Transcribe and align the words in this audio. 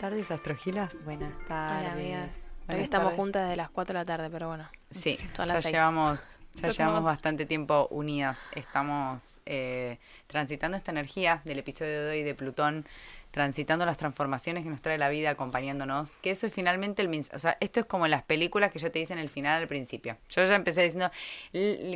tardes, 0.00 0.30
Astrogilas. 0.30 0.94
Buenas 1.04 1.32
tardes. 1.46 1.80
Hola, 1.82 1.92
amigas. 1.92 2.50
Hoy 2.60 2.66
Buenas 2.68 2.84
estamos 2.84 3.04
tardes. 3.08 3.20
juntas 3.20 3.42
desde 3.42 3.56
las 3.56 3.70
4 3.70 3.92
de 3.92 3.98
la 4.00 4.04
tarde, 4.06 4.30
pero 4.30 4.48
bueno. 4.48 4.66
Sí, 4.90 5.14
Son 5.14 5.46
ya 5.46 5.54
las 5.54 5.62
seis. 5.62 5.74
llevamos, 5.74 6.20
ya 6.54 6.68
Ya 6.68 6.70
llevamos 6.70 7.04
bastante 7.04 7.44
tiempo 7.44 7.86
unidas. 7.90 8.38
Estamos 8.54 9.42
eh, 9.44 9.98
transitando 10.26 10.78
esta 10.78 10.90
energía 10.90 11.42
del 11.44 11.58
episodio 11.58 12.04
de 12.04 12.10
hoy 12.12 12.22
de 12.22 12.34
Plutón, 12.34 12.86
transitando 13.30 13.84
las 13.84 13.98
transformaciones 13.98 14.64
que 14.64 14.70
nos 14.70 14.80
trae 14.80 14.96
la 14.96 15.10
vida, 15.10 15.28
acompañándonos. 15.30 16.10
Que 16.22 16.30
eso 16.30 16.46
es 16.46 16.54
finalmente 16.54 17.02
el 17.02 17.08
mensaje. 17.08 17.36
O 17.36 17.38
sea, 17.38 17.58
esto 17.60 17.80
es 17.80 17.86
como 17.86 18.08
las 18.08 18.22
películas 18.22 18.72
que 18.72 18.78
ya 18.78 18.88
te 18.88 19.00
dicen 19.00 19.18
el 19.18 19.28
final 19.28 19.60
al 19.60 19.68
principio. 19.68 20.16
Yo 20.30 20.46
ya 20.46 20.54
empecé 20.56 20.82
diciendo 20.82 21.10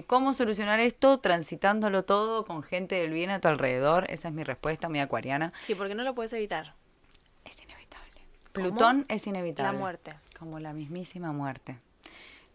cómo 0.07 0.35
solucionar 0.35 0.79
esto, 0.79 1.21
transitándolo 1.21 2.05
todo 2.05 2.45
con 2.45 2.63
gente 2.63 2.97
del 2.97 3.13
bien 3.13 3.31
a 3.31 3.41
tu 3.41 3.49
alrededor. 3.49 4.05
Esa 4.11 4.29
es 4.29 4.35
mi 4.35 4.45
respuesta, 4.45 4.91
mi 4.91 5.01
acuariana. 5.01 5.53
Sí, 5.67 5.75
porque 5.75 5.95
no 5.95 6.03
lo 6.03 6.15
puedes 6.15 6.33
evitar. 6.35 6.75
Plutón 8.55 9.05
es 9.09 9.27
inevitable. 9.27 9.73
La 9.73 9.77
muerte. 9.77 10.15
Como 10.39 10.61
la 10.61 10.73
mismísima 10.73 11.33
muerte. 11.33 11.77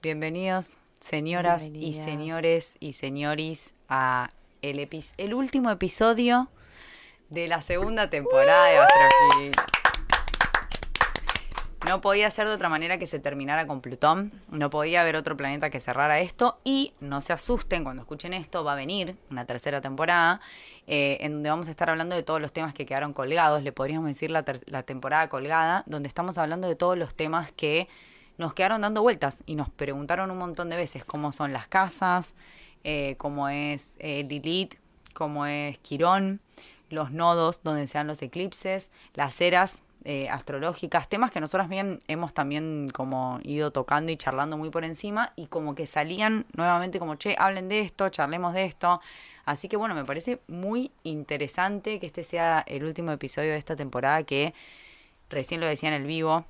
Bienvenidos, 0.01 0.77
señoras 1.01 1.63
y 1.73 1.93
señores 1.93 2.77
y 2.79 2.93
señoris, 2.93 3.73
a 3.89 4.31
el, 4.61 4.79
epi- 4.79 5.13
el 5.17 5.33
último 5.33 5.69
episodio 5.71 6.47
de 7.27 7.49
la 7.49 7.61
segunda 7.61 8.09
temporada 8.09 8.67
de 8.67 8.77
Astro 8.77 9.41
Hit. 9.41 9.55
No 11.89 12.01
podía 12.01 12.29
ser 12.29 12.47
de 12.47 12.53
otra 12.53 12.69
manera 12.69 12.99
que 12.99 13.07
se 13.07 13.17
terminara 13.17 13.65
con 13.65 13.81
Plutón. 13.81 14.31
No 14.51 14.69
podía 14.69 15.01
haber 15.01 15.15
otro 15.15 15.35
planeta 15.35 15.71
que 15.71 15.79
cerrara 15.79 16.19
esto. 16.19 16.59
Y 16.63 16.93
no 16.99 17.19
se 17.19 17.33
asusten 17.33 17.83
cuando 17.83 18.03
escuchen 18.03 18.31
esto, 18.35 18.63
va 18.63 18.73
a 18.73 18.75
venir 18.75 19.17
una 19.31 19.45
tercera 19.45 19.81
temporada 19.81 20.39
eh, 20.85 21.17
en 21.21 21.33
donde 21.33 21.49
vamos 21.49 21.67
a 21.67 21.71
estar 21.71 21.89
hablando 21.89 22.15
de 22.15 22.21
todos 22.21 22.39
los 22.39 22.53
temas 22.53 22.75
que 22.75 22.85
quedaron 22.85 23.11
colgados. 23.11 23.63
Le 23.63 23.71
podríamos 23.71 24.07
decir 24.07 24.29
la, 24.29 24.45
la 24.67 24.83
temporada 24.83 25.29
colgada, 25.29 25.81
donde 25.87 26.09
estamos 26.09 26.37
hablando 26.37 26.67
de 26.67 26.75
todos 26.75 26.95
los 26.95 27.15
temas 27.15 27.51
que 27.53 27.87
nos 28.37 28.53
quedaron 28.53 28.81
dando 28.81 29.01
vueltas 29.01 29.41
y 29.47 29.55
nos 29.55 29.71
preguntaron 29.71 30.29
un 30.29 30.37
montón 30.37 30.69
de 30.69 30.75
veces 30.75 31.03
cómo 31.05 31.31
son 31.31 31.53
las 31.53 31.67
casas, 31.67 32.35
eh, 32.83 33.15
cómo 33.17 33.49
es 33.49 33.97
eh, 33.97 34.23
Lilith, 34.29 34.75
cómo 35.15 35.47
es 35.47 35.79
Quirón, 35.79 36.39
los 36.91 37.09
nodos 37.09 37.61
donde 37.63 37.87
se 37.87 37.97
dan 37.97 38.05
los 38.05 38.21
eclipses, 38.21 38.91
las 39.15 39.41
eras 39.41 39.81
eh, 40.05 40.29
astrológicas, 40.29 41.09
temas 41.09 41.29
que 41.31 41.41
nosotros 41.41 41.67
bien 41.67 41.99
hemos 42.07 42.33
también 42.33 42.87
como 42.93 43.39
ido 43.43 43.71
tocando 43.71 44.11
y 44.11 44.17
charlando 44.17 44.57
muy 44.57 44.69
por 44.69 44.85
encima 44.85 45.33
y 45.35 45.47
como 45.47 45.75
que 45.75 45.85
salían 45.87 46.45
nuevamente 46.55 46.99
como, 46.99 47.15
che, 47.15 47.35
hablen 47.37 47.67
de 47.67 47.81
esto, 47.81 48.09
charlemos 48.09 48.53
de 48.53 48.63
esto. 48.65 49.01
Así 49.45 49.67
que 49.67 49.77
bueno, 49.77 49.95
me 49.95 50.05
parece 50.05 50.39
muy 50.47 50.91
interesante 51.03 51.99
que 51.99 52.05
este 52.05 52.23
sea 52.23 52.63
el 52.67 52.83
último 52.83 53.11
episodio 53.11 53.51
de 53.51 53.57
esta 53.57 53.75
temporada 53.75 54.23
que 54.23 54.53
recién 55.29 55.59
lo 55.59 55.67
decía 55.67 55.89
en 55.89 55.95
el 55.95 56.05
vivo, 56.05 56.45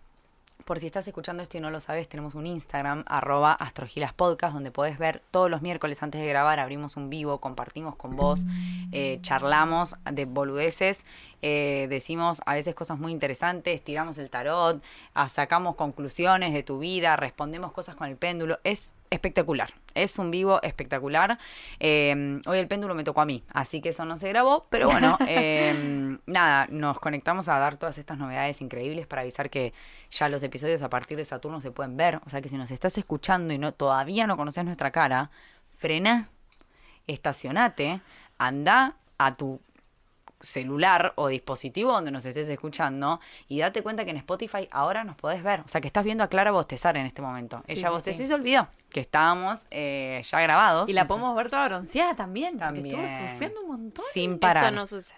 por 0.65 0.79
si 0.79 0.85
estás 0.85 1.07
escuchando 1.07 1.41
esto 1.41 1.57
y 1.57 1.61
no 1.61 1.71
lo 1.71 1.79
sabes, 1.79 2.07
tenemos 2.07 2.35
un 2.35 2.45
Instagram, 2.45 3.03
arroba 3.07 3.53
astrogilaspodcast, 3.53 4.53
donde 4.53 4.71
podés 4.71 4.99
ver 4.99 5.23
todos 5.31 5.49
los 5.49 5.61
miércoles 5.61 6.03
antes 6.03 6.21
de 6.21 6.27
grabar, 6.27 6.59
abrimos 6.59 6.95
un 6.95 7.09
vivo, 7.09 7.39
compartimos 7.39 7.95
con 7.95 8.15
vos, 8.15 8.45
eh, 8.91 9.17
charlamos 9.21 9.95
de 10.11 10.25
boludeces, 10.25 11.05
eh, 11.41 11.87
decimos 11.89 12.41
a 12.45 12.53
veces 12.53 12.75
cosas 12.75 12.99
muy 12.99 13.11
interesantes, 13.11 13.83
tiramos 13.83 14.17
el 14.17 14.29
tarot, 14.29 14.83
ah, 15.13 15.29
sacamos 15.29 15.75
conclusiones 15.75 16.53
de 16.53 16.63
tu 16.63 16.79
vida, 16.79 17.15
respondemos 17.15 17.71
cosas 17.71 17.95
con 17.95 18.07
el 18.09 18.17
péndulo, 18.17 18.59
es 18.63 18.93
espectacular. 19.09 19.73
Es 19.95 20.19
un 20.19 20.31
vivo 20.31 20.61
espectacular. 20.61 21.39
Eh, 21.79 22.41
hoy 22.45 22.57
el 22.59 22.67
péndulo 22.67 22.93
me 22.95 23.03
tocó 23.03 23.21
a 23.21 23.25
mí, 23.25 23.43
así 23.51 23.81
que 23.81 23.89
eso 23.89 24.05
no 24.05 24.17
se 24.17 24.29
grabó, 24.29 24.67
pero 24.69 24.87
bueno, 24.87 25.17
eh, 25.27 26.17
nada, 26.25 26.67
nos 26.69 26.99
conectamos 26.99 27.49
a 27.49 27.57
dar 27.57 27.77
todas 27.77 27.97
estas 27.97 28.17
novedades 28.17 28.61
increíbles 28.61 29.07
para 29.07 29.23
avisar 29.23 29.49
que 29.49 29.73
ya 30.11 30.29
los 30.29 30.43
episodios 30.43 30.81
a 30.81 30.89
partir 30.89 31.17
de 31.17 31.25
Saturno 31.25 31.61
se 31.61 31.71
pueden 31.71 31.97
ver. 31.97 32.21
O 32.25 32.29
sea 32.29 32.41
que 32.41 32.49
si 32.49 32.57
nos 32.57 32.71
estás 32.71 32.97
escuchando 32.97 33.53
y 33.53 33.57
no 33.57 33.73
todavía 33.73 34.27
no 34.27 34.37
conoces 34.37 34.63
nuestra 34.63 34.91
cara, 34.91 35.31
frena, 35.77 36.27
estacionate, 37.07 38.01
anda 38.37 38.95
a 39.17 39.35
tu 39.35 39.59
celular 40.39 41.13
o 41.15 41.27
dispositivo 41.27 41.91
donde 41.91 42.11
nos 42.11 42.25
estés 42.25 42.47
escuchando 42.49 43.19
y 43.47 43.59
date 43.59 43.81
cuenta 43.83 44.05
que 44.05 44.11
en 44.11 44.17
Spotify 44.17 44.67
ahora 44.71 45.03
nos 45.03 45.15
podés 45.15 45.43
ver. 45.43 45.61
O 45.61 45.67
sea 45.67 45.81
que 45.81 45.87
estás 45.87 46.03
viendo 46.03 46.23
a 46.23 46.27
Clara 46.27 46.51
bostezar 46.51 46.97
en 46.97 47.05
este 47.05 47.21
momento. 47.21 47.61
Sí, 47.65 47.73
Ella 47.73 47.87
sí, 47.89 47.93
bostezó 47.93 48.17
sí. 48.17 48.23
y 48.23 48.27
se 48.27 48.33
olvidó 48.33 48.67
que 48.89 49.01
estábamos 49.01 49.59
eh, 49.71 50.21
ya 50.29 50.41
grabados. 50.41 50.89
Y 50.89 50.93
la 50.93 51.07
podemos 51.07 51.35
ver 51.35 51.49
toda 51.49 51.67
bronceada 51.67 52.15
también, 52.15 52.53
porque 52.57 52.81
También. 52.81 52.99
estuvo 52.99 53.27
surfeando 53.27 53.61
un 53.61 53.67
montón. 53.67 54.05
sin 54.13 54.39
parar. 54.39 54.65
Esto 54.65 54.75
no 54.75 54.87
sucede. 54.87 55.17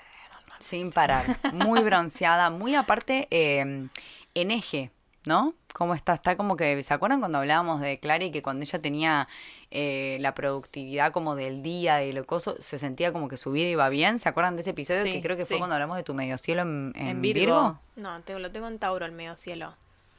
Sin 0.60 0.92
parar. 0.92 1.24
Muy 1.54 1.82
bronceada, 1.82 2.50
muy 2.52 2.76
aparte 2.76 3.28
eh, 3.32 3.88
en 4.34 4.52
eje, 4.52 4.92
¿no? 5.26 5.56
¿Cómo 5.74 5.96
está? 5.96 6.14
Está 6.14 6.36
como 6.36 6.56
que, 6.58 6.84
¿se 6.84 6.94
acuerdan 6.94 7.20
cuando 7.20 7.40
hablábamos 7.40 7.80
de 7.82 8.00
Clary 8.00 8.32
que 8.32 8.42
cuando 8.44 8.64
ella 8.64 8.80
tenía 8.82 9.28
eh, 9.72 10.18
la 10.20 10.36
productividad 10.36 11.12
como 11.14 11.36
del 11.36 11.62
día 11.64 12.04
y 12.04 12.12
lo 12.12 12.26
coso, 12.26 12.56
se 12.60 12.78
sentía 12.78 13.12
como 13.14 13.28
que 13.30 13.38
su 13.38 13.52
vida 13.52 13.70
iba 13.70 13.88
bien? 13.90 14.20
¿Se 14.20 14.28
acuerdan 14.30 14.56
de 14.56 14.62
ese 14.62 14.72
episodio 14.72 15.04
Sí, 15.04 15.14
que 15.14 15.22
creo 15.22 15.38
que 15.38 15.46
fue 15.46 15.58
cuando 15.58 15.76
hablamos 15.76 15.98
de 15.98 16.04
tu 16.04 16.14
medio 16.14 16.38
cielo 16.38 16.62
en, 16.64 16.92
en 16.96 17.08
En 17.08 17.22
Virgo? 17.22 17.42
Virgo. 17.42 17.80
No, 17.96 18.40
lo 18.40 18.52
tengo 18.52 18.68
en 18.68 18.80
Tauro, 18.80 19.06
el 19.06 19.12
medio 19.14 19.36
cielo. 19.36 19.74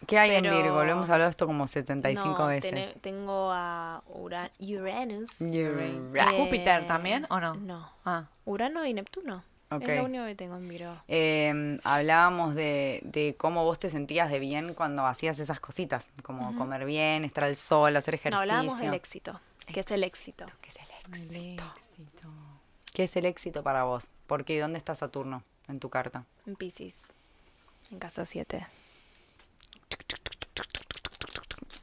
¿Qué 0.06 0.18
hay 0.18 0.32
en 0.34 0.42
Virgo? 0.42 0.82
Lo 0.84 0.90
hemos 0.90 1.08
hablado 1.10 1.30
esto 1.30 1.46
como 1.46 1.68
75 1.68 2.36
no, 2.38 2.46
veces. 2.48 2.94
tengo 3.02 3.52
a 3.52 4.02
Ura- 4.08 4.50
Uranus. 4.58 5.30
Ura- 5.40 6.32
Eh, 6.32 6.36
¿Júpiter 6.38 6.86
también 6.86 7.26
o 7.30 7.38
no? 7.38 7.54
No. 7.54 7.88
Ah, 8.04 8.24
Urano 8.44 8.84
y 8.84 8.94
Neptuno. 8.94 9.44
Ok. 9.76 9.82
Es 9.88 9.98
lo 9.98 10.04
único 10.04 10.24
que 10.26 10.34
tengo 10.34 10.56
en 10.56 10.68
Virgo. 10.68 10.96
Eh, 11.08 11.78
hablábamos 11.84 12.54
de, 12.54 13.00
de 13.04 13.34
cómo 13.36 13.64
vos 13.64 13.78
te 13.78 13.90
sentías 13.90 14.30
de 14.30 14.38
bien 14.38 14.74
cuando 14.74 15.06
hacías 15.06 15.38
esas 15.38 15.60
cositas, 15.60 16.10
como 16.22 16.54
comer 16.56 16.84
bien, 16.84 17.24
estar 17.24 17.44
al 17.44 17.56
sol, 17.56 17.96
hacer 17.96 18.14
No, 18.14 18.18
ejercicio. 18.20 18.40
hablábamos 18.40 18.80
del 18.80 18.94
éxito. 18.94 19.40
¿Qué 19.66 19.80
es 19.80 19.90
el 19.90 20.04
éxito? 20.04 20.44
¿Qué 20.60 20.68
es 20.70 20.76
el 20.76 20.82
el 20.82 21.24
éxito? 21.24 21.64
éxito. 21.74 22.28
¿Qué 22.92 23.04
es 23.04 23.16
el 23.16 23.24
éxito 23.26 23.62
para 23.62 23.84
vos? 23.84 24.04
¿Por 24.26 24.44
qué? 24.44 24.60
¿Dónde 24.60 24.78
está 24.78 24.94
Saturno 24.94 25.42
en 25.68 25.80
tu 25.80 25.88
carta? 25.88 26.24
En 26.46 26.56
Pisces. 26.56 26.96
En 27.90 27.98
casa 27.98 28.26
7. 28.26 28.66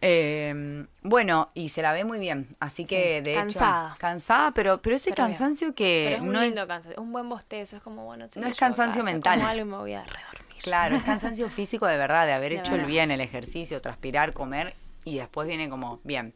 Eh, 0.02 0.86
bueno, 1.04 1.50
y 1.54 1.70
se 1.70 1.82
la 1.82 1.92
ve 1.92 2.06
muy 2.06 2.20
bien, 2.20 2.48
así 2.60 2.84
que 2.86 3.18
Sí, 3.24 3.30
de 3.30 3.36
cansada. 3.36 3.90
hecho 3.90 4.00
cansada, 4.00 4.52
pero 4.52 4.82
pero 4.82 4.96
ese 4.96 5.10
Pero 5.12 5.26
bien. 5.26 5.38
cansancio 5.38 5.76
que 5.76 6.06
Pero 6.06 6.16
es 6.18 6.22
un 6.28 6.32
no 6.34 6.42
lindo 6.42 6.62
es 6.62 6.68
cansancio. 6.68 7.02
Un 7.02 7.12
buen 7.12 7.28
bostezo. 7.30 7.78
Es 7.78 7.84
como, 7.84 8.06
bueno, 8.06 8.26
No 8.36 8.48
es 8.48 8.56
cansancio 8.56 9.02
casa, 9.02 9.12
mental. 9.14 9.38
Como 9.40 9.50
algo 9.50 9.62
y 9.62 9.70
me 9.70 9.78
voy 9.78 9.94
a 9.94 10.04
redormir. 10.04 10.62
claro, 10.64 10.96
es 10.96 11.04
cansancio 11.04 11.50
físico 11.50 11.86
de 11.86 11.98
verdad, 11.98 12.26
de 12.26 12.34
haber 12.34 12.54
De 12.54 12.60
hecho 12.60 12.76
el 12.76 12.86
bien, 12.86 13.12
el 13.12 13.22
ejercicio, 13.22 13.82
transpirar, 13.82 14.34
comer 14.34 14.76
y 15.04 15.18
después 15.18 15.48
viene 15.48 15.70
como 15.70 16.00
bien. 16.04 16.34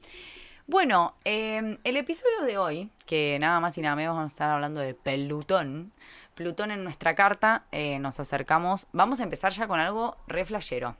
Bueno, 0.67 1.15
eh, 1.25 1.77
el 1.83 1.97
episodio 1.97 2.41
de 2.45 2.57
hoy, 2.57 2.89
que 3.05 3.37
nada 3.39 3.59
más 3.59 3.77
y 3.77 3.81
nada 3.81 3.95
menos 3.97 4.15
vamos 4.15 4.31
a 4.31 4.33
estar 4.33 4.49
hablando 4.49 4.79
de 4.81 4.93
Plutón. 4.93 5.91
Plutón 6.35 6.71
en 6.71 6.83
nuestra 6.83 7.15
carta, 7.15 7.63
eh, 7.71 7.99
nos 7.99 8.19
acercamos. 8.19 8.87
Vamos 8.93 9.19
a 9.19 9.23
empezar 9.23 9.51
ya 9.51 9.67
con 9.67 9.79
algo 9.79 10.17
re 10.27 10.45
flashero. 10.45 10.95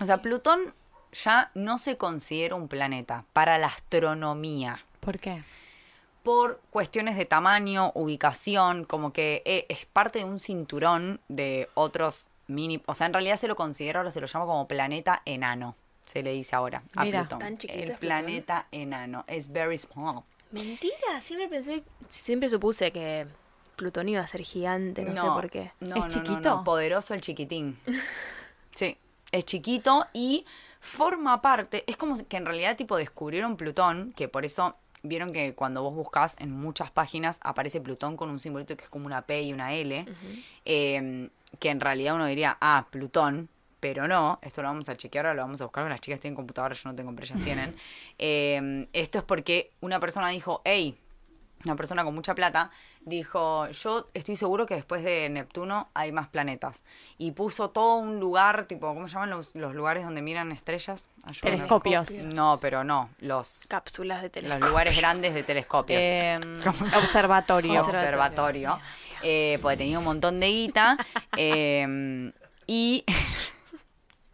O 0.00 0.06
sea, 0.06 0.22
Plutón 0.22 0.74
ya 1.12 1.50
no 1.54 1.78
se 1.78 1.96
considera 1.96 2.54
un 2.54 2.68
planeta 2.68 3.24
para 3.32 3.58
la 3.58 3.68
astronomía. 3.68 4.84
¿Por 5.00 5.18
qué? 5.18 5.42
Por 6.22 6.60
cuestiones 6.70 7.16
de 7.16 7.24
tamaño, 7.24 7.92
ubicación, 7.94 8.84
como 8.84 9.12
que 9.12 9.42
eh, 9.44 9.66
es 9.68 9.86
parte 9.86 10.18
de 10.20 10.24
un 10.24 10.40
cinturón 10.40 11.20
de 11.28 11.68
otros 11.74 12.28
mini. 12.48 12.82
O 12.86 12.94
sea, 12.94 13.06
en 13.06 13.12
realidad 13.12 13.36
se 13.36 13.46
lo 13.48 13.54
considera, 13.56 14.00
ahora 14.00 14.10
se 14.10 14.20
lo 14.20 14.26
llama 14.26 14.46
como 14.46 14.66
planeta 14.66 15.22
enano. 15.24 15.76
Se 16.04 16.22
le 16.22 16.32
dice 16.32 16.54
ahora 16.54 16.82
a 16.94 17.04
Mira, 17.04 17.20
Plutón. 17.22 17.38
tan 17.40 17.56
chiquito 17.56 17.78
El 17.82 17.90
es 17.90 17.98
Plutón. 17.98 18.00
planeta 18.00 18.66
enano. 18.72 19.24
Es 19.26 19.50
very 19.52 19.78
small. 19.78 20.22
Mentira. 20.52 21.20
Siempre 21.22 21.48
pensé. 21.48 21.84
Siempre 22.08 22.48
supuse 22.48 22.92
que 22.92 23.26
Plutón 23.76 24.08
iba 24.08 24.22
a 24.22 24.26
ser 24.26 24.42
gigante. 24.42 25.02
No, 25.04 25.22
sé 25.22 25.28
por 25.28 25.50
qué. 25.50 25.72
No, 25.80 25.88
¿Es 25.88 25.94
no, 25.94 26.00
no, 26.02 26.08
chiquito? 26.08 26.56
no, 26.56 26.64
Poderoso 26.64 27.14
el 27.14 27.20
chiquitín. 27.20 27.78
Sí, 28.74 28.98
es 29.32 29.44
chiquito 29.46 30.06
y 30.12 30.44
forma 30.86 31.42
parte. 31.42 31.84
Es 31.86 31.96
como 31.96 32.16
que 32.26 32.36
en 32.36 32.46
realidad, 32.46 32.76
tipo, 32.76 32.96
descubrieron 32.96 33.56
Plutón, 33.56 34.12
que 34.16 34.28
por 34.28 34.44
eso 34.44 34.76
vieron 35.02 35.32
que 35.32 35.54
cuando 35.54 35.82
vos 35.82 35.94
buscas 35.94 36.36
en 36.38 36.50
muchas 36.50 36.90
páginas 36.90 37.38
aparece 37.42 37.80
Plutón 37.80 38.16
con 38.16 38.30
un 38.30 38.40
simbolito 38.40 38.76
que 38.76 38.84
es 38.84 38.90
como 38.90 39.06
una 39.06 39.22
P 39.22 39.42
y 39.42 39.52
una 39.52 39.74
L. 39.74 40.06
eh, 40.64 41.28
que 41.60 41.70
en 41.70 41.80
realidad 41.80 42.14
uno 42.14 42.26
diría, 42.26 42.56
ah, 42.60 42.86
Plutón. 42.90 43.48
Pero 43.78 44.08
no, 44.08 44.38
esto 44.42 44.62
lo 44.62 44.68
vamos 44.68 44.88
a 44.88 44.96
chequear, 44.96 45.26
ahora 45.26 45.36
lo 45.36 45.42
vamos 45.42 45.60
a 45.60 45.64
buscar. 45.64 45.86
Las 45.88 46.00
chicas 46.00 46.18
tienen 46.18 46.34
computadora, 46.34 46.74
yo 46.74 46.88
no 46.88 46.96
tengo, 46.96 47.14
pero 47.14 47.24
ellas 47.26 47.44
tienen. 47.44 47.74
Eh, 48.18 48.88
esto 48.94 49.18
es 49.18 49.24
porque 49.24 49.72
una 49.80 50.00
persona 50.00 50.30
dijo, 50.30 50.62
hey, 50.64 50.98
una 51.66 51.76
persona 51.76 52.02
con 52.02 52.14
mucha 52.14 52.34
plata, 52.34 52.70
dijo, 53.06 53.68
yo 53.70 54.10
estoy 54.14 54.36
seguro 54.36 54.66
que 54.66 54.74
después 54.74 55.02
de 55.02 55.28
Neptuno 55.30 55.88
hay 55.94 56.12
más 56.12 56.28
planetas. 56.28 56.82
Y 57.16 57.30
puso 57.30 57.70
todo 57.70 57.96
un 57.96 58.20
lugar, 58.20 58.66
tipo, 58.66 58.88
¿cómo 58.88 59.08
se 59.08 59.14
llaman 59.14 59.30
los, 59.30 59.54
los 59.54 59.74
lugares 59.74 60.04
donde 60.04 60.20
miran 60.22 60.52
estrellas? 60.52 61.08
Ayúdame. 61.22 61.56
Telescopios. 61.56 62.24
No, 62.24 62.58
pero 62.60 62.84
no, 62.84 63.08
los, 63.20 63.66
Cápsulas 63.68 64.22
de 64.22 64.28
los 64.28 64.32
telescopio. 64.32 64.68
lugares 64.68 64.96
grandes 64.96 65.34
de 65.34 65.42
telescopios. 65.44 66.00
Em, 66.02 66.58
observatorio. 66.98 67.82
Observatorio. 67.82 68.78
Eh, 69.22 69.58
porque 69.62 69.78
tenía 69.78 69.98
un 69.98 70.04
montón 70.04 70.40
de 70.40 70.48
guita. 70.48 70.98
eh, 71.36 72.32
y 72.66 73.04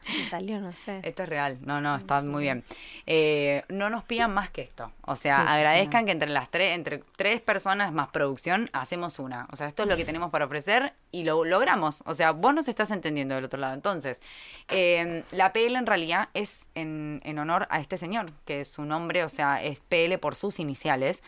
Me 0.09 0.27
salió, 0.27 0.61
no 0.61 0.73
sé. 0.73 1.01
Esto 1.03 1.23
es 1.23 1.29
real, 1.29 1.59
no, 1.63 1.81
no, 1.81 1.97
está 1.97 2.23
muy 2.23 2.45
bien. 2.45 2.65
Eh, 3.07 3.65
no 3.69 3.91
nos 3.91 4.05
pidan 4.05 4.33
más 4.33 4.51
que 4.51 4.63
esto. 4.63 4.93
O 5.03 5.17
sea, 5.17 5.37
Sí, 5.37 5.43
sí, 5.43 5.49
sí, 5.49 5.55
agradezcan 5.55 6.07
que 6.07 6.13
entre 6.13 6.29
las 6.29 6.51
tres, 6.51 6.75
entre 6.75 7.03
tres 7.17 7.41
personas 7.41 7.93
más 7.93 8.09
producción, 8.09 8.71
hacemos 8.73 9.19
una. 9.19 9.47
O 9.51 9.57
sea, 9.57 9.69
esto 9.69 9.85
es 9.85 9.89
lo 9.89 9.97
que 9.97 10.05
tenemos 10.05 10.31
para 10.31 10.45
ofrecer 10.45 10.93
y 11.11 11.25
lo 11.25 11.45
logramos. 11.45 12.03
O 12.07 12.15
sea, 12.15 12.33
vos 12.33 12.55
nos 12.55 12.69
estás 12.69 12.91
entendiendo 12.91 13.35
del 13.35 13.45
otro 13.45 13.61
lado. 13.61 13.75
Entonces, 13.75 14.21
eh, 14.69 15.25
la 15.31 15.53
PL 15.53 15.77
en 15.77 15.87
realidad 15.87 16.29
es 16.35 16.69
en, 16.75 17.21
en 17.25 17.39
honor 17.39 17.67
a 17.71 17.81
este 17.81 17.99
señor, 17.99 18.33
que 18.45 18.65
su 18.65 18.85
nombre, 18.85 19.25
o 19.25 19.29
sea, 19.29 19.63
es 19.63 19.81
PL 19.81 20.19
por 20.19 20.35
sus 20.35 20.59
iniciales. 20.59 21.23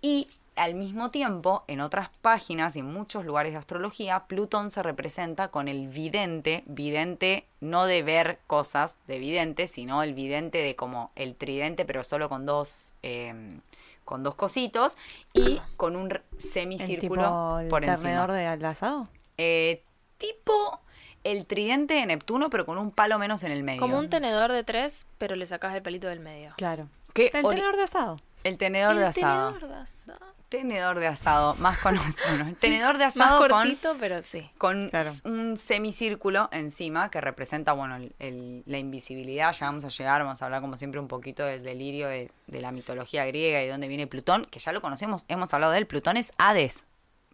Y 0.00 0.28
al 0.58 0.74
mismo 0.74 1.10
tiempo, 1.10 1.64
en 1.68 1.80
otras 1.80 2.10
páginas 2.20 2.76
y 2.76 2.80
en 2.80 2.86
muchos 2.92 3.24
lugares 3.24 3.52
de 3.52 3.58
astrología, 3.58 4.24
Plutón 4.26 4.70
se 4.70 4.82
representa 4.82 5.48
con 5.48 5.68
el 5.68 5.88
vidente, 5.88 6.64
vidente 6.66 7.46
no 7.60 7.86
de 7.86 8.02
ver 8.02 8.38
cosas 8.46 8.96
de 9.06 9.18
vidente, 9.18 9.66
sino 9.68 10.02
el 10.02 10.14
vidente 10.14 10.58
de 10.58 10.76
como 10.76 11.10
el 11.16 11.34
tridente, 11.36 11.84
pero 11.84 12.04
solo 12.04 12.28
con 12.28 12.44
dos, 12.46 12.92
eh, 13.02 13.58
con 14.04 14.22
dos 14.22 14.34
cositos 14.34 14.96
y 15.32 15.60
con 15.76 15.96
un 15.96 16.10
r- 16.10 16.22
¿El 16.32 16.42
semicírculo 16.42 17.22
tipo 17.22 17.58
el 17.60 17.68
por 17.68 17.80
tenedor 17.82 18.00
encima. 18.02 18.26
de 18.34 18.46
al 18.46 18.64
asado? 18.64 19.08
Eh, 19.36 19.82
tipo 20.18 20.80
el 21.24 21.46
tridente 21.46 21.94
de 21.94 22.06
Neptuno, 22.06 22.48
pero 22.50 22.64
con 22.64 22.78
un 22.78 22.90
palo 22.90 23.18
menos 23.18 23.42
en 23.42 23.52
el 23.52 23.62
medio. 23.62 23.80
Como 23.80 23.98
un 23.98 24.08
tenedor 24.08 24.50
de 24.52 24.64
tres, 24.64 25.06
pero 25.18 25.36
le 25.36 25.46
sacás 25.46 25.74
el 25.74 25.82
palito 25.82 26.06
del 26.06 26.20
medio. 26.20 26.52
Claro. 26.56 26.88
¿Qué 27.12 27.30
El 27.34 27.46
tenedor 27.46 27.76
de 27.76 27.82
asado. 27.82 28.18
El 28.44 28.58
tenedor 28.58 28.96
de 28.96 29.06
asado. 29.06 29.52
tenedor 29.52 29.68
de 29.70 29.76
asado. 29.82 30.38
Tenedor 30.48 30.98
de 30.98 31.06
asado, 31.06 31.54
más 31.56 31.76
conocido. 31.78 32.26
bueno, 32.30 32.48
el 32.48 32.56
tenedor 32.56 32.96
de 32.96 33.04
Más 33.04 33.16
asado 33.16 33.48
con 33.48 33.76
pero 34.00 34.22
sí. 34.22 34.50
con 34.56 34.88
Claro. 34.88 35.10
un 35.26 35.58
semicírculo 35.58 36.48
encima 36.52 37.10
que 37.10 37.20
representa, 37.20 37.74
bueno, 37.74 37.96
el- 37.96 38.14
el- 38.18 38.62
la 38.64 38.78
invisibilidad. 38.78 39.52
Ya 39.52 39.66
vamos 39.66 39.84
a 39.84 39.88
llegar, 39.88 40.22
vamos 40.24 40.40
a 40.40 40.46
hablar 40.46 40.62
como 40.62 40.78
siempre 40.78 41.00
un 41.00 41.08
poquito 41.08 41.44
del 41.44 41.62
delirio 41.62 42.08
de, 42.08 42.30
de 42.46 42.60
la 42.62 42.72
mitología 42.72 43.26
griega 43.26 43.60
y 43.60 43.66
de 43.66 43.72
dónde 43.72 43.88
viene 43.88 44.06
Plutón, 44.06 44.46
que 44.46 44.58
ya 44.58 44.72
lo 44.72 44.80
conocemos, 44.80 45.26
hemos 45.28 45.52
hablado 45.52 45.72
de 45.72 45.78
él. 45.80 45.86
Plutón 45.86 46.16
es 46.16 46.32
Hades. 46.38 46.84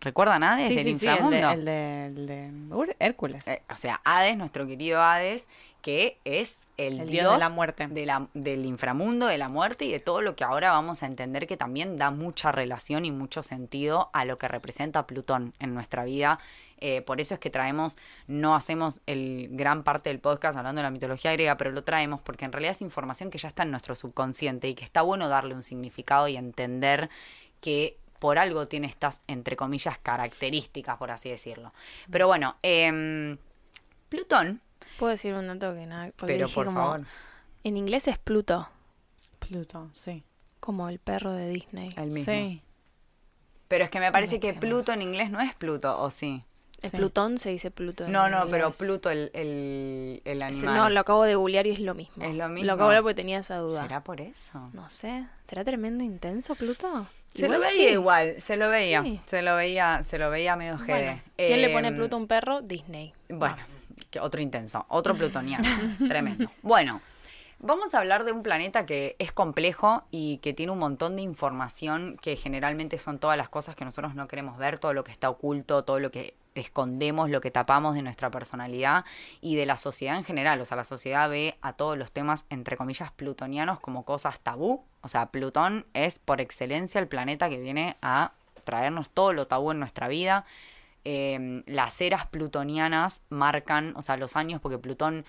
¿Recuerdan 0.01 0.43
Hades 0.43 0.67
Sí, 0.67 0.75
del 0.75 0.85
sí, 0.85 0.95
sí, 0.95 1.07
el 1.07 1.13
inframundo? 1.13 1.49
de, 1.49 1.55
el 1.55 1.65
de, 1.65 2.07
el 2.07 2.27
de 2.27 2.51
Ur- 2.75 2.97
Hércules. 2.99 3.47
Eh, 3.47 3.63
o 3.71 3.77
sea, 3.77 4.01
Hades, 4.05 4.37
nuestro 4.37 4.67
querido 4.67 5.01
Hades, 5.01 5.49
que 5.83 6.19
es 6.25 6.59
el, 6.77 7.01
El 7.01 7.09
dios, 7.09 7.23
dios 7.25 7.33
de 7.35 7.39
la 7.39 7.51
muerte. 7.51 7.87
de 7.89 8.07
la- 8.07 8.29
del 8.35 8.65
inframundo, 8.67 9.27
de 9.27 9.39
la 9.39 9.49
muerte 9.49 9.85
y 9.85 9.93
de 9.93 10.01
todo 10.01 10.23
lo 10.23 10.35
que 10.37 10.45
ahora 10.45 10.73
vamos 10.73 11.03
a 11.03 11.07
entender 11.07 11.47
que 11.47 11.57
también 11.57 11.97
da 11.99 12.11
mucha 12.11 12.51
relación 12.53 13.05
y 13.05 13.11
mucho 13.13 13.43
sentido 13.43 14.11
a 14.13 14.25
lo 14.25 14.39
que 14.39 14.49
representa 14.49 15.07
Plutón 15.07 15.55
en 15.61 15.75
nuestra 15.75 16.05
vida. 16.05 16.39
Eh, 16.79 17.01
por 17.03 17.21
eso 17.21 17.35
es 17.35 17.41
que 17.41 17.49
traemos, 17.51 17.97
no 18.27 18.55
hacemos 18.57 19.01
el 19.07 19.49
gran 19.53 19.85
parte 19.85 20.11
del 20.11 20.19
podcast 20.19 20.59
hablando 20.59 20.81
de 20.81 20.83
la 20.83 20.91
mitología 20.91 21.33
griega, 21.33 21.57
pero 21.57 21.71
lo 21.71 21.85
traemos 21.85 22.21
porque 22.21 22.45
en 22.45 22.53
realidad 22.53 22.73
es 22.73 22.83
información 22.83 23.31
que 23.31 23.39
ya 23.39 23.49
está 23.49 23.63
en 23.63 23.71
nuestro 23.71 23.95
subconsciente 23.95 24.69
y 24.69 24.75
que 24.75 24.85
está 24.85 25.03
bueno 25.03 25.29
darle 25.29 25.55
un 25.55 25.63
significado 25.63 26.29
y 26.29 26.37
entender 26.37 27.09
que 27.61 27.97
por 28.19 28.39
algo 28.39 28.69
tiene 28.69 28.87
estas, 28.89 29.23
entre 29.29 29.55
comillas, 29.57 29.99
características, 29.99 30.97
por 30.99 31.11
así 31.11 31.31
decirlo. 31.31 31.73
Pero 32.11 32.27
bueno, 32.27 32.57
em, 32.63 33.39
Plutón, 34.09 34.61
Puedo 34.99 35.11
decir 35.11 35.35
un 35.35 35.47
dato 35.47 35.75
que 35.75 35.87
nada. 35.87 36.11
porque 36.17 36.35
pero 36.35 36.49
por 36.49 36.67
como- 36.67 36.81
favor, 36.81 37.07
En 37.65 37.77
inglés 37.77 38.09
es 38.09 38.19
Pluto, 38.19 38.69
Pluto, 39.39 39.91
sí. 39.93 40.23
como 40.61 40.89
el 40.89 40.99
perro 40.99 41.33
de 41.33 41.49
Disney. 41.49 41.91
el 41.97 42.09
mismo. 42.09 42.33
Sí. 42.33 42.63
Pero 43.69 43.85
es 43.85 43.91
que 43.91 44.01
me 44.01 44.13
parece 44.13 44.35
Me 44.35 44.41
que 44.41 44.49
quemo. 44.49 44.61
Pluto 44.61 44.93
en 44.93 45.03
inglés 45.03 45.31
no 45.31 45.41
es 45.41 45.55
Pluto, 45.55 46.01
¿o 46.01 46.11
sí? 46.11 46.45
El 46.83 46.91
Sí. 46.91 46.97
Plutón 46.99 47.39
se 47.39 47.49
dice 47.49 47.71
Pluto. 47.71 48.05
en 48.05 48.13
No, 48.13 48.29
no, 48.29 48.47
pero. 48.51 48.71
Pluto, 48.73 49.09
el, 49.11 49.31
el, 49.33 50.21
el 50.27 50.43
animal. 50.43 50.75
No, 50.75 50.91
lo 50.91 51.01
acabo 51.01 51.25
de 51.25 51.35
googlear 51.35 51.67
y 51.67 51.71
es 51.71 51.81
lo 51.81 51.95
mismo. 51.95 52.23
Es 52.23 52.35
lo 52.35 52.47
mismo. 52.51 52.67
Lo 52.67 52.75
acabo 52.75 52.91
de 52.91 53.01
porque 53.01 53.15
tenía 53.15 53.39
esa 53.39 53.57
duda. 53.57 53.83
¿Será 53.83 54.05
por 54.05 54.21
eso? 54.21 54.69
No 54.75 54.91
sé. 54.91 55.25
¿Será 55.49 55.65
tremendo 55.65 56.05
intenso 56.05 56.55
Pluto? 56.55 57.07
Se 57.35 57.49
lo 57.49 57.59
veía 57.59 57.89
sí. 57.89 57.93
igual, 57.95 58.35
se 58.41 58.57
lo 58.57 58.69
veía, 58.69 59.03
Sí. 59.03 59.19
se 59.27 59.43
lo 59.43 59.57
veía, 59.57 60.05
se 60.05 60.19
lo 60.19 60.31
veía 60.31 60.55
medio 60.57 60.75
Bueno, 60.77 60.85
jede. 60.87 61.23
¿Quién 61.37 61.63
le 61.63 61.71
pone 61.71 61.89
Em, 61.89 61.97
Pluto 61.97 62.15
a 62.17 62.19
un 62.21 62.27
perro? 62.29 62.61
Disney. 62.61 63.13
Bueno, 63.31 63.57
que 64.11 64.21
otro 64.21 64.41
intenso, 64.41 64.87
otro 64.89 65.15
plutoniano, 65.19 65.69
tremendo. 66.09 66.51
Bueno, 66.63 67.01
vamos 67.59 67.95
a 67.95 67.99
hablar 67.99 68.25
de 68.25 68.33
un 68.33 68.43
planeta 68.43 68.87
que 68.87 69.17
es 69.19 69.33
complejo 69.33 70.05
y 70.11 70.39
que 70.39 70.53
tiene 70.53 70.73
un 70.73 70.79
montón 70.79 71.17
de 71.17 71.23
información 71.23 72.19
que 72.21 72.37
generalmente 72.37 72.99
son 72.99 73.19
todas 73.19 73.37
las 73.37 73.49
cosas 73.49 73.77
que 73.77 73.85
nosotros 73.85 74.15
no 74.15 74.29
queremos 74.29 74.59
ver, 74.59 74.79
todo 74.79 74.93
lo 74.93 75.05
que 75.05 75.13
está 75.13 75.31
oculto, 75.31 75.85
todo 75.85 75.99
lo 75.99 76.11
que 76.11 76.35
escondemos, 76.55 77.31
lo 77.31 77.41
que 77.41 77.51
tapamos 77.51 77.95
de 77.95 78.03
nuestra 78.03 78.31
personalidad 78.31 79.05
y 79.41 79.57
de 79.57 79.67
la 79.67 79.77
sociedad 79.77 80.17
en 80.17 80.25
general. 80.25 80.61
O 80.61 80.65
sea, 80.65 80.77
la 80.77 80.85
sociedad 80.85 81.29
ve 81.29 81.57
a 81.63 81.73
todos 81.73 81.99
los 81.99 82.13
temas, 82.13 82.45
entre 82.51 82.77
comillas, 82.77 83.11
plutonianos 83.13 83.81
como 83.81 84.05
cosas 84.05 84.41
tabú. 84.41 84.85
O 85.03 85.09
sea, 85.09 85.27
Plutón 85.27 85.87
es 85.95 86.19
por 86.19 86.41
excelencia 86.41 87.01
el 87.01 87.09
planeta 87.09 87.49
que 87.49 87.59
viene 87.59 87.97
a 88.03 88.33
traernos 88.65 89.11
todo 89.11 89.33
lo 89.33 89.47
tabú 89.47 89.73
en 89.73 89.79
nuestra 89.79 90.09
vida 90.09 90.47
eh, 91.05 91.63
las 91.67 92.01
eras 92.01 92.27
plutonianas 92.27 93.23
marcan, 93.29 93.95
o 93.97 94.03
sea, 94.03 94.17
los 94.17 94.37
años, 94.37 94.61
porque 94.61 94.79
Plutón, 94.79 95.25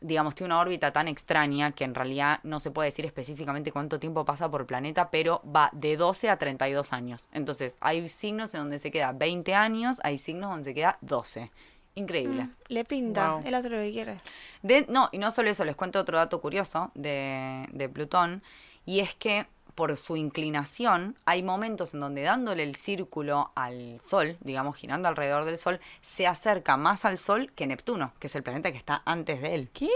digamos, 0.00 0.34
tiene 0.34 0.52
una 0.52 0.60
órbita 0.60 0.92
tan 0.92 1.08
extraña 1.08 1.72
que 1.72 1.84
en 1.84 1.94
realidad 1.94 2.40
no 2.42 2.60
se 2.60 2.70
puede 2.70 2.90
decir 2.90 3.06
específicamente 3.06 3.72
cuánto 3.72 3.98
tiempo 3.98 4.24
pasa 4.24 4.50
por 4.50 4.66
planeta, 4.66 5.10
pero 5.10 5.40
va 5.44 5.70
de 5.72 5.96
12 5.96 6.28
a 6.30 6.36
32 6.36 6.92
años. 6.92 7.28
Entonces, 7.32 7.76
hay 7.80 8.08
signos 8.08 8.52
en 8.54 8.60
donde 8.60 8.78
se 8.78 8.90
queda 8.90 9.12
20 9.12 9.54
años, 9.54 9.98
hay 10.02 10.18
signos 10.18 10.50
donde 10.50 10.64
se 10.64 10.74
queda 10.74 10.98
12. 11.00 11.50
Increíble. 11.96 12.48
Le 12.68 12.84
pinta. 12.84 13.34
Wow. 13.34 13.54
Hace 13.54 13.70
lo 13.70 13.78
que 13.78 13.92
quiere. 13.92 14.16
De- 14.62 14.84
no, 14.88 15.08
y 15.12 15.18
no 15.18 15.30
solo 15.30 15.48
eso, 15.48 15.64
les 15.64 15.76
cuento 15.76 16.00
otro 16.00 16.18
dato 16.18 16.40
curioso 16.40 16.90
de, 16.94 17.68
de 17.72 17.88
Plutón, 17.88 18.42
y 18.84 18.98
es 19.00 19.14
que 19.14 19.46
por 19.74 19.96
su 19.96 20.16
inclinación 20.16 21.16
hay 21.24 21.42
momentos 21.42 21.94
en 21.94 22.00
donde 22.00 22.22
dándole 22.22 22.62
el 22.62 22.74
círculo 22.74 23.52
al 23.54 24.00
Sol, 24.00 24.36
digamos, 24.40 24.76
girando 24.76 25.08
alrededor 25.08 25.44
del 25.44 25.58
Sol, 25.58 25.80
se 26.00 26.26
acerca 26.26 26.76
más 26.76 27.04
al 27.04 27.18
Sol 27.18 27.52
que 27.52 27.66
Neptuno, 27.66 28.12
que 28.18 28.28
es 28.28 28.34
el 28.34 28.42
planeta 28.42 28.72
que 28.72 28.78
está 28.78 29.02
antes 29.04 29.40
de 29.42 29.54
él. 29.54 29.70
¿Qué? 29.72 29.88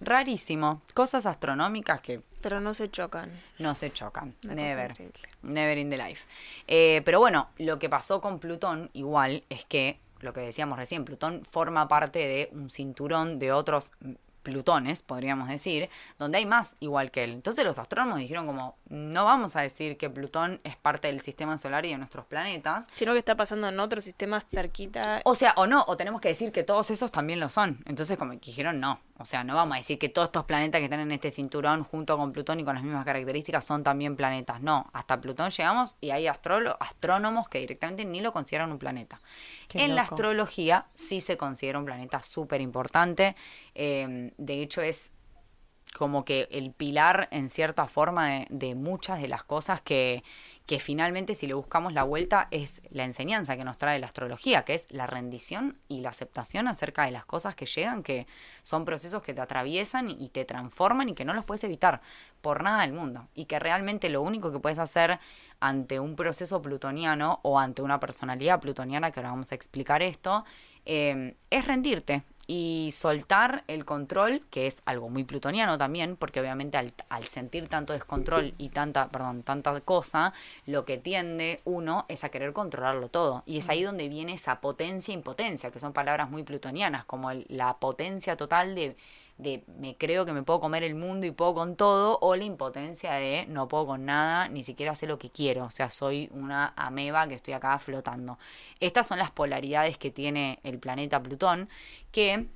Rarísimo. 0.00 0.82
Cosas 0.92 1.26
astronómicas 1.26 2.00
que 2.00 2.22
Pero 2.40 2.60
no 2.60 2.74
se 2.74 2.90
chocan. 2.90 3.30
no 3.58 3.74
se 3.74 3.92
chocan. 3.92 4.34
Una 4.44 4.54
Never. 4.54 4.94
Never 5.42 5.78
in 5.78 5.90
the 5.90 5.96
life. 5.96 6.26
Eh, 6.66 7.02
pero 7.04 7.18
bueno, 7.18 7.48
lo 7.58 7.78
que 7.78 7.88
pasó 7.88 8.20
con 8.20 8.38
Plutón 8.38 8.90
igual 8.92 9.44
es 9.48 9.64
que, 9.64 9.98
lo 10.20 10.32
que 10.32 10.40
decíamos 10.40 10.78
recién, 10.78 11.04
Plutón 11.04 11.44
forma 11.44 11.88
parte 11.88 12.18
de 12.20 12.50
un 12.52 12.70
cinturón 12.70 13.38
de 13.38 13.52
otros 13.52 13.92
mm, 14.00 14.12
Plutones, 14.44 15.02
podríamos 15.02 15.48
decir, 15.48 15.88
donde 16.18 16.38
hay 16.38 16.46
más 16.46 16.76
igual 16.78 17.10
que 17.10 17.24
él. 17.24 17.32
Entonces 17.32 17.64
los 17.64 17.78
astrónomos 17.80 18.18
dijeron 18.18 18.46
como, 18.46 18.76
no 18.88 19.24
vamos 19.24 19.56
a 19.56 19.62
decir 19.62 19.96
que 19.96 20.08
Plutón 20.08 20.60
es 20.62 20.76
parte 20.76 21.08
del 21.08 21.20
sistema 21.20 21.58
solar 21.58 21.84
y 21.86 21.90
de 21.90 21.98
nuestros 21.98 22.26
planetas, 22.26 22.86
Sino 22.94 23.12
que 23.12 23.18
está 23.18 23.36
pasando 23.36 23.68
en 23.68 23.80
otros 23.80 24.04
sistemas 24.04 24.46
cerquita. 24.48 25.20
o 25.24 25.34
sea, 25.34 25.54
o 25.56 25.66
no, 25.66 25.84
o 25.88 25.96
tenemos 25.96 26.20
que 26.20 26.28
decir 26.28 26.52
que 26.52 26.62
todos 26.62 26.90
esos 26.90 27.10
también 27.10 27.40
lo 27.40 27.48
son. 27.48 27.82
Entonces, 27.86 28.16
como 28.16 28.32
que 28.32 28.38
dijeron, 28.50 28.78
no. 28.78 29.00
O 29.18 29.24
sea, 29.24 29.44
no 29.44 29.54
vamos 29.54 29.74
a 29.74 29.78
decir 29.78 29.98
que 29.98 30.08
todos 30.08 30.26
estos 30.26 30.44
planetas 30.44 30.80
que 30.80 30.86
están 30.86 31.00
en 31.00 31.12
este 31.12 31.30
cinturón, 31.30 31.84
junto 31.84 32.18
con 32.18 32.32
Plutón 32.32 32.58
y 32.58 32.64
con 32.64 32.74
las 32.74 32.82
mismas 32.82 33.04
características, 33.04 33.64
son 33.64 33.84
también 33.84 34.16
planetas. 34.16 34.60
No, 34.60 34.90
hasta 34.92 35.20
Plutón 35.20 35.50
llegamos 35.50 35.96
y 36.00 36.10
hay 36.10 36.26
astrónomos 36.26 37.48
que 37.48 37.60
directamente 37.60 38.04
ni 38.04 38.20
lo 38.20 38.32
consideran 38.32 38.72
un 38.72 38.78
planeta. 38.78 39.20
Qué 39.68 39.84
en 39.84 39.94
la 39.94 40.02
astrología 40.02 40.86
sí 40.94 41.20
se 41.20 41.36
considera 41.36 41.78
un 41.78 41.84
planeta 41.84 42.22
súper 42.22 42.60
importante. 42.60 43.36
Eh, 43.76 44.32
de 44.36 44.62
hecho, 44.62 44.82
es 44.82 45.12
como 45.94 46.24
que 46.24 46.48
el 46.50 46.72
pilar 46.72 47.28
en 47.30 47.50
cierta 47.50 47.86
forma 47.86 48.28
de, 48.28 48.46
de 48.50 48.74
muchas 48.74 49.20
de 49.20 49.28
las 49.28 49.44
cosas 49.44 49.80
que, 49.80 50.24
que 50.66 50.80
finalmente 50.80 51.34
si 51.34 51.46
le 51.46 51.52
buscamos 51.52 51.92
la 51.92 52.04
vuelta 52.04 52.48
es 52.50 52.80
la 52.88 53.04
enseñanza 53.04 53.56
que 53.56 53.64
nos 53.64 53.76
trae 53.76 53.98
la 53.98 54.06
astrología, 54.06 54.64
que 54.64 54.74
es 54.74 54.86
la 54.90 55.06
rendición 55.06 55.78
y 55.88 56.00
la 56.00 56.08
aceptación 56.08 56.68
acerca 56.68 57.04
de 57.04 57.10
las 57.10 57.26
cosas 57.26 57.54
que 57.54 57.66
llegan, 57.66 58.02
que 58.02 58.26
son 58.62 58.86
procesos 58.86 59.22
que 59.22 59.34
te 59.34 59.42
atraviesan 59.42 60.08
y 60.08 60.30
te 60.30 60.46
transforman 60.46 61.10
y 61.10 61.14
que 61.14 61.26
no 61.26 61.34
los 61.34 61.44
puedes 61.44 61.64
evitar 61.64 62.00
por 62.40 62.62
nada 62.62 62.82
del 62.82 62.94
mundo. 62.94 63.28
Y 63.34 63.44
que 63.44 63.58
realmente 63.58 64.08
lo 64.08 64.22
único 64.22 64.52
que 64.52 64.58
puedes 64.58 64.78
hacer 64.78 65.18
ante 65.60 66.00
un 66.00 66.16
proceso 66.16 66.62
plutoniano 66.62 67.40
o 67.42 67.58
ante 67.58 67.82
una 67.82 68.00
personalidad 68.00 68.60
plutoniana, 68.60 69.10
que 69.10 69.20
ahora 69.20 69.30
vamos 69.30 69.52
a 69.52 69.54
explicar 69.54 70.02
esto, 70.02 70.46
eh, 70.86 71.36
es 71.50 71.66
rendirte 71.66 72.22
y 72.46 72.90
soltar 72.92 73.64
el 73.68 73.84
control, 73.84 74.42
que 74.50 74.66
es 74.66 74.82
algo 74.84 75.08
muy 75.08 75.24
plutoniano 75.24 75.78
también, 75.78 76.16
porque 76.16 76.40
obviamente 76.40 76.76
al, 76.76 76.92
al 77.08 77.24
sentir 77.24 77.68
tanto 77.68 77.92
descontrol 77.92 78.54
y 78.58 78.68
tanta, 78.68 79.08
perdón, 79.08 79.42
tanta 79.42 79.80
cosa, 79.80 80.32
lo 80.66 80.84
que 80.84 80.98
tiende 80.98 81.60
uno 81.64 82.04
es 82.08 82.24
a 82.24 82.28
querer 82.28 82.52
controlarlo 82.52 83.08
todo. 83.08 83.42
Y 83.46 83.58
es 83.58 83.68
ahí 83.68 83.82
donde 83.82 84.08
viene 84.08 84.34
esa 84.34 84.60
potencia 84.60 85.12
e 85.12 85.14
impotencia, 85.16 85.70
que 85.70 85.80
son 85.80 85.92
palabras 85.92 86.30
muy 86.30 86.42
plutonianas, 86.42 87.04
como 87.04 87.30
el- 87.30 87.46
la 87.48 87.76
potencia 87.78 88.36
total 88.36 88.74
de, 88.74 88.96
de 89.36 89.64
me 89.78 89.96
creo 89.96 90.24
que 90.24 90.32
me 90.32 90.42
puedo 90.42 90.60
comer 90.60 90.82
el 90.82 90.94
mundo 90.94 91.26
y 91.26 91.30
puedo 91.30 91.54
con 91.54 91.76
todo, 91.76 92.18
o 92.20 92.36
la 92.36 92.44
impotencia 92.44 93.14
de 93.14 93.46
no 93.48 93.68
puedo 93.68 93.86
con 93.86 94.04
nada, 94.04 94.48
ni 94.48 94.62
siquiera 94.62 94.94
sé 94.94 95.06
lo 95.06 95.18
que 95.18 95.30
quiero, 95.30 95.64
o 95.64 95.70
sea, 95.70 95.90
soy 95.90 96.30
una 96.32 96.72
ameba 96.76 97.26
que 97.26 97.34
estoy 97.34 97.54
acá 97.54 97.78
flotando. 97.78 98.38
Estas 98.80 99.06
son 99.06 99.18
las 99.18 99.30
polaridades 99.30 99.98
que 99.98 100.10
tiene 100.10 100.60
el 100.62 100.78
planeta 100.78 101.22
Plutón, 101.22 101.68
que 102.12 102.46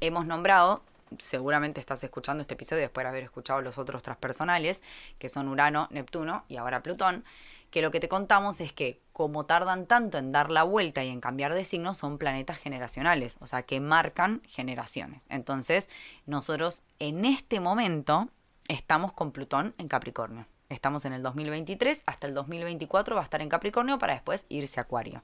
hemos 0.00 0.26
nombrado 0.26 0.82
seguramente 1.18 1.80
estás 1.80 2.02
escuchando 2.04 2.40
este 2.42 2.54
episodio 2.54 2.82
después 2.82 3.04
de 3.04 3.08
haber 3.08 3.24
escuchado 3.24 3.60
los 3.60 3.78
otros 3.78 4.02
transpersonales, 4.02 4.82
que 5.18 5.28
son 5.28 5.48
Urano, 5.48 5.88
Neptuno 5.90 6.44
y 6.48 6.56
ahora 6.56 6.82
Plutón, 6.82 7.24
que 7.70 7.82
lo 7.82 7.90
que 7.90 8.00
te 8.00 8.08
contamos 8.08 8.60
es 8.60 8.72
que 8.72 9.00
como 9.12 9.46
tardan 9.46 9.86
tanto 9.86 10.18
en 10.18 10.30
dar 10.30 10.50
la 10.50 10.62
vuelta 10.62 11.02
y 11.04 11.08
en 11.08 11.20
cambiar 11.20 11.54
de 11.54 11.64
signo, 11.64 11.94
son 11.94 12.18
planetas 12.18 12.58
generacionales, 12.58 13.36
o 13.40 13.46
sea, 13.46 13.62
que 13.62 13.80
marcan 13.80 14.42
generaciones. 14.46 15.24
Entonces, 15.28 15.88
nosotros 16.26 16.82
en 16.98 17.24
este 17.24 17.60
momento 17.60 18.28
estamos 18.68 19.12
con 19.12 19.32
Plutón 19.32 19.74
en 19.78 19.88
Capricornio. 19.88 20.46
Estamos 20.68 21.04
en 21.04 21.12
el 21.12 21.22
2023, 21.22 22.02
hasta 22.06 22.26
el 22.26 22.34
2024 22.34 23.14
va 23.14 23.22
a 23.22 23.24
estar 23.24 23.42
en 23.42 23.48
Capricornio 23.48 23.98
para 23.98 24.14
después 24.14 24.46
irse 24.48 24.80
a 24.80 24.84
Acuario. 24.84 25.22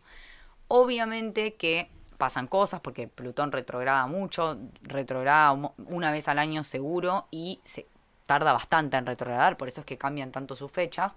Obviamente 0.68 1.54
que 1.54 1.90
pasan 2.18 2.48
cosas 2.48 2.80
porque 2.80 3.08
Plutón 3.08 3.52
retrograda 3.52 4.06
mucho, 4.06 4.58
retrograda 4.82 5.52
un- 5.52 5.70
una 5.86 6.10
vez 6.10 6.28
al 6.28 6.38
año 6.38 6.64
seguro 6.64 7.26
y 7.30 7.60
se 7.64 7.86
tarda 8.26 8.52
bastante 8.52 8.96
en 8.98 9.06
retrogradar, 9.06 9.56
por 9.56 9.68
eso 9.68 9.80
es 9.80 9.86
que 9.86 9.96
cambian 9.96 10.32
tanto 10.32 10.54
sus 10.54 10.70
fechas. 10.70 11.16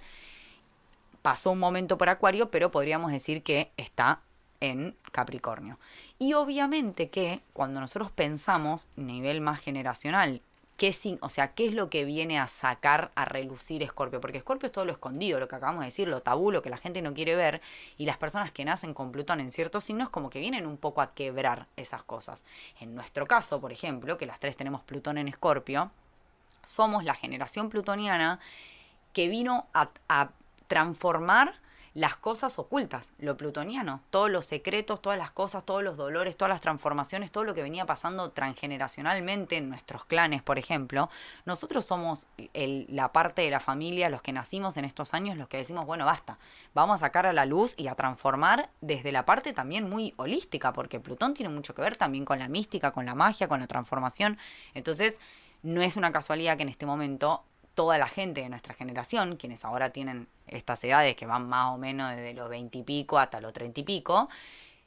Pasó 1.22 1.52
un 1.52 1.60
momento 1.60 1.98
por 1.98 2.10
Acuario, 2.10 2.50
pero 2.50 2.72
podríamos 2.72 3.12
decir 3.12 3.44
que 3.44 3.72
está 3.78 4.22
en 4.60 4.96
Capricornio. 5.12 5.78
Y 6.20 6.34
obviamente 6.34 7.10
que 7.10 7.42
cuando 7.54 7.80
nosotros 7.80 8.12
pensamos 8.12 8.88
nivel 8.96 9.42
más 9.42 9.60
generacional, 9.60 10.42
qué 10.82 11.20
o 11.22 11.30
sea, 11.30 11.54
qué 11.54 11.68
es 11.68 11.76
lo 11.76 11.92
que 11.92 12.06
viene 12.06 12.40
a 12.40 12.48
sacar 12.48 13.12
a 13.14 13.24
relucir 13.24 13.84
Escorpio, 13.84 14.20
porque 14.20 14.40
Escorpio 14.40 14.66
es 14.66 14.72
todo 14.72 14.84
lo 14.84 14.94
escondido, 14.94 15.40
lo 15.40 15.48
que 15.48 15.56
acabamos 15.56 15.82
de 15.82 15.86
decir, 15.86 16.08
lo 16.08 16.24
tabú, 16.24 16.50
lo 16.50 16.64
que 16.64 16.72
la 16.72 16.78
gente 16.78 17.04
no 17.04 17.14
quiere 17.14 17.36
ver, 17.36 17.62
y 18.00 18.08
las 18.08 18.18
personas 18.18 18.52
que 18.52 18.66
nacen 18.66 18.96
con 18.96 19.12
Plutón 19.12 19.40
en 19.42 19.52
ciertos 19.52 19.84
signos 19.84 20.10
como 20.10 20.32
que 20.32 20.40
vienen 20.40 20.66
un 20.66 20.78
poco 20.78 21.02
a 21.02 21.14
quebrar 21.14 21.68
esas 21.78 22.02
cosas. 22.02 22.44
En 22.80 22.96
nuestro 22.96 23.28
caso, 23.28 23.62
por 23.62 23.72
ejemplo, 23.72 24.18
que 24.18 24.26
las 24.26 24.40
tres 24.40 24.58
tenemos 24.58 24.82
Plutón 24.82 25.20
en 25.20 25.28
Escorpio, 25.28 25.92
somos 26.66 27.04
la 27.04 27.14
generación 27.14 27.70
plutoniana 27.70 28.40
que 29.14 29.28
vino 29.28 29.68
a 29.74 30.30
transformar 30.68 31.54
las 31.94 32.16
cosas 32.16 32.58
ocultas, 32.58 33.12
lo 33.20 33.36
plutoniano, 33.36 34.02
todos 34.12 34.30
los 34.30 34.46
secretos, 34.46 35.02
todas 35.02 35.20
las 35.20 35.32
cosas, 35.32 35.66
todos 35.66 35.84
los 35.84 35.98
dolores, 35.98 36.38
todas 36.38 36.50
las 36.50 36.62
transformaciones, 36.62 37.32
todo 37.32 37.44
lo 37.44 37.54
que 37.54 37.62
venía 37.62 37.86
pasando 37.86 38.32
transgeneracionalmente 38.32 39.58
en 39.58 39.68
nuestros 39.68 40.06
clanes, 40.06 40.42
por 40.42 40.58
ejemplo. 40.58 41.10
Nosotros 41.46 41.84
somos 41.84 42.28
la 42.54 43.12
parte 43.12 43.42
de 43.42 43.50
la 43.50 43.60
familia, 43.60 44.10
los 44.10 44.22
que 44.22 44.32
nacimos 44.32 44.78
en 44.78 44.86
estos 44.86 45.14
años, 45.14 45.38
los 45.38 45.50
que 45.50 45.58
decimos, 45.58 45.86
bueno, 45.86 46.06
basta, 46.06 46.38
vamos 46.74 46.96
a 46.96 46.98
sacar 47.00 47.26
a 47.26 47.34
la 47.34 47.46
luz 47.46 47.74
y 47.78 47.88
a 47.88 47.96
transformar 47.96 48.70
desde 48.80 49.12
la 49.12 49.26
parte 49.26 49.52
también 49.52 49.90
muy 49.90 50.14
holística, 50.16 50.72
porque 50.72 51.02
Plutón 51.02 51.34
tiene 51.34 51.54
mucho 51.54 51.76
que 51.76 51.82
ver 51.82 51.98
también 51.98 52.24
con 52.24 52.40
la 52.40 52.48
mística, 52.48 52.92
con 52.92 53.06
la 53.06 53.16
magia, 53.16 53.50
con 53.50 53.60
la 53.60 53.68
transformación. 53.68 54.38
Entonces, 54.74 55.20
no 55.62 55.82
es 55.82 55.98
una 55.98 56.12
casualidad 56.12 56.56
que 56.56 56.64
en 56.64 56.70
este 56.70 56.86
momento 56.86 57.44
toda 57.74 57.98
la 57.98 58.08
gente 58.08 58.42
de 58.42 58.50
nuestra 58.50 58.74
generación, 58.74 59.38
quienes 59.38 59.66
ahora 59.66 59.92
tienen 59.92 60.28
estas 60.48 60.84
edades 60.84 61.16
que 61.16 61.26
van 61.26 61.48
más 61.48 61.74
o 61.74 61.78
menos 61.78 62.12
desde 62.16 62.34
los 62.34 62.50
20 62.50 62.78
y 62.78 62.84
pico 62.84 63.18
hasta 63.18 63.40
los 63.42 63.54
30 63.54 63.80
y 63.80 63.84
pico, 63.84 64.30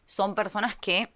son 0.06 0.34
personas 0.34 0.76
que 0.76 1.12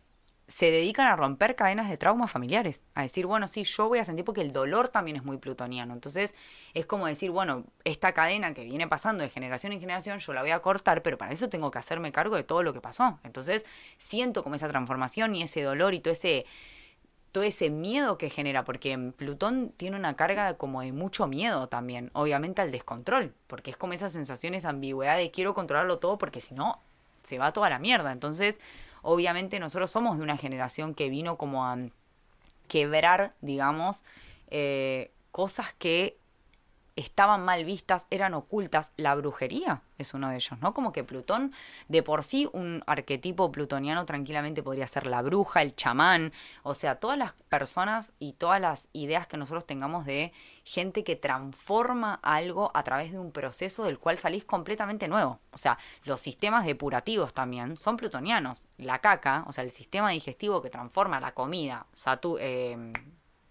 se 0.49 0.71
dedican 0.71 1.07
a 1.07 1.15
romper 1.15 1.55
cadenas 1.55 1.91
de 1.91 1.99
traumas 1.99 2.31
familiares, 2.31 2.83
a 2.95 3.03
decir, 3.03 3.27
bueno, 3.27 3.47
sí, 3.47 3.65
yo 3.65 3.87
voy 3.87 3.99
a 3.99 4.05
sentir 4.07 4.25
porque 4.25 4.41
el 4.41 4.51
dolor 4.51 4.89
también 4.89 5.19
es 5.19 5.25
muy 5.25 5.37
plutoniano. 5.37 5.93
Entonces, 5.93 6.35
es 6.73 6.87
como 6.87 7.07
decir, 7.07 7.31
bueno, 7.31 7.65
esta 7.85 8.15
cadena 8.15 8.55
que 8.55 8.65
viene 8.65 8.89
pasando 8.89 9.23
de 9.23 9.29
generación 9.29 9.75
en 9.75 9.81
generación, 9.81 10.21
yo 10.21 10.33
la 10.33 10.41
voy 10.41 10.53
a 10.53 10.61
cortar, 10.61 11.03
pero 11.03 11.19
para 11.19 11.33
eso 11.33 11.51
tengo 11.51 11.71
que 11.71 11.79
hacerme 11.79 12.13
cargo 12.13 12.35
de 12.35 12.45
todo 12.45 12.63
lo 12.63 12.73
que 12.73 12.81
pasó. 12.81 13.21
Entonces, 13.25 13.67
siento 13.99 14.43
como 14.43 14.55
esa 14.55 14.69
transformación 14.69 15.35
y 15.35 15.43
ese 15.43 15.61
dolor 15.63 15.93
y 15.93 16.01
todo 16.01 16.13
ese 16.13 16.47
todo 17.33 17.45
ese 17.45 17.71
miedo 17.71 18.19
que 18.19 18.31
genera, 18.31 18.65
porque 18.65 18.97
Plutón 19.17 19.73
tiene 19.77 19.97
una 19.97 20.17
carga 20.17 20.55
como 20.55 20.83
de 20.83 20.93
mucho 20.93 21.27
miedo 21.27 21.69
también, 21.69 22.11
obviamente 22.15 22.63
al 22.63 22.71
descontrol, 22.71 23.35
porque 23.47 23.71
es 23.71 23.77
como 23.77 23.93
esa 23.93 24.09
sensación, 24.09 24.55
esa 24.55 24.71
ambigüedad 24.71 25.17
de 25.17 25.31
quiero 25.31 25.55
controlarlo 25.55 25.99
todo 25.99 26.19
porque 26.19 26.41
si 26.41 26.55
no, 26.55 26.81
se 27.23 27.39
va 27.39 27.53
toda 27.53 27.71
la 27.71 27.79
mierda. 27.79 28.13
Entonces, 28.13 28.61
obviamente 29.03 29.61
nosotros 29.61 29.91
somos 29.91 30.17
de 30.17 30.23
una 30.23 30.37
generación 30.37 30.95
que 30.95 31.09
vino 31.09 31.37
como 31.37 31.67
a 31.67 31.79
quebrar, 32.69 33.35
digamos, 33.41 34.05
eh, 34.51 35.11
cosas 35.31 35.75
que 35.79 36.18
estaban 36.99 37.45
mal 37.45 37.65
vistas, 37.65 38.07
eran 38.11 38.35
ocultas. 38.35 38.93
La 38.97 39.15
brujería 39.15 39.83
es 39.99 40.15
uno 40.15 40.29
de 40.29 40.37
ellos, 40.37 40.59
¿no? 40.61 40.75
Como 40.75 40.93
que 40.93 41.05
Plutón, 41.05 41.53
de 41.89 42.03
por 42.03 42.25
sí, 42.25 42.49
un 42.53 42.83
arquetipo 42.87 43.51
plutoniano 43.53 44.05
tranquilamente 44.05 44.63
podría 44.63 44.87
ser 44.87 45.07
la 45.07 45.23
bruja, 45.23 45.63
el 45.63 45.75
chamán, 45.77 46.33
o 46.63 46.75
sea, 46.75 46.97
todas 46.97 47.17
las 47.17 47.33
personas 47.49 48.13
y 48.19 48.33
todas 48.33 48.61
las 48.61 48.89
ideas 48.93 49.27
que 49.27 49.37
nosotros 49.37 49.67
tengamos 49.67 50.05
de 50.05 50.33
gente 50.65 51.05
que 51.05 51.17
transforma 51.17 52.19
algo 52.23 52.71
a 52.75 52.83
través 52.83 53.13
de 53.13 53.19
un 53.19 53.33
proceso 53.33 53.85
del 53.85 53.99
cual 53.99 54.19
salís 54.19 54.45
completamente 54.45 55.09
nuevo. 55.09 55.39
O 55.53 55.59
sea, 55.59 55.79
los 56.05 56.21
sistemas 56.21 56.67
depurativos 56.67 57.33
también 57.33 57.77
son 57.77 57.97
plutonianos. 57.97 58.67
La 58.77 58.99
caca, 58.99 59.45
o 59.47 59.53
sea, 59.53 59.65
el 59.65 59.71
sistema 59.71 60.11
digestivo 60.11 60.61
que 60.63 60.71
transforma 60.71 61.21
la 61.21 61.33
comida, 61.33 61.87
Satu- 61.95 62.39
eh, 62.41 62.93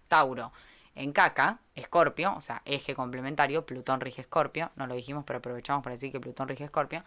Tauro, 0.06 0.52
en 0.98 1.12
caca, 1.12 1.60
Escorpio, 1.74 2.34
o 2.36 2.40
sea, 2.40 2.62
eje 2.64 2.94
complementario, 2.94 3.64
Plutón 3.64 4.00
rige 4.00 4.20
Escorpio, 4.22 4.70
no 4.76 4.86
lo 4.86 4.94
dijimos, 4.94 5.24
pero 5.26 5.38
aprovechamos 5.38 5.82
para 5.82 5.94
decir 5.94 6.12
que 6.12 6.20
Plutón 6.20 6.48
rige 6.48 6.64
Escorpio. 6.64 7.04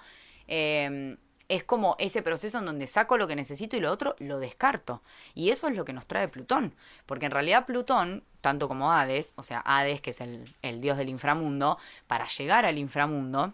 eh, 0.47 1.17
es 1.51 1.65
como 1.65 1.97
ese 1.99 2.21
proceso 2.21 2.59
en 2.59 2.65
donde 2.65 2.87
saco 2.87 3.17
lo 3.17 3.27
que 3.27 3.35
necesito 3.35 3.75
y 3.75 3.81
lo 3.81 3.91
otro 3.91 4.15
lo 4.19 4.39
descarto. 4.39 5.01
Y 5.33 5.49
eso 5.49 5.67
es 5.67 5.75
lo 5.75 5.83
que 5.83 5.91
nos 5.91 6.07
trae 6.07 6.29
Plutón. 6.29 6.73
Porque 7.05 7.25
en 7.25 7.33
realidad 7.33 7.65
Plutón, 7.65 8.23
tanto 8.39 8.69
como 8.69 8.93
Hades, 8.93 9.33
o 9.35 9.43
sea, 9.43 9.61
Hades, 9.65 9.99
que 9.99 10.11
es 10.11 10.21
el, 10.21 10.45
el 10.61 10.79
dios 10.79 10.97
del 10.97 11.09
inframundo, 11.09 11.77
para 12.07 12.25
llegar 12.27 12.65
al 12.65 12.77
inframundo, 12.77 13.51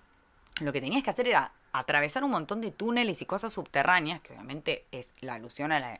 lo 0.62 0.72
que 0.74 0.80
tenías 0.80 1.04
que 1.04 1.10
hacer 1.10 1.28
era 1.28 1.54
atravesar 1.72 2.24
un 2.24 2.32
montón 2.32 2.62
de 2.62 2.72
túneles 2.72 3.22
y 3.22 3.26
cosas 3.26 3.54
subterráneas, 3.54 4.22
que 4.22 4.34
obviamente 4.34 4.86
es 4.92 5.10
la 5.22 5.36
alusión 5.36 5.72
a 5.72 5.80
la, 5.80 6.00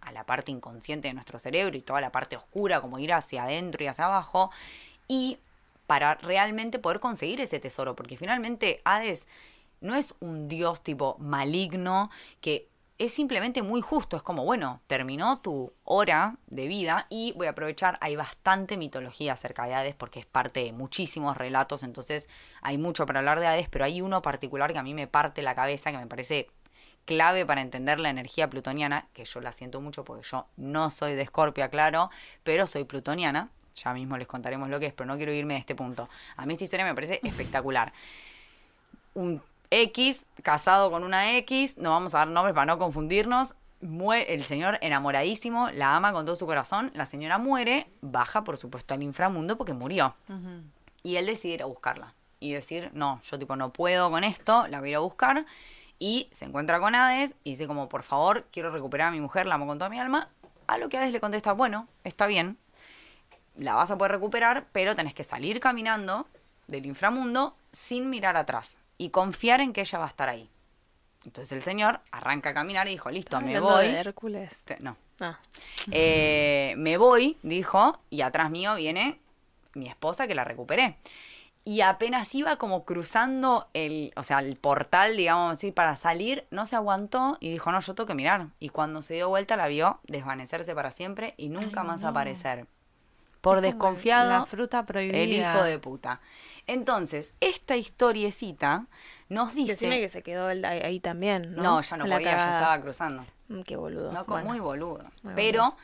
a 0.00 0.12
la 0.12 0.24
parte 0.24 0.50
inconsciente 0.50 1.08
de 1.08 1.14
nuestro 1.14 1.38
cerebro 1.38 1.76
y 1.76 1.82
toda 1.82 2.00
la 2.00 2.12
parte 2.12 2.36
oscura, 2.36 2.80
como 2.80 2.98
ir 2.98 3.12
hacia 3.12 3.44
adentro 3.44 3.84
y 3.84 3.86
hacia 3.86 4.06
abajo, 4.06 4.50
y 5.08 5.38
para 5.86 6.14
realmente 6.14 6.78
poder 6.78 7.00
conseguir 7.00 7.40
ese 7.40 7.58
tesoro, 7.58 7.96
porque 7.96 8.16
finalmente 8.16 8.80
Hades 8.84 9.26
no 9.80 9.96
es 9.96 10.14
un 10.20 10.48
dios 10.48 10.82
tipo 10.82 11.16
maligno 11.18 12.10
que 12.40 12.69
es 13.00 13.14
simplemente 13.14 13.62
muy 13.62 13.80
justo, 13.80 14.18
es 14.18 14.22
como, 14.22 14.44
bueno, 14.44 14.82
terminó 14.86 15.38
tu 15.40 15.72
hora 15.84 16.36
de 16.48 16.66
vida 16.66 17.06
y 17.08 17.32
voy 17.32 17.46
a 17.46 17.50
aprovechar, 17.50 17.96
hay 18.02 18.14
bastante 18.14 18.76
mitología 18.76 19.32
acerca 19.32 19.64
de 19.64 19.74
Hades 19.74 19.94
porque 19.94 20.20
es 20.20 20.26
parte 20.26 20.64
de 20.64 20.74
muchísimos 20.74 21.38
relatos, 21.38 21.82
entonces 21.82 22.28
hay 22.60 22.76
mucho 22.76 23.06
para 23.06 23.20
hablar 23.20 23.40
de 23.40 23.46
Hades, 23.46 23.70
pero 23.70 23.86
hay 23.86 24.02
uno 24.02 24.20
particular 24.20 24.74
que 24.74 24.80
a 24.80 24.82
mí 24.82 24.92
me 24.92 25.06
parte 25.06 25.40
la 25.40 25.54
cabeza, 25.54 25.90
que 25.90 25.96
me 25.96 26.06
parece 26.06 26.50
clave 27.06 27.46
para 27.46 27.62
entender 27.62 27.98
la 27.98 28.10
energía 28.10 28.50
plutoniana, 28.50 29.08
que 29.14 29.24
yo 29.24 29.40
la 29.40 29.52
siento 29.52 29.80
mucho 29.80 30.04
porque 30.04 30.28
yo 30.28 30.46
no 30.58 30.90
soy 30.90 31.14
de 31.14 31.22
Escorpia, 31.22 31.70
claro, 31.70 32.10
pero 32.42 32.66
soy 32.66 32.84
plutoniana, 32.84 33.48
ya 33.74 33.94
mismo 33.94 34.18
les 34.18 34.28
contaremos 34.28 34.68
lo 34.68 34.78
que 34.78 34.86
es, 34.86 34.92
pero 34.92 35.06
no 35.06 35.16
quiero 35.16 35.32
irme 35.32 35.54
de 35.54 35.60
este 35.60 35.74
punto. 35.74 36.10
A 36.36 36.44
mí 36.44 36.52
esta 36.52 36.64
historia 36.64 36.84
me 36.84 36.94
parece 36.94 37.18
espectacular. 37.22 37.94
Un 39.14 39.42
X 39.70 40.26
casado 40.42 40.90
con 40.90 41.04
una 41.04 41.36
X, 41.38 41.76
no 41.78 41.90
vamos 41.90 42.14
a 42.14 42.18
dar 42.18 42.28
nombres 42.28 42.54
para 42.54 42.66
no 42.66 42.78
confundirnos. 42.78 43.54
Mue- 43.80 44.26
el 44.28 44.44
señor 44.44 44.78
enamoradísimo, 44.82 45.70
la 45.70 45.96
ama 45.96 46.12
con 46.12 46.26
todo 46.26 46.36
su 46.36 46.44
corazón, 46.46 46.90
la 46.94 47.06
señora 47.06 47.38
muere, 47.38 47.86
baja 48.02 48.44
por 48.44 48.58
supuesto 48.58 48.92
al 48.94 49.02
inframundo 49.02 49.56
porque 49.56 49.72
murió. 49.72 50.14
Y 51.02 51.16
él 51.16 51.26
decide 51.26 51.54
ir 51.54 51.62
a 51.62 51.66
buscarla. 51.66 52.14
Y 52.40 52.52
decir, 52.52 52.90
no, 52.94 53.20
yo 53.22 53.38
tipo 53.38 53.56
no 53.56 53.72
puedo 53.72 54.10
con 54.10 54.24
esto, 54.24 54.66
la 54.68 54.80
voy 54.80 54.88
a 54.88 54.90
ir 54.90 54.96
a 54.96 55.00
buscar. 55.00 55.46
Y 55.98 56.28
se 56.30 56.44
encuentra 56.46 56.80
con 56.80 56.94
Hades 56.94 57.34
y 57.44 57.50
dice 57.50 57.66
como, 57.66 57.88
por 57.88 58.02
favor, 58.02 58.46
quiero 58.52 58.70
recuperar 58.70 59.08
a 59.08 59.12
mi 59.12 59.20
mujer, 59.20 59.46
la 59.46 59.54
amo 59.54 59.66
con 59.66 59.78
toda 59.78 59.88
mi 59.90 59.98
alma. 59.98 60.28
A 60.66 60.76
lo 60.78 60.88
que 60.88 60.98
Hades 60.98 61.12
le 61.12 61.20
contesta, 61.20 61.52
bueno, 61.52 61.86
está 62.04 62.26
bien, 62.26 62.58
la 63.56 63.74
vas 63.74 63.90
a 63.90 63.96
poder 63.98 64.12
recuperar, 64.12 64.66
pero 64.72 64.94
tenés 64.96 65.14
que 65.14 65.24
salir 65.24 65.60
caminando 65.60 66.26
del 66.66 66.86
inframundo 66.86 67.56
sin 67.72 68.08
mirar 68.10 68.36
atrás 68.36 68.76
y 69.00 69.10
confiar 69.10 69.60
en 69.62 69.72
que 69.72 69.80
ella 69.80 69.98
va 69.98 70.04
a 70.04 70.08
estar 70.08 70.28
ahí. 70.28 70.50
Entonces 71.24 71.52
el 71.52 71.62
señor 71.62 72.00
arranca 72.12 72.50
a 72.50 72.54
caminar 72.54 72.86
y 72.88 72.92
dijo, 72.92 73.10
listo, 73.10 73.40
me 73.40 73.58
voy. 73.60 73.88
de 73.88 73.98
Hércules. 73.98 74.50
Te- 74.64 74.78
No. 74.80 74.96
Ah, 75.20 75.38
Eh, 75.90 76.74
me 76.78 76.96
voy, 76.96 77.36
dijo, 77.42 77.98
y 78.10 78.22
atrás 78.22 78.50
mío 78.50 78.74
viene 78.76 79.18
mi 79.74 79.88
esposa 79.88 80.26
que 80.26 80.34
la 80.34 80.44
recuperé. 80.44 80.96
Y 81.64 81.82
apenas 81.82 82.34
iba 82.34 82.56
como 82.56 82.84
cruzando 82.84 83.68
el, 83.74 84.12
o 84.16 84.22
sea, 84.22 84.38
el 84.40 84.56
portal, 84.56 85.16
digamos 85.16 85.52
así, 85.58 85.72
para 85.72 85.94
salir, 85.96 86.46
no 86.50 86.64
se 86.66 86.74
aguantó 86.76 87.36
y 87.40 87.50
dijo, 87.50 87.70
no, 87.70 87.80
yo 87.80 87.94
tengo 87.94 88.06
que 88.06 88.14
mirar. 88.14 88.46
Y 88.60 88.70
cuando 88.70 89.02
se 89.02 89.14
dio 89.14 89.28
vuelta 89.28 89.56
la 89.56 89.66
vio 89.68 90.00
desvanecerse 90.04 90.74
para 90.74 90.90
siempre 90.90 91.34
y 91.36 91.48
nunca 91.50 91.82
Ay, 91.82 91.86
más 91.86 92.00
no. 92.00 92.08
aparecer. 92.08 92.66
Por 93.40 93.60
desconfiado, 93.62 94.30
La 94.30 94.44
fruta 94.44 94.84
prohibida. 94.84 95.18
el 95.18 95.32
hijo 95.32 95.64
de 95.64 95.78
puta. 95.78 96.20
Entonces, 96.66 97.32
esta 97.40 97.76
historiecita 97.76 98.86
nos 99.28 99.54
dice... 99.54 99.72
Decime 99.72 100.00
que 100.00 100.08
se 100.08 100.22
quedó 100.22 100.46
ahí, 100.48 101.00
también, 101.00 101.54
¿no? 101.54 101.62
no, 101.62 101.80
ya 101.80 101.96
no 101.96 102.06
la 102.06 102.16
podía, 102.16 102.30
ya 102.32 102.36
cagada. 102.36 102.58
estaba 102.60 102.82
cruzando. 102.82 103.26
Mm, 103.48 103.60
Qué 103.62 103.76
boludo. 103.76 104.12
No, 104.12 104.24
Bueno. 104.24 104.48
muy 104.48 104.60
boludo. 104.60 105.04
Muy 105.22 105.32
Pero 105.34 105.76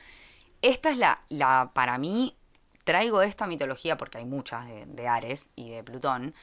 esta 0.63 0.91
es 0.91 0.99
la, 0.99 1.21
la, 1.29 1.71
para 1.73 1.97
mí, 1.99 2.37
traigo 2.85 3.23
esta 3.23 3.47
mitología 3.47 3.97
porque 3.97 4.19
hay 4.19 4.25
muchas 4.27 4.67
de, 4.67 4.85
de 4.87 5.09
Ares 5.09 5.51
y 5.57 5.71
de 5.71 5.83
Plutón, 5.83 6.35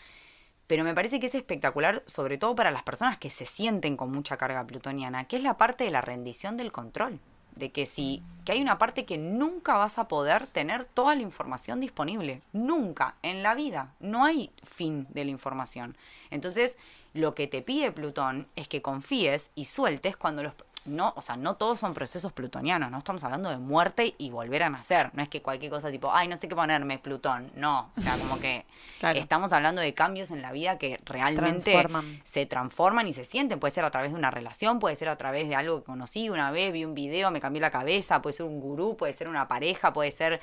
pero 0.68 0.84
me 0.84 0.94
parece 0.96 1.20
que 1.20 1.28
es 1.28 1.36
espectacular, 1.36 2.04
sobre 2.08 2.38
todo 2.38 2.56
para 2.56 2.72
las 2.72 2.84
personas 2.84 3.18
que 3.18 3.30
se 3.30 3.46
sienten 3.46 3.96
con 3.98 4.12
mucha 4.12 4.36
carga 4.38 4.66
plutoniana, 4.66 5.26
que 5.26 5.36
es 5.38 5.44
la 5.44 5.58
parte 5.58 5.84
de 5.84 5.92
la 5.92 6.02
rendición 6.02 6.58
del 6.58 6.72
control. 6.72 7.20
De 7.56 7.72
que 7.72 7.86
si, 7.86 8.24
que 8.46 8.54
hay 8.54 8.62
una 8.62 8.78
parte 8.78 9.06
que 9.06 9.18
nunca 9.18 9.78
vas 9.78 10.00
a 10.00 10.08
poder 10.08 10.48
tener 10.48 10.86
toda 10.86 11.16
la 11.16 11.22
información 11.22 11.80
disponible. 11.80 12.42
Nunca, 12.52 13.16
en 13.22 13.44
la 13.44 13.56
vida. 13.56 13.94
No 14.00 14.26
hay 14.26 14.52
fin 14.64 15.08
de 15.10 15.26
la 15.26 15.32
información. 15.32 15.96
Entonces, 16.32 16.78
lo 17.14 17.36
que 17.36 17.48
te 17.48 17.62
pide 17.62 17.92
Plutón 17.92 18.48
es 18.56 18.68
que 18.68 18.82
confíes 18.82 19.52
y 19.56 19.66
sueltes 19.66 20.18
cuando 20.18 20.44
los 20.44 20.54
no, 20.86 21.14
o 21.16 21.22
sea, 21.22 21.38
no 21.38 21.56
todos 21.56 21.80
son 21.80 21.94
procesos 21.94 22.34
plutonianos, 22.34 22.92
no 22.92 22.98
estamos 22.98 23.24
hablando 23.24 23.50
de 23.50 23.58
muerte 23.58 24.16
y 24.18 24.30
volver 24.32 24.64
a 24.64 24.70
nacer, 24.70 25.12
no 25.14 25.24
es 25.24 25.30
que 25.30 25.42
cualquier 25.42 25.72
cosa 25.72 25.90
tipo, 25.92 26.12
ay, 26.14 26.28
no 26.28 26.36
sé 26.36 26.48
qué 26.48 26.56
ponerme, 26.56 27.00
Plutón, 27.00 27.52
no, 27.56 27.92
o 27.98 28.02
sea, 28.02 28.18
como 28.18 28.40
que 28.40 28.66
Claro. 29.00 29.20
estamos 29.20 29.54
hablando 29.54 29.82
de 29.82 29.94
cambios 29.94 30.32
en 30.32 30.42
la 30.42 30.52
vida 30.52 30.78
que 30.78 31.00
realmente 31.06 31.72
Transforman. 31.72 32.22
se 32.24 32.46
transforman 32.46 33.08
y 33.08 33.14
se 33.14 33.26
sienten, 33.26 33.60
puede 33.60 33.74
ser 33.74 33.86
a 33.86 33.92
través 33.92 34.12
de 34.12 34.18
una 34.18 34.32
relación, 34.32 34.80
puede 34.80 34.96
ser 34.96 35.10
a 35.10 35.18
través 35.18 35.48
de 35.48 35.56
algo 35.56 35.80
que 35.80 35.86
conocí 35.86 36.30
una 36.30 36.52
vez, 36.52 36.72
vi 36.74 36.86
un 36.86 36.94
video, 36.94 37.32
me 37.32 37.40
cambió 37.42 37.62
la 37.62 37.72
cabeza, 37.72 38.22
puede 38.22 38.34
ser 38.34 38.46
un 38.46 38.60
gurú, 38.60 38.98
puede 38.98 39.14
ser 39.14 39.28
una 39.30 39.48
pareja, 39.48 39.94
puede 39.94 40.12
ser 40.12 40.42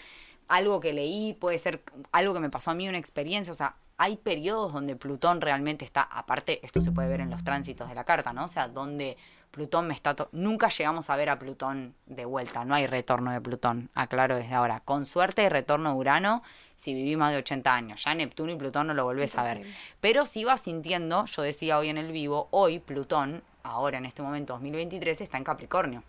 algo 0.49 0.81
que 0.81 0.93
leí, 0.93 1.35
puede 1.35 1.59
ser 1.59 1.83
algo 2.13 2.35
que 2.35 2.41
me 2.41 2.51
pasó 2.51 2.71
a 2.71 2.75
mí, 2.75 2.89
una 2.89 2.99
experiencia, 2.99 3.53
o 3.53 3.57
sea, 3.57 3.77
hay 3.99 4.17
periodos 4.17 4.73
donde 4.73 4.97
Plutón 4.97 5.41
realmente 5.43 5.85
está, 5.85 6.01
aparte, 6.03 6.65
esto 6.65 6.81
se 6.81 6.91
puede 6.91 7.09
ver 7.09 7.21
en 7.21 7.29
los 7.31 7.45
tránsitos 7.45 7.87
de 7.89 7.95
la 7.95 8.05
carta, 8.05 8.33
¿no? 8.33 8.47
O 8.47 8.49
sea, 8.49 8.67
donde 8.67 9.17
Plutón 9.51 9.89
me 9.89 9.95
está... 9.95 10.15
Nunca 10.33 10.69
llegamos 10.69 11.11
a 11.11 11.17
ver 11.17 11.29
a 11.29 11.39
Plutón 11.39 11.95
de 12.07 12.25
vuelta, 12.25 12.65
no 12.65 12.75
hay 12.75 12.87
retorno 12.87 13.33
de 13.33 13.41
Plutón, 13.41 13.91
aclaro 13.95 14.37
desde 14.37 14.55
ahora. 14.55 14.81
Con 14.81 15.07
suerte 15.07 15.43
hay 15.43 15.49
retorno 15.49 15.91
de 15.91 15.97
Urano 15.97 16.43
si 16.77 16.95
vivís 16.95 17.19
más 17.19 17.33
de 17.33 17.39
80 17.39 17.75
años. 17.75 18.05
Ya 18.05 18.15
Neptuno 18.15 18.53
y 18.53 18.57
Plutón 18.57 18.87
no 18.87 18.95
lo 18.95 19.05
volvés 19.05 19.37
a 19.37 19.43
ver. 19.43 19.67
Pero 20.01 20.25
si 20.25 20.45
vas 20.45 20.63
sintiendo, 20.63 21.27
yo 21.27 21.43
decía 21.43 21.79
hoy 21.79 21.89
en 21.89 21.99
el 21.99 22.13
vivo, 22.13 22.49
hoy 22.53 22.79
Plutón, 22.79 23.43
ahora 23.63 23.99
en 23.99 24.07
este 24.07 24.23
momento 24.23 24.55
2023, 24.55 25.21
está 25.21 25.37
en 25.37 25.45
Capricornio. 25.45 26.05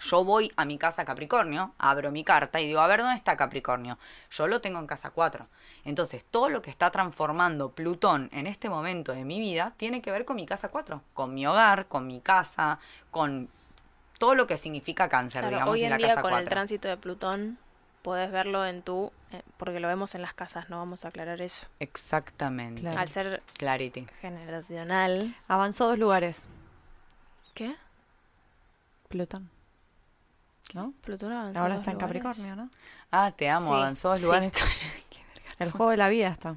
Yo 0.00 0.24
voy 0.24 0.52
a 0.56 0.64
mi 0.64 0.76
casa 0.76 1.04
Capricornio, 1.04 1.72
abro 1.78 2.10
mi 2.10 2.24
carta 2.24 2.60
y 2.60 2.66
digo, 2.66 2.80
a 2.80 2.86
ver, 2.86 3.00
¿dónde 3.00 3.14
está 3.14 3.36
Capricornio? 3.36 3.98
Yo 4.30 4.46
lo 4.46 4.60
tengo 4.60 4.78
en 4.78 4.86
casa 4.86 5.10
4. 5.10 5.46
Entonces, 5.84 6.24
todo 6.24 6.48
lo 6.48 6.62
que 6.62 6.70
está 6.70 6.90
transformando 6.90 7.70
Plutón 7.72 8.30
en 8.32 8.46
este 8.46 8.68
momento 8.70 9.12
de 9.12 9.24
mi 9.24 9.38
vida 9.40 9.74
tiene 9.76 10.00
que 10.02 10.10
ver 10.10 10.24
con 10.24 10.36
mi 10.36 10.46
casa 10.46 10.68
4, 10.68 11.02
con 11.12 11.34
mi 11.34 11.46
hogar, 11.46 11.86
con 11.86 12.06
mi 12.06 12.20
casa, 12.20 12.78
con 13.10 13.48
todo 14.18 14.34
lo 14.34 14.46
que 14.46 14.56
significa 14.56 15.08
cáncer, 15.08 15.40
Claro, 15.42 15.56
digamos, 15.56 15.72
hoy 15.74 15.80
en 15.80 15.84
en 15.86 15.90
la 15.90 15.96
día 15.98 16.08
casa 16.08 16.22
con 16.22 16.30
4. 16.30 16.42
el 16.44 16.48
tránsito 16.48 16.88
de 16.88 16.96
Plutón 16.96 17.58
podés 18.02 18.30
verlo 18.30 18.64
en 18.66 18.82
tu, 18.82 19.12
eh, 19.32 19.42
porque 19.56 19.80
lo 19.80 19.88
vemos 19.88 20.14
en 20.14 20.22
las 20.22 20.32
casas, 20.34 20.68
no 20.70 20.78
vamos 20.78 21.04
a 21.04 21.08
aclarar 21.08 21.40
eso. 21.42 21.66
Exactamente. 21.80 22.80
Claro. 22.82 22.98
Al 22.98 23.08
ser 23.08 23.42
Clarity. 23.58 24.06
generacional. 24.20 25.34
Avanzó 25.48 25.88
dos 25.88 25.98
lugares. 25.98 26.46
¿Qué? 27.54 27.74
Plutón. 29.08 29.50
¿No? 30.72 30.92
Plutón 31.02 31.30
avanzó 31.32 31.60
Ahora 31.60 31.74
dos 31.74 31.80
está 31.82 31.90
en 31.92 31.98
lugares. 31.98 32.22
Capricornio, 32.22 32.56
¿no? 32.56 32.70
Ah, 33.10 33.32
te 33.36 33.48
amo, 33.50 33.66
Sí, 33.68 33.72
avanzó 33.74 34.08
dos 34.10 34.20
sí. 34.20 34.26
lugares. 34.26 34.52
El 35.58 35.70
juego 35.70 35.90
de 35.90 35.96
la 35.96 36.08
vida 36.08 36.28
está. 36.28 36.56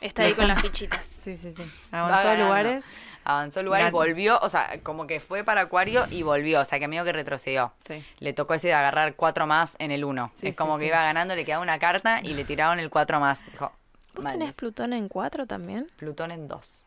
Está 0.00 0.22
ahí 0.22 0.34
con 0.34 0.48
las 0.48 0.60
fichitas. 0.62 1.06
Sí, 1.18 1.36
sí, 1.36 1.52
sí. 1.52 1.62
Va 1.92 2.04
Avanzó 2.06 2.42
lugares. 2.42 2.84
Avanzó 3.24 3.62
lugares, 3.62 3.92
volvió, 3.92 4.38
o 4.40 4.48
sea, 4.48 4.80
como 4.82 5.06
que 5.06 5.20
fue 5.20 5.44
para 5.44 5.62
Acuario 5.62 6.06
y 6.10 6.22
volvió, 6.22 6.60
o 6.60 6.64
sea, 6.64 6.78
que 6.78 6.88
medio 6.88 7.04
que 7.04 7.12
retrocedió. 7.12 7.72
Sí. 7.86 8.02
Le 8.20 8.32
tocó 8.32 8.54
ese 8.54 8.68
de 8.68 8.74
agarrar 8.74 9.14
cuatro 9.16 9.46
más 9.46 9.74
en 9.78 9.90
el 9.90 10.04
uno. 10.04 10.30
Sí, 10.32 10.48
es 10.48 10.54
sí, 10.54 10.58
como 10.58 10.78
que 10.78 10.84
sí. 10.84 10.88
iba 10.88 11.02
ganando, 11.02 11.34
le 11.34 11.44
quedaba 11.44 11.62
una 11.62 11.78
carta 11.78 12.20
y 12.22 12.32
le 12.32 12.44
tiraron 12.44 12.78
el 12.78 12.88
cuatro 12.88 13.20
más. 13.20 13.44
Dijo, 13.52 13.72
¿Vos 14.14 14.24
"Madre, 14.24 14.38
tenés 14.38 14.54
Plutón 14.54 14.92
en 14.94 15.08
4 15.08 15.46
también? 15.46 15.90
Plutón 15.96 16.30
en 16.30 16.48
dos. 16.48 16.86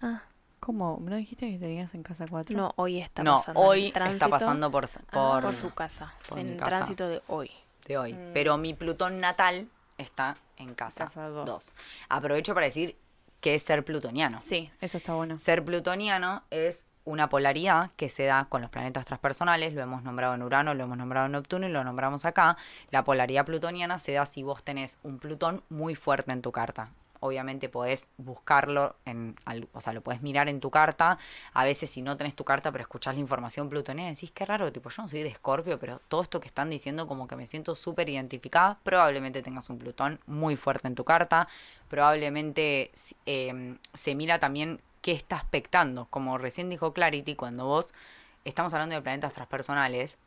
Ah, 0.00 0.22
¿Cómo? 0.60 0.98
¿No 1.02 1.16
dijiste 1.16 1.50
que 1.50 1.58
tenías 1.58 1.92
en 1.94 2.02
casa 2.02 2.24
4? 2.30 2.56
no, 2.56 2.72
hoy 2.76 3.00
está 3.00 3.22
no, 3.22 3.38
pasando. 3.38 3.60
hoy 3.60 3.92
tránsito, 3.92 4.24
está 4.24 4.28
pasando 4.38 4.70
por, 4.70 4.86
ah, 4.86 5.00
por, 5.10 5.42
por 5.42 5.54
su 5.54 5.74
casa. 5.74 6.14
por 6.28 6.38
en 6.38 6.50
el 6.50 6.56
casa. 6.56 6.70
tránsito 6.70 7.08
de 7.08 7.20
hoy. 7.26 7.50
de 7.86 7.98
hoy. 7.98 8.14
Mm. 8.14 8.30
Pero 8.32 8.56
mi 8.56 8.72
Plutón 8.72 9.20
natal 9.20 9.68
está 10.02 10.36
en 10.56 10.74
casa, 10.74 11.04
Casa 11.04 11.28
dos. 11.28 11.46
dos. 11.46 11.74
Aprovecho 12.08 12.54
para 12.54 12.66
decir 12.66 12.96
que 13.40 13.54
es 13.54 13.62
ser 13.62 13.84
plutoniano. 13.84 14.40
Sí, 14.40 14.70
eso 14.80 14.96
está 14.98 15.14
bueno. 15.14 15.38
Ser 15.38 15.64
plutoniano 15.64 16.42
es 16.50 16.84
una 17.04 17.28
polaridad 17.28 17.90
que 17.96 18.08
se 18.08 18.24
da 18.24 18.46
con 18.48 18.62
los 18.62 18.70
planetas 18.70 19.04
transpersonales, 19.04 19.74
lo 19.74 19.82
hemos 19.82 20.02
nombrado 20.04 20.34
en 20.34 20.42
Urano, 20.42 20.74
lo 20.74 20.84
hemos 20.84 20.96
nombrado 20.96 21.26
en 21.26 21.32
Neptuno 21.32 21.66
y 21.66 21.72
lo 21.72 21.82
nombramos 21.82 22.24
acá. 22.24 22.56
La 22.90 23.02
polaridad 23.04 23.44
plutoniana 23.44 23.98
se 23.98 24.12
da 24.12 24.26
si 24.26 24.42
vos 24.42 24.62
tenés 24.62 24.98
un 25.02 25.18
Plutón 25.18 25.64
muy 25.68 25.94
fuerte 25.94 26.30
en 26.32 26.42
tu 26.42 26.52
carta. 26.52 26.90
Obviamente 27.24 27.68
podés 27.68 28.08
buscarlo, 28.16 28.96
en, 29.04 29.36
o 29.72 29.80
sea, 29.80 29.92
lo 29.92 30.00
podés 30.00 30.22
mirar 30.22 30.48
en 30.48 30.58
tu 30.58 30.70
carta. 30.70 31.18
A 31.52 31.64
veces 31.64 31.88
si 31.88 32.02
no 32.02 32.16
tenés 32.16 32.34
tu 32.34 32.44
carta 32.44 32.72
pero 32.72 32.82
escuchás 32.82 33.14
la 33.14 33.20
información 33.20 33.68
plutoniana, 33.68 34.10
decís, 34.10 34.32
qué 34.32 34.44
raro, 34.44 34.72
tipo, 34.72 34.90
yo 34.90 35.02
no 35.02 35.08
soy 35.08 35.22
de 35.22 35.28
Escorpio, 35.28 35.78
pero 35.78 36.00
todo 36.08 36.22
esto 36.22 36.40
que 36.40 36.48
están 36.48 36.68
diciendo 36.68 37.06
como 37.06 37.28
que 37.28 37.36
me 37.36 37.46
siento 37.46 37.76
súper 37.76 38.08
identificada, 38.08 38.80
probablemente 38.82 39.40
tengas 39.42 39.70
un 39.70 39.78
Plutón 39.78 40.20
muy 40.26 40.56
fuerte 40.56 40.88
en 40.88 40.94
tu 40.94 41.04
carta. 41.04 41.48
Probablemente 41.88 42.90
em, 43.26 43.78
se 43.94 44.14
mira 44.14 44.38
también 44.38 44.80
qué 45.00 45.12
está 45.12 45.36
aspectando. 45.36 46.06
Como 46.10 46.38
recién 46.38 46.68
dijo 46.70 46.92
Clarity, 46.92 47.36
cuando 47.36 47.66
vos 47.66 47.94
estamos 48.44 48.72
hablando 48.74 48.94
de 48.94 49.02
planetas 49.02 49.32
transpersonales, 49.32 50.18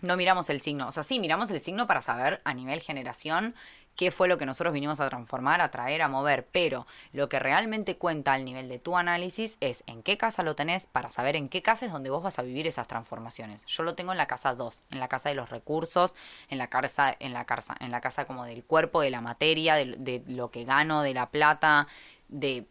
no 0.00 0.16
miramos 0.16 0.50
el 0.50 0.60
signo. 0.60 0.88
O 0.88 0.92
sea, 0.92 1.02
sí, 1.02 1.20
miramos 1.20 1.50
el 1.50 1.60
signo 1.60 1.86
para 1.86 2.00
saber 2.00 2.40
a 2.44 2.54
nivel 2.54 2.80
generación 2.80 3.54
qué 3.96 4.10
fue 4.10 4.28
lo 4.28 4.38
que 4.38 4.46
nosotros 4.46 4.72
vinimos 4.72 5.00
a 5.00 5.08
transformar, 5.08 5.60
a 5.60 5.70
traer, 5.70 6.02
a 6.02 6.08
mover. 6.08 6.46
Pero 6.52 6.86
lo 7.12 7.28
que 7.28 7.38
realmente 7.38 7.96
cuenta 7.96 8.34
al 8.34 8.44
nivel 8.44 8.68
de 8.68 8.78
tu 8.78 8.96
análisis 8.96 9.56
es 9.60 9.82
en 9.86 10.02
qué 10.02 10.16
casa 10.16 10.42
lo 10.42 10.54
tenés 10.54 10.86
para 10.86 11.10
saber 11.10 11.34
en 11.34 11.48
qué 11.48 11.62
casa 11.62 11.86
es 11.86 11.92
donde 11.92 12.10
vos 12.10 12.22
vas 12.22 12.38
a 12.38 12.42
vivir 12.42 12.66
esas 12.66 12.86
transformaciones. 12.86 13.64
Yo 13.66 13.82
lo 13.82 13.94
tengo 13.94 14.12
en 14.12 14.18
la 14.18 14.26
casa 14.26 14.54
2, 14.54 14.84
en 14.90 15.00
la 15.00 15.08
casa 15.08 15.30
de 15.30 15.34
los 15.34 15.50
recursos, 15.50 16.14
en 16.48 16.58
la 16.58 16.68
casa, 16.68 17.16
en 17.18 17.32
la 17.32 17.44
casa, 17.44 17.74
en 17.80 17.90
la 17.90 18.00
casa 18.00 18.26
como 18.26 18.44
del 18.44 18.64
cuerpo, 18.64 19.00
de 19.00 19.10
la 19.10 19.20
materia, 19.20 19.74
de, 19.74 19.96
de 19.98 20.22
lo 20.26 20.50
que 20.50 20.64
gano, 20.64 21.02
de 21.02 21.14
la 21.14 21.30
plata, 21.30 21.88
de 22.28 22.66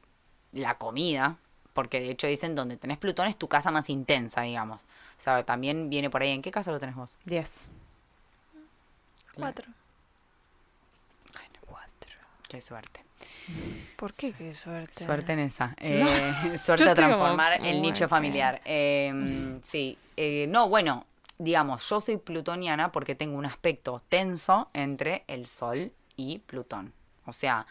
la 0.51 0.75
comida, 0.75 1.37
porque 1.73 1.99
de 1.99 2.11
hecho 2.11 2.27
dicen 2.27 2.55
donde 2.55 2.77
tenés 2.77 2.97
Plutón 2.97 3.27
es 3.27 3.35
tu 3.35 3.47
casa 3.47 3.71
más 3.71 3.89
intensa, 3.89 4.41
digamos. 4.41 4.81
O 5.17 5.21
sea, 5.21 5.43
también 5.43 5.89
viene 5.89 6.09
por 6.09 6.21
ahí. 6.21 6.31
¿En 6.31 6.41
qué 6.41 6.51
casa 6.51 6.71
lo 6.71 6.79
tenés 6.79 6.95
vos? 6.95 7.17
10. 7.25 7.71
Cuatro. 9.35 9.67
Qué 12.55 12.61
suerte. 12.61 13.03
¿Por 13.97 14.13
qué? 14.13 14.31
Qué 14.31 14.55
suerte. 14.55 15.03
Suerte 15.03 15.33
en 15.33 15.39
esa. 15.39 15.75
Eh, 15.77 16.55
suerte 16.57 16.85
a 16.85 16.95
como, 16.95 16.95
transformar 16.95 17.65
el 17.65 17.81
nicho 17.81 18.07
familiar. 18.07 18.61
Eh, 18.63 19.59
sí. 19.61 19.97
Eh, 20.15 20.47
no, 20.47 20.69
bueno, 20.69 21.05
digamos, 21.37 21.89
yo 21.89 21.99
soy 21.99 22.15
plutoniana 22.15 22.93
porque 22.93 23.13
tengo 23.13 23.37
un 23.37 23.45
aspecto 23.45 24.01
tenso 24.07 24.69
entre 24.73 25.25
el 25.27 25.47
Sol 25.47 25.91
y 26.15 26.39
Plutón. 26.39 26.93
O 27.25 27.33
sea, 27.33 27.67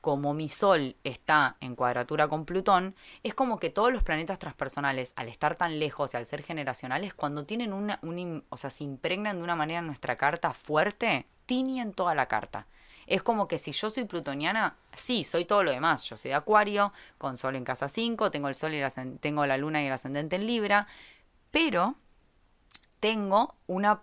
como 0.00 0.34
mi 0.34 0.48
Sol 0.48 0.96
está 1.04 1.56
en 1.60 1.76
cuadratura 1.76 2.26
con 2.26 2.44
Plutón, 2.44 2.96
es 3.22 3.32
como 3.32 3.60
que 3.60 3.70
todos 3.70 3.92
los 3.92 4.02
planetas 4.02 4.40
transpersonales, 4.40 5.12
al 5.14 5.28
estar 5.28 5.54
tan 5.54 5.78
lejos 5.78 6.14
y 6.14 6.16
al 6.16 6.26
ser 6.26 6.42
generacionales, 6.42 7.14
cuando 7.14 7.46
tienen 7.46 7.72
una, 7.72 8.00
un 8.02 8.42
o 8.48 8.56
sea, 8.56 8.70
se 8.70 8.82
impregnan 8.82 9.36
de 9.36 9.44
una 9.44 9.54
manera 9.54 9.78
en 9.78 9.86
nuestra 9.86 10.16
carta 10.16 10.52
fuerte, 10.52 11.26
tiñen 11.46 11.92
toda 11.92 12.16
la 12.16 12.26
carta. 12.26 12.66
Es 13.06 13.22
como 13.22 13.48
que 13.48 13.58
si 13.58 13.72
yo 13.72 13.90
soy 13.90 14.04
plutoniana, 14.04 14.76
sí, 14.94 15.24
soy 15.24 15.44
todo 15.44 15.62
lo 15.62 15.70
demás. 15.70 16.04
Yo 16.04 16.16
soy 16.16 16.30
de 16.30 16.34
Acuario, 16.34 16.92
con 17.18 17.36
Sol 17.36 17.56
en 17.56 17.64
casa 17.64 17.88
5, 17.88 18.30
tengo 18.30 18.48
el 18.48 18.54
Sol 18.54 18.74
y 18.74 18.78
ascen- 18.80 19.18
tengo 19.20 19.46
la 19.46 19.56
Luna 19.58 19.82
y 19.82 19.86
el 19.86 19.92
ascendente 19.92 20.36
en 20.36 20.46
Libra, 20.46 20.86
pero 21.50 21.96
tengo 23.00 23.54
una 23.66 24.02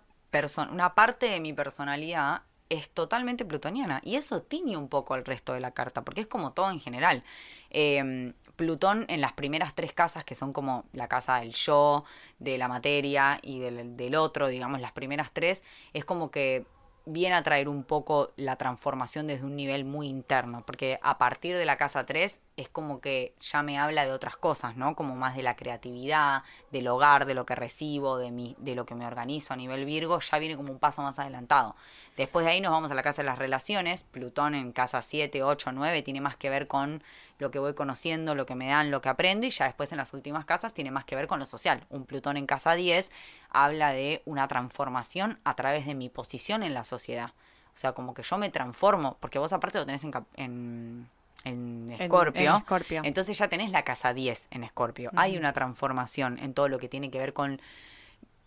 una 0.72 0.96
parte 0.96 1.26
de 1.26 1.38
mi 1.38 1.52
personalidad 1.52 2.42
es 2.68 2.90
totalmente 2.90 3.44
plutoniana 3.44 4.00
y 4.02 4.16
eso 4.16 4.42
tiñe 4.42 4.76
un 4.76 4.88
poco 4.88 5.14
el 5.14 5.24
resto 5.24 5.52
de 5.52 5.60
la 5.60 5.70
carta 5.70 6.02
porque 6.02 6.22
es 6.22 6.26
como 6.26 6.50
todo 6.52 6.72
en 6.72 6.80
general. 6.80 7.22
Eh, 7.70 8.32
Plutón 8.56 9.04
en 9.08 9.20
las 9.20 9.32
primeras 9.32 9.74
tres 9.74 9.92
casas 9.92 10.24
que 10.24 10.34
son 10.36 10.52
como 10.52 10.84
la 10.92 11.06
casa 11.08 11.36
del 11.40 11.54
yo, 11.54 12.04
de 12.40 12.56
la 12.58 12.66
materia 12.68 13.38
y 13.42 13.58
del, 13.60 13.96
del 13.96 14.14
otro, 14.16 14.46
digamos 14.48 14.80
las 14.80 14.92
primeras 14.92 15.32
tres, 15.32 15.62
es 15.92 16.04
como 16.04 16.30
que 16.32 16.64
viene 17.06 17.36
a 17.36 17.42
traer 17.42 17.68
un 17.68 17.84
poco 17.84 18.32
la 18.36 18.56
transformación 18.56 19.26
desde 19.26 19.44
un 19.44 19.56
nivel 19.56 19.84
muy 19.84 20.08
interno, 20.08 20.64
porque 20.64 20.98
a 21.02 21.18
partir 21.18 21.56
de 21.56 21.66
la 21.66 21.76
casa 21.76 22.06
3 22.06 22.40
es 22.56 22.68
como 22.68 23.00
que 23.00 23.34
ya 23.40 23.62
me 23.62 23.78
habla 23.78 24.04
de 24.04 24.12
otras 24.12 24.36
cosas, 24.36 24.76
¿no? 24.76 24.94
Como 24.94 25.16
más 25.16 25.34
de 25.36 25.42
la 25.42 25.56
creatividad, 25.56 26.42
del 26.70 26.86
hogar, 26.88 27.26
de 27.26 27.34
lo 27.34 27.46
que 27.46 27.54
recibo, 27.54 28.18
de, 28.18 28.30
mi, 28.30 28.54
de 28.58 28.74
lo 28.74 28.86
que 28.86 28.94
me 28.94 29.06
organizo 29.06 29.54
a 29.54 29.56
nivel 29.56 29.84
Virgo, 29.84 30.20
ya 30.20 30.38
viene 30.38 30.56
como 30.56 30.72
un 30.72 30.78
paso 30.78 31.02
más 31.02 31.18
adelantado. 31.18 31.74
Después 32.16 32.44
de 32.44 32.52
ahí 32.52 32.60
nos 32.60 32.70
vamos 32.70 32.90
a 32.90 32.94
la 32.94 33.02
casa 33.02 33.22
de 33.22 33.26
las 33.26 33.38
relaciones, 33.38 34.04
Plutón 34.04 34.54
en 34.54 34.72
casa 34.72 35.02
7, 35.02 35.42
8, 35.42 35.72
9 35.72 36.02
tiene 36.02 36.20
más 36.20 36.36
que 36.36 36.50
ver 36.50 36.68
con 36.68 37.02
lo 37.38 37.50
que 37.50 37.58
voy 37.58 37.74
conociendo, 37.74 38.34
lo 38.34 38.46
que 38.46 38.54
me 38.54 38.68
dan, 38.68 38.90
lo 38.90 39.00
que 39.00 39.08
aprendo, 39.08 39.46
y 39.46 39.50
ya 39.50 39.64
después 39.64 39.90
en 39.90 39.98
las 39.98 40.12
últimas 40.12 40.44
casas 40.44 40.72
tiene 40.72 40.90
más 40.90 41.04
que 41.04 41.16
ver 41.16 41.26
con 41.26 41.40
lo 41.40 41.46
social. 41.46 41.84
Un 41.90 42.06
Plutón 42.06 42.36
en 42.36 42.46
casa 42.46 42.74
10 42.74 43.10
habla 43.50 43.92
de 43.92 44.22
una 44.24 44.46
transformación 44.46 45.40
a 45.44 45.56
través 45.56 45.86
de 45.86 45.94
mi 45.94 46.08
posición 46.08 46.62
en 46.62 46.74
la 46.74 46.84
sociedad. 46.84 47.32
O 47.74 47.76
sea, 47.76 47.92
como 47.92 48.14
que 48.14 48.22
yo 48.22 48.38
me 48.38 48.50
transformo, 48.50 49.16
porque 49.18 49.38
vos 49.40 49.52
aparte 49.52 49.78
lo 49.78 49.86
tenés 49.86 50.04
en, 50.04 50.12
en, 50.36 51.10
en 51.44 51.94
Escorpio. 51.98 52.50
en 52.50 52.56
Escorpio. 52.56 53.02
Entonces 53.04 53.38
ya 53.38 53.48
tenés 53.48 53.70
la 53.70 53.82
casa 53.82 54.12
10 54.12 54.48
en 54.50 54.64
Escorpio. 54.64 55.10
Hay 55.14 55.36
una 55.36 55.52
transformación 55.52 56.38
en 56.38 56.54
todo 56.54 56.68
lo 56.68 56.78
que 56.78 56.88
tiene 56.88 57.10
que 57.10 57.18
ver 57.18 57.32
con... 57.32 57.60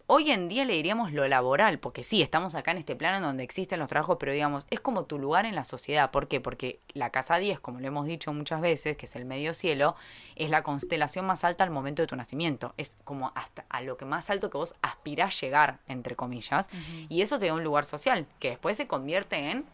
Hoy 0.09 0.31
en 0.31 0.47
día 0.47 0.63
le 0.63 0.71
diríamos 0.71 1.11
lo 1.11 1.27
laboral, 1.27 1.79
porque 1.79 2.01
sí, 2.01 2.21
estamos 2.21 2.55
acá 2.55 2.71
en 2.71 2.77
este 2.77 2.95
plano 2.95 3.17
en 3.17 3.23
donde 3.23 3.43
existen 3.43 3.77
los 3.77 3.89
trabajos, 3.89 4.15
pero 4.17 4.31
digamos, 4.31 4.65
es 4.69 4.79
como 4.79 5.03
tu 5.03 5.19
lugar 5.19 5.45
en 5.45 5.53
la 5.53 5.65
sociedad. 5.65 6.11
¿Por 6.11 6.29
qué? 6.29 6.39
Porque 6.39 6.79
la 6.93 7.09
casa 7.09 7.37
10, 7.37 7.59
como 7.59 7.81
lo 7.81 7.87
hemos 7.87 8.05
dicho 8.05 8.31
muchas 8.31 8.61
veces, 8.61 8.95
que 8.95 9.05
es 9.05 9.15
el 9.17 9.25
medio 9.25 9.53
cielo, 9.53 9.97
es 10.37 10.49
la 10.49 10.63
constelación 10.63 11.25
más 11.25 11.43
alta 11.43 11.65
al 11.65 11.71
momento 11.71 12.01
de 12.01 12.07
tu 12.07 12.15
nacimiento. 12.15 12.73
Es 12.77 12.95
como 13.03 13.33
hasta 13.35 13.65
a 13.67 13.81
lo 13.81 13.97
que 13.97 14.05
más 14.05 14.29
alto 14.29 14.49
que 14.49 14.57
vos 14.57 14.75
aspirás 14.81 15.41
llegar, 15.41 15.79
entre 15.89 16.15
comillas. 16.15 16.69
Y 17.09 17.21
eso 17.21 17.37
te 17.37 17.47
da 17.47 17.53
un 17.53 17.65
lugar 17.65 17.83
social, 17.83 18.27
que 18.39 18.51
después 18.51 18.77
se 18.77 18.87
convierte 18.87 19.51
en 19.51 19.65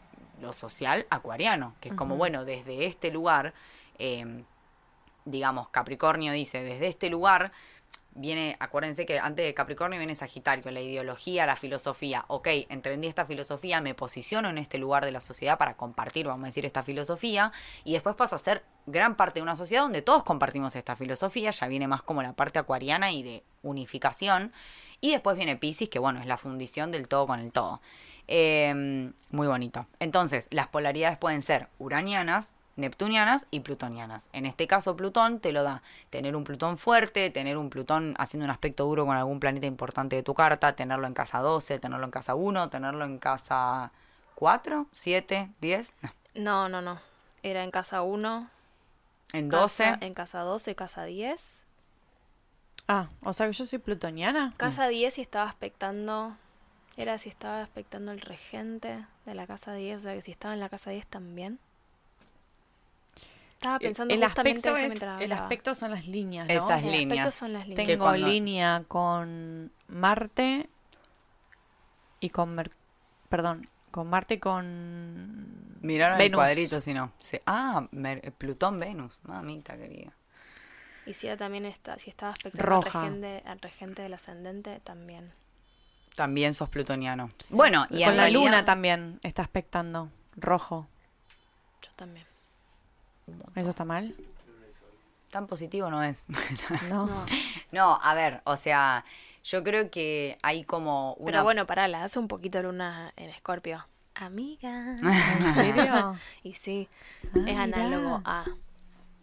lo 0.44 0.54
social 0.54 1.08
acuariano, 1.10 1.74
que 1.82 1.90
es 1.90 1.96
como, 1.96 2.16
bueno, 2.16 2.46
desde 2.46 2.86
este 2.86 3.12
lugar, 3.12 3.54
eh, 3.98 4.44
digamos, 5.26 5.70
Capricornio 5.70 6.32
dice, 6.32 6.62
desde 6.62 6.88
este 6.88 7.10
lugar 7.10 7.52
viene, 8.16 8.56
acuérdense 8.60 9.06
que 9.06 9.20
antes 9.20 9.46
de 9.46 9.54
Capricornio 9.54 9.98
viene 9.98 10.16
Sagitario, 10.16 10.70
la 10.72 10.82
ideología, 10.82 11.46
la 11.46 11.56
filosofía. 11.56 12.26
Ok, 12.28 12.48
entendí 12.70 13.08
esta 13.08 13.26
filosofía, 13.26 13.82
me 13.82 13.96
posiciono 13.96 14.50
en 14.50 14.58
este 14.58 14.78
lugar 14.78 15.06
de 15.06 15.12
la 15.12 15.20
sociedad 15.20 15.58
para 15.58 15.76
compartir, 15.76 16.28
vamos 16.28 16.44
a 16.44 16.48
decir, 16.48 16.66
esta 16.66 16.84
filosofía, 16.84 17.52
y 17.84 17.94
después 17.94 18.16
paso 18.16 18.36
a 18.36 18.40
ser 18.40 18.64
gran 18.86 19.16
parte 19.16 19.40
de 19.40 19.44
una 19.44 19.56
sociedad 19.56 19.84
donde 19.84 20.02
todos 20.02 20.24
compartimos 20.24 20.76
esta 20.76 20.96
filosofía, 20.96 21.52
ya 21.52 21.68
viene 21.68 21.88
más 21.88 22.04
como 22.04 22.22
la 22.22 22.34
parte 22.34 22.60
acuariana 22.60 23.12
y 23.12 23.24
de 23.24 23.44
unificación. 23.62 24.52
Y 25.02 25.12
después 25.12 25.36
viene 25.36 25.58
Pisces, 25.58 25.90
que 25.90 26.00
bueno, 26.00 26.22
es 26.22 26.28
la 26.28 26.38
fundición 26.38 26.92
del 26.92 27.10
todo 27.10 27.28
con 27.28 27.40
el 27.40 27.52
todo. 27.52 27.82
Eh, 28.28 29.12
muy 29.32 29.48
bonito. 29.48 29.86
Entonces, 30.00 30.48
las 30.52 30.68
polaridades 30.68 31.18
pueden 31.18 31.42
ser 31.42 31.68
uranianas, 31.80 32.54
neptunianas 32.76 33.46
y 33.52 33.60
plutonianas. 33.60 34.30
En 34.34 34.46
este 34.46 34.68
caso, 34.68 34.96
Plutón 34.96 35.40
te 35.40 35.52
lo 35.52 35.64
da 35.64 35.84
tener 36.10 36.36
un 36.36 36.44
Plutón 36.44 36.78
fuerte, 36.78 37.30
tener 37.30 37.58
un 37.58 37.70
Plutón 37.70 38.16
haciendo 38.18 38.46
un 38.46 38.52
aspecto 38.52 38.86
duro 38.86 39.06
con 39.06 39.16
algún 39.16 39.40
planeta 39.40 39.68
importante 39.68 40.16
de 40.16 40.24
tu 40.24 40.34
carta, 40.34 40.76
tenerlo 40.76 41.06
en 41.08 41.14
casa 41.14 41.40
12, 41.40 41.80
tenerlo 41.80 42.06
en 42.06 42.12
casa 42.12 42.36
1, 42.36 42.70
tenerlo 42.70 43.06
en 43.06 43.20
casa 43.20 43.92
4, 44.36 44.88
7, 44.92 45.50
10, 45.62 45.94
no, 46.02 46.12
No, 46.36 46.70
no, 46.70 46.82
no. 46.82 47.00
Era 47.44 47.64
en 47.64 47.72
casa 47.72 48.02
1. 48.02 48.50
en 49.34 49.50
12. 49.50 49.98
En 50.02 50.14
casa 50.14 50.40
12, 50.40 50.76
casa 50.76 51.04
10. 51.04 51.64
Ah, 52.88 53.10
o 53.22 53.34
sea 53.34 53.48
que 53.48 53.54
yo 53.54 53.66
soy 53.66 53.80
plutoniana. 53.80 54.54
Casa 54.58 54.88
10 54.88 55.14
si 55.14 55.22
estaba 55.22 55.50
aspectando. 55.50 56.36
Era 56.96 57.18
si 57.18 57.30
estaba 57.30 57.62
aspectando 57.64 58.12
el 58.12 58.22
regente 58.22 59.06
de 59.26 59.34
la 59.36 59.48
casa 59.48 59.74
10. 59.74 59.98
O 59.98 60.02
sea 60.02 60.14
que 60.14 60.22
si 60.22 60.32
estaba 60.32 60.54
en 60.54 60.60
la 60.60 60.70
casa 60.70 60.92
10 60.92 61.06
también. 61.08 61.60
Estaba 63.56 63.80
pensando 63.80 64.14
el 64.14 64.22
justamente 64.22 64.70
aspecto 64.70 64.76
eso 64.78 64.86
es, 64.86 64.92
mientras 64.94 65.22
el 65.22 65.32
aspecto 65.32 65.74
son 65.76 65.92
las 65.92 66.06
líneas, 66.06 66.48
¿no? 66.48 66.54
Esas 66.54 66.84
El 66.84 66.92
líneas. 66.92 67.28
aspecto 67.28 67.32
son 67.32 67.54
las 67.54 67.68
líneas. 67.68 67.88
Tengo 67.88 68.04
cuando- 68.06 68.28
línea 68.28 68.84
con 68.90 69.72
Marte 69.88 70.70
y 72.20 72.30
con 72.30 72.54
Mer- 72.56 72.72
perdón, 73.30 73.70
con 73.90 74.10
Marte 74.10 74.34
y 74.36 74.40
con 74.40 75.78
Miraron 75.82 76.20
el 76.20 76.26
Venus. 76.30 76.38
cuadrito, 76.38 76.82
si 76.82 76.94
no. 76.94 77.14
Sí. 77.18 77.40
Ah, 77.46 77.88
Mer- 77.92 78.34
Plutón, 78.34 78.80
Venus. 78.80 79.18
Mamita 79.24 79.78
querida. 79.78 80.12
Y 81.06 81.14
si 81.14 81.28
ella 81.28 81.38
también 81.38 81.66
está, 81.66 81.98
si 82.00 82.10
estaba 82.10 82.34
aspectando 82.34 82.66
Roja. 82.66 83.02
al 83.02 83.06
regente, 83.08 83.44
al 83.46 83.60
regente 83.62 84.02
del 84.02 84.14
ascendente, 84.14 84.80
también. 84.82 85.32
También 86.16 86.54
sos 86.54 86.70
plutoniano. 86.70 87.32
Bueno, 87.50 87.86
y 87.90 88.04
con 88.04 88.12
en 88.12 88.18
la 88.18 88.24
realidad- 88.24 88.42
luna 88.44 88.66
también 88.66 89.20
está 89.24 89.42
aspectando 89.42 90.10
rojo. 90.36 90.88
Yo 91.82 91.90
también. 91.96 92.26
¿Eso 93.56 93.70
está 93.72 93.86
mal? 93.86 94.16
Tan 95.32 95.48
positivo 95.48 95.90
no 95.90 96.04
es. 96.04 96.26
No. 96.90 97.08
No. 97.08 97.26
no, 97.72 98.00
a 98.04 98.14
ver, 98.14 98.42
o 98.46 98.56
sea, 98.58 99.04
yo 99.44 99.64
creo 99.64 99.90
que 99.90 100.38
hay 100.44 100.64
como 100.64 101.14
una... 101.16 101.32
Pero 101.32 101.44
bueno, 101.44 101.66
pará, 101.66 101.88
la 101.88 102.04
hace 102.04 102.20
un 102.20 102.28
poquito 102.28 102.62
luna 102.62 103.12
en 103.16 103.30
Escorpio. 103.30 103.86
Amiga. 104.16 104.96
¿En 105.02 105.56
serio? 105.56 106.16
y 106.44 106.54
sí, 106.54 106.88
Ah, 107.36 107.40
es 107.48 107.58
análogo 107.60 108.20
mirá. 108.20 108.22
a. 108.42 108.46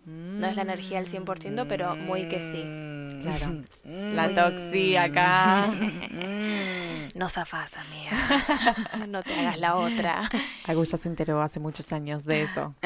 No 0.07 0.46
es 0.48 0.57
la 0.57 0.62
energía 0.62 0.98
al 0.98 1.07
100%, 1.07 1.66
pero 1.68 1.94
muy 1.94 2.29
que 2.29 2.40
sí. 2.40 2.62
Claro. 3.23 3.62
Mm. 3.83 4.14
La 4.14 4.33
toxi 4.33 4.94
acá. 4.94 5.66
Mm. 5.66 7.18
No 7.18 7.29
zafás, 7.29 7.77
amiga. 7.77 8.12
no 9.09 9.23
te 9.23 9.35
hagas 9.35 9.59
la 9.59 9.75
otra. 9.77 10.31
Agus 10.66 10.92
ya 10.92 10.96
se 10.99 11.09
enteró 11.09 11.42
hace 11.42 11.59
muchos 11.59 11.92
años 11.92 12.25
de 12.25 12.42
eso. 12.42 12.75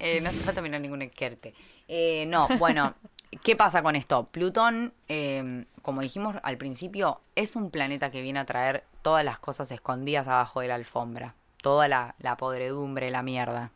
Eh, 0.00 0.20
no 0.20 0.30
hace 0.30 0.40
falta 0.40 0.60
mirar 0.60 0.80
ningún 0.80 1.02
esquerte. 1.02 1.54
Eh, 1.88 2.26
no, 2.26 2.48
bueno, 2.58 2.94
¿qué 3.42 3.54
pasa 3.54 3.82
con 3.82 3.96
esto? 3.96 4.24
Plutón, 4.26 4.92
eh, 5.08 5.66
como 5.82 6.00
dijimos 6.00 6.36
al 6.42 6.56
principio, 6.58 7.20
es 7.36 7.54
un 7.54 7.70
planeta 7.70 8.10
que 8.10 8.22
viene 8.22 8.40
a 8.40 8.44
traer 8.44 8.84
todas 9.02 9.24
las 9.24 9.38
cosas 9.38 9.70
escondidas 9.70 10.26
abajo 10.26 10.60
de 10.60 10.68
la 10.68 10.74
alfombra. 10.74 11.34
Toda 11.62 11.86
la, 11.88 12.16
la 12.18 12.36
podredumbre, 12.36 13.10
la 13.10 13.22
mierda. 13.22 13.70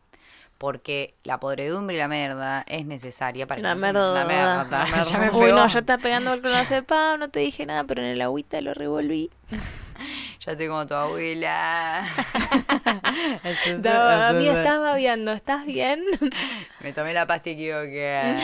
Porque 0.59 1.15
la 1.23 1.39
podredumbre 1.39 1.95
y 1.95 1.99
la 1.99 2.07
mierda 2.09 2.63
es 2.67 2.85
necesaria 2.85 3.47
para 3.47 3.61
La 3.61 3.73
que 3.75 3.79
merda. 3.79 4.13
La 4.13 4.25
merda. 4.25 4.85
Ya 5.09 5.17
me 5.17 5.31
Uy, 5.31 5.51
no, 5.53 5.67
yo 5.67 5.79
estaba 5.79 6.01
pegando 6.03 6.33
el 6.33 6.41
clonazepam, 6.43 7.17
no 7.19 7.29
te 7.29 7.39
dije 7.39 7.65
nada, 7.65 7.85
pero 7.85 8.01
en 8.03 8.09
el 8.09 8.21
agüita 8.21 8.61
lo 8.61 8.73
revolví. 8.75 9.31
Ya 10.45 10.53
estoy 10.53 10.67
como 10.69 10.87
tu 10.87 10.93
abuela. 10.93 12.05
Da- 13.79 14.29
Amiga, 14.29 14.53
estás 14.59 14.79
babeando, 14.79 15.33
¿estás 15.33 15.65
bien? 15.65 16.01
Me 16.79 16.93
tomé 16.93 17.13
la 17.13 17.27
pasta 17.27 17.49
equivocada. 17.49 18.39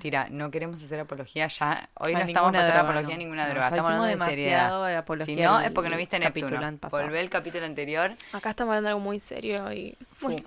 No, 0.00 0.04
mentira, 0.04 0.28
no 0.30 0.50
queremos 0.50 0.82
hacer 0.82 0.98
apología 0.98 1.46
ya. 1.48 1.90
Hoy 1.92 2.14
A 2.14 2.20
no 2.20 2.24
estamos 2.24 2.52
para 2.52 2.66
hacer 2.66 2.80
apología 2.80 3.14
a 3.16 3.18
ninguna 3.18 3.46
droga. 3.50 3.64
Estamos 3.64 3.84
hablando 3.84 4.06
de 4.06 4.12
demasiado 4.12 4.34
seriedad. 4.34 4.86
de 4.86 4.96
apología 4.96 5.36
Si 5.36 5.42
no, 5.42 5.60
es 5.60 5.70
porque 5.72 5.90
no 5.90 5.96
viste 5.98 6.16
el 6.16 6.22
Neptuno. 6.22 6.78
Volvé 6.90 7.20
el 7.20 7.28
capítulo 7.28 7.66
anterior. 7.66 8.16
Acá 8.32 8.48
estamos 8.50 8.72
hablando 8.72 8.86
de 8.86 8.92
algo 8.92 9.00
muy 9.00 9.20
serio 9.20 9.70
y 9.70 9.98
muy. 10.22 10.44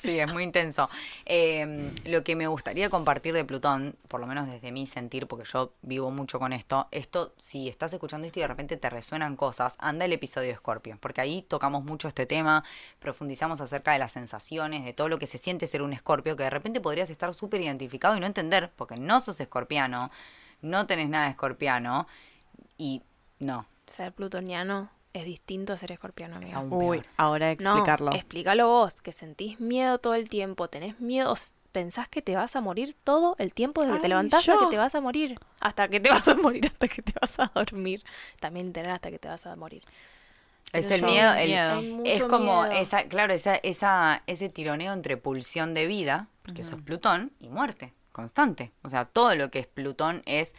Sí, 0.00 0.18
es 0.18 0.32
muy 0.32 0.42
intenso. 0.42 0.90
Eh, 1.26 1.92
lo 2.06 2.24
que 2.24 2.34
me 2.34 2.48
gustaría 2.48 2.90
compartir 2.90 3.34
de 3.34 3.44
Plutón, 3.44 3.94
por 4.08 4.20
lo 4.20 4.26
menos 4.26 4.48
desde 4.48 4.72
mi 4.72 4.86
sentir, 4.86 5.28
porque 5.28 5.48
yo 5.48 5.72
vivo 5.82 6.10
mucho 6.10 6.40
con 6.40 6.52
esto, 6.52 6.88
esto, 6.90 7.32
si 7.36 7.68
estás 7.68 7.92
escuchando 7.92 8.26
esto 8.26 8.40
y 8.40 8.42
de 8.42 8.48
repente 8.48 8.76
te 8.76 8.90
resuenan 8.90 9.36
cosas, 9.36 9.76
anda 9.78 10.04
el 10.04 10.12
episodio 10.12 10.48
de 10.48 10.56
Scorpio, 10.56 10.98
porque 11.00 11.20
ahí 11.20 11.42
tocamos 11.42 11.84
mucho 11.84 12.08
este 12.08 12.26
tema, 12.26 12.64
profundizamos 12.98 13.60
acerca 13.60 13.92
de 13.92 14.00
las 14.00 14.10
sensaciones, 14.10 14.84
de 14.84 14.92
todo 14.92 15.08
lo 15.08 15.18
que 15.20 15.28
se 15.28 15.38
siente 15.38 15.68
ser 15.68 15.82
un 15.82 15.92
Escorpio, 15.92 16.34
que 16.34 16.42
de 16.42 16.50
repente 16.50 16.80
podrías 16.80 17.08
estar 17.08 17.32
súper 17.32 17.60
identificado 17.60 18.16
y 18.16 18.20
no 18.20 18.26
entender, 18.26 18.72
porque 18.74 18.96
no 18.96 19.20
sos 19.20 19.40
escorpiano, 19.40 20.10
no 20.62 20.86
tenés 20.86 21.08
nada 21.08 21.26
de 21.26 21.30
escorpiano, 21.30 22.08
y 22.76 23.02
no, 23.38 23.66
ser 23.86 24.12
plutoniano 24.12 24.90
es 25.12 25.24
distinto 25.24 25.72
a 25.72 25.76
ser 25.76 25.92
escorpiano, 25.92 26.36
es 26.40 26.52
amiga. 26.52 26.58
aún 26.58 26.72
Uy, 26.72 27.02
ahora 27.16 27.50
explicarlo. 27.50 28.10
No, 28.10 28.16
explícalo 28.16 28.66
vos, 28.68 28.94
que 28.94 29.12
sentís 29.12 29.60
miedo 29.60 29.98
todo 29.98 30.14
el 30.14 30.28
tiempo, 30.28 30.68
tenés 30.68 31.00
miedo, 31.00 31.34
pensás 31.72 32.08
que 32.08 32.22
te 32.22 32.34
vas 32.36 32.54
a 32.56 32.60
morir 32.60 32.94
todo 33.04 33.34
el 33.38 33.54
tiempo 33.54 33.82
desde 33.82 33.94
que 33.96 34.00
te 34.02 34.08
levantás 34.08 34.40
hasta 34.48 34.58
que 34.58 34.66
te 34.70 34.76
vas 34.76 34.94
a 34.94 35.00
morir, 35.00 35.38
hasta 35.60 35.88
que 35.88 36.00
te 36.00 36.08
vas 36.10 36.28
a 36.28 36.34
morir, 36.34 36.66
hasta 36.66 36.88
que 36.88 37.02
te 37.02 37.12
vas 37.20 37.38
a 37.38 37.50
dormir, 37.54 38.04
también 38.40 38.72
tener 38.72 38.90
hasta 38.90 39.10
que 39.10 39.18
te 39.18 39.28
vas 39.28 39.46
a 39.46 39.56
morir. 39.56 39.82
Es 40.72 40.86
Pero 40.86 40.94
el 41.06 41.12
miedo, 41.12 41.34
el- 41.34 41.48
miedo. 41.50 42.02
Es 42.04 42.22
como 42.24 42.62
miedo. 42.62 42.72
esa, 42.80 43.04
claro, 43.04 43.34
esa, 43.34 43.56
esa, 43.56 44.22
ese 44.26 44.48
tironeo 44.48 44.94
entre 44.94 45.18
pulsión 45.18 45.74
de 45.74 45.86
vida, 45.86 46.28
porque 46.42 46.62
eso 46.62 46.76
es 46.76 46.82
Plutón, 46.82 47.30
y 47.40 47.48
muerte, 47.50 47.92
constante. 48.12 48.72
O 48.82 48.88
sea, 48.88 49.04
todo 49.04 49.34
lo 49.34 49.50
que 49.50 49.58
es 49.58 49.66
Plutón 49.66 50.22
es 50.24 50.54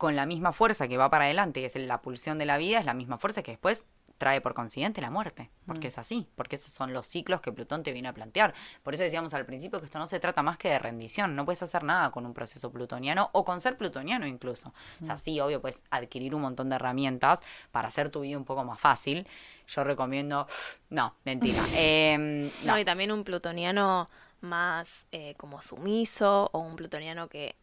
con 0.00 0.16
la 0.16 0.24
misma 0.24 0.52
fuerza 0.54 0.88
que 0.88 0.96
va 0.96 1.10
para 1.10 1.26
adelante, 1.26 1.60
que 1.60 1.66
es 1.66 1.76
la 1.76 2.00
pulsión 2.00 2.38
de 2.38 2.46
la 2.46 2.56
vida, 2.56 2.78
es 2.78 2.86
la 2.86 2.94
misma 2.94 3.18
fuerza 3.18 3.42
que 3.42 3.50
después 3.50 3.84
trae 4.16 4.40
por 4.40 4.54
consiguiente 4.54 5.02
la 5.02 5.10
muerte, 5.10 5.50
porque 5.66 5.88
Mm. 5.88 5.92
es 5.92 5.98
así, 5.98 6.26
porque 6.36 6.56
esos 6.56 6.72
son 6.72 6.92
los 6.94 7.06
ciclos 7.06 7.42
que 7.42 7.52
Plutón 7.52 7.82
te 7.82 7.92
viene 7.92 8.08
a 8.08 8.14
plantear. 8.14 8.54
Por 8.82 8.94
eso 8.94 9.02
decíamos 9.02 9.34
al 9.34 9.44
principio 9.44 9.78
que 9.78 9.84
esto 9.84 9.98
no 9.98 10.06
se 10.06 10.18
trata 10.20 10.42
más 10.42 10.56
que 10.56 10.70
de 10.70 10.78
rendición, 10.78 11.36
no 11.36 11.44
puedes 11.44 11.62
hacer 11.62 11.84
nada 11.84 12.10
con 12.10 12.24
un 12.24 12.32
proceso 12.32 12.70
plutoniano 12.72 13.28
o 13.32 13.44
con 13.44 13.60
ser 13.60 13.76
plutoniano 13.76 14.26
incluso. 14.26 14.68
O 14.70 14.72
Mm. 15.00 15.04
sea, 15.04 15.18
sí, 15.18 15.38
obvio, 15.38 15.60
puedes 15.60 15.82
adquirir 15.90 16.34
un 16.34 16.40
montón 16.42 16.70
de 16.70 16.76
herramientas 16.76 17.40
para 17.72 17.88
hacer 17.88 18.08
tu 18.08 18.20
vida 18.20 18.38
un 18.38 18.44
poco 18.46 18.64
más 18.64 18.80
fácil. 18.80 19.26
Yo 19.66 19.84
recomiendo, 19.84 20.46
no, 20.88 21.14
mentira. 21.24 21.58
Em, 21.78 22.42
No, 22.64 22.72
no, 22.72 22.78
y 22.78 22.84
también 22.86 23.12
un 23.12 23.22
plutoniano 23.24 24.08
más 24.42 25.06
eh, 25.12 25.34
como 25.36 25.60
sumiso 25.62 26.48
o 26.52 26.58
un 26.60 26.74
plutoniano 26.76 27.28
que 27.28 27.56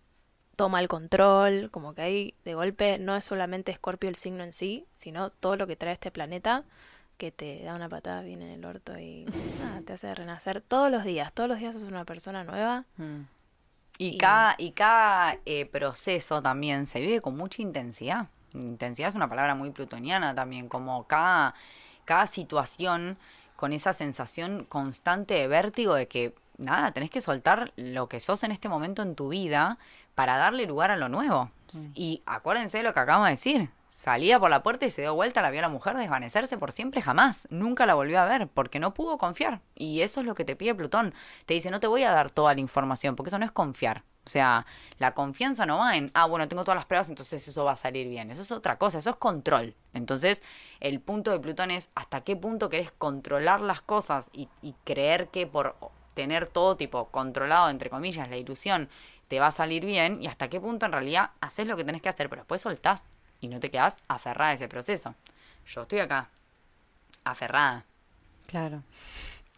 toma 0.57 0.81
el 0.81 0.89
control, 0.89 1.69
como 1.71 1.93
que 1.93 2.01
ahí 2.01 2.33
de 2.43 2.55
golpe 2.55 2.99
no 2.99 3.15
es 3.15 3.23
solamente 3.23 3.71
Escorpio 3.71 4.09
el 4.09 4.15
signo 4.15 4.43
en 4.43 4.51
sí, 4.51 4.85
sino 4.97 5.29
todo 5.29 5.55
lo 5.55 5.67
que 5.67 5.77
trae 5.77 5.93
este 5.93 6.11
planeta 6.11 6.63
que 7.17 7.31
te 7.31 7.63
da 7.63 7.73
una 7.75 7.87
patada 7.89 8.21
bien 8.21 8.41
en 8.41 8.49
el 8.49 8.65
orto 8.65 8.99
y 8.99 9.25
nada, 9.63 9.81
te 9.81 9.93
hace 9.93 10.13
renacer 10.13 10.61
todos 10.61 10.91
los 10.91 11.03
días. 11.05 11.31
Todos 11.31 11.47
los 11.47 11.59
días 11.59 11.73
sos 11.73 11.83
una 11.83 12.03
persona 12.03 12.43
nueva. 12.43 12.83
Mm. 12.97 13.21
Y 13.99 14.07
Y- 14.09 14.17
cada, 14.17 14.55
y 14.57 14.71
cada 14.71 15.37
eh, 15.45 15.65
proceso 15.65 16.41
también 16.41 16.85
se 16.85 16.99
vive 16.99 17.21
con 17.21 17.37
mucha 17.37 17.61
intensidad. 17.61 18.27
Intensidad 18.53 19.09
es 19.09 19.15
una 19.15 19.29
palabra 19.29 19.55
muy 19.55 19.71
plutoniana 19.71 20.33
también, 20.35 20.67
como 20.69 21.05
cada, 21.07 21.53
cada 22.05 22.27
situación 22.27 23.17
con 23.55 23.73
esa 23.73 23.93
sensación 23.93 24.65
constante 24.65 25.33
de 25.33 25.47
vértigo 25.47 25.95
de 25.95 26.07
que, 26.07 26.35
nada, 26.57 26.91
tenés 26.91 27.09
que 27.09 27.21
soltar 27.21 27.73
lo 27.75 28.07
que 28.07 28.19
sos 28.19 28.43
en 28.43 28.51
este 28.51 28.69
momento 28.69 29.01
en 29.01 29.15
tu 29.15 29.29
vida 29.29 29.79
para 30.17 30.37
darle 30.37 30.65
lugar 30.65 30.89
a 30.89 30.97
lo 30.97 31.09
nuevo. 31.09 31.51
Y 31.93 32.23
acuérdense 32.25 32.79
de 32.79 32.83
lo 32.83 32.91
que 32.91 32.99
acabamos 32.99 33.27
de 33.27 33.33
decir. 33.33 33.69
Salía 33.87 34.39
por 34.39 34.49
la 34.49 34.63
puerta 34.63 34.87
y 34.87 34.89
se 34.89 35.01
dio 35.01 35.13
vuelta, 35.13 35.43
la 35.43 35.51
vio 35.51 35.59
a 35.59 35.61
la 35.61 35.69
mujer 35.69 35.95
desvanecerse 35.95 36.57
por 36.57 36.71
siempre, 36.71 37.03
jamás. 37.03 37.47
Nunca 37.51 37.85
la 37.85 37.93
volvió 37.93 38.19
a 38.19 38.25
ver 38.25 38.47
porque 38.47 38.79
no 38.79 38.95
pudo 38.95 39.19
confiar. 39.19 39.61
Y 39.75 40.01
eso 40.01 40.21
es 40.21 40.25
lo 40.25 40.33
que 40.33 40.43
te 40.43 40.55
pide 40.55 40.73
Plutón. 40.73 41.13
Te 41.45 41.53
dice, 41.53 41.69
no 41.69 41.79
te 41.79 41.85
voy 41.85 42.01
a 42.01 42.09
dar 42.09 42.31
toda 42.31 42.55
la 42.55 42.59
información 42.59 43.15
porque 43.15 43.29
eso 43.29 43.37
no 43.37 43.45
es 43.45 43.51
confiar. 43.51 44.05
O 44.25 44.29
sea, 44.29 44.65
la 44.97 45.13
confianza 45.13 45.67
no 45.67 45.77
va 45.77 45.95
en, 45.95 46.09
ah, 46.15 46.25
bueno, 46.25 46.47
tengo 46.47 46.63
todas 46.63 46.77
las 46.77 46.87
pruebas, 46.87 47.09
entonces 47.09 47.47
eso 47.47 47.63
va 47.63 47.73
a 47.73 47.77
salir 47.77 48.07
bien. 48.07 48.31
Eso 48.31 48.41
es 48.41 48.51
otra 48.51 48.79
cosa, 48.79 48.97
eso 48.97 49.11
es 49.11 49.17
control. 49.17 49.75
Entonces, 49.93 50.41
el 50.79 50.99
punto 50.99 51.29
de 51.29 51.39
Plutón 51.39 51.69
es 51.69 51.91
hasta 51.93 52.21
qué 52.21 52.35
punto 52.35 52.69
querés 52.69 52.91
controlar 52.91 53.61
las 53.61 53.81
cosas 53.81 54.31
y, 54.33 54.49
y 54.63 54.73
creer 54.83 55.27
que 55.27 55.45
por 55.45 55.75
tener 56.17 56.47
todo 56.47 56.75
tipo 56.75 57.09
controlado, 57.09 57.69
entre 57.69 57.91
comillas, 57.91 58.27
la 58.27 58.37
ilusión, 58.37 58.89
te 59.27 59.39
va 59.39 59.47
a 59.47 59.51
salir 59.51 59.85
bien 59.85 60.21
y 60.21 60.27
hasta 60.27 60.49
qué 60.49 60.59
punto 60.59 60.85
en 60.85 60.91
realidad 60.91 61.31
haces 61.41 61.67
lo 61.67 61.75
que 61.75 61.83
tenés 61.83 62.01
que 62.01 62.09
hacer, 62.09 62.29
pero 62.29 62.41
después 62.41 62.61
soltás 62.61 63.03
y 63.41 63.47
no 63.47 63.59
te 63.59 63.69
quedás 63.69 63.97
aferrada 64.07 64.51
a 64.51 64.53
ese 64.53 64.67
proceso. 64.67 65.15
Yo 65.65 65.81
estoy 65.81 65.99
acá, 65.99 66.29
aferrada. 67.23 67.83
Claro. 68.47 68.83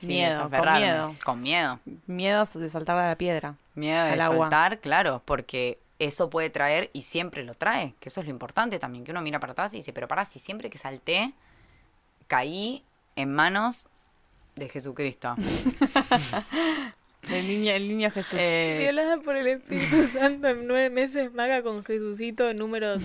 miedo, 0.02 0.50
con 0.50 0.74
miedo. 0.74 1.16
Con 1.24 1.40
miedo. 1.42 1.80
Miedo 2.08 2.44
de 2.46 2.70
saltar 2.70 2.98
a 2.98 3.08
la 3.08 3.16
piedra. 3.16 3.56
Miedo 3.76 4.04
de 4.04 4.12
Al 4.14 4.22
agua. 4.22 4.46
soltar, 4.46 4.80
claro, 4.80 5.22
porque 5.26 5.80
eso 6.00 6.30
puede 6.30 6.50
traer 6.50 6.90
y 6.94 7.04
siempre 7.04 7.44
lo 7.44 7.54
trae, 7.54 7.94
que 8.00 8.10
eso 8.10 8.22
es 8.22 8.26
lo 8.26 8.32
importante 8.32 8.80
también, 8.80 9.04
que 9.04 9.12
uno 9.12 9.22
mira 9.22 9.40
para 9.40 9.52
atrás 9.52 9.74
y 9.74 9.78
dice, 9.78 9.94
pero 9.94 10.08
pará, 10.08 10.26
si 10.26 10.40
siempre 10.40 10.70
que 10.70 10.78
salté, 10.78 11.34
caí 12.28 12.84
en 13.16 13.34
manos 13.34 13.88
de 14.56 14.70
Jesucristo. 14.70 15.36
El 17.30 17.48
niño, 17.48 17.72
el 17.72 17.88
niño 17.88 18.12
Jesús. 18.12 18.38
Eh, 18.40 18.78
Violada 18.80 19.18
por 19.18 19.36
el 19.36 19.48
Espíritu 19.48 20.04
Santo 20.14 20.48
en 20.48 20.68
nueve 20.68 20.90
meses, 20.90 21.34
maga 21.34 21.62
con 21.62 21.84
Jesucito 21.84 22.54
número 22.54 22.96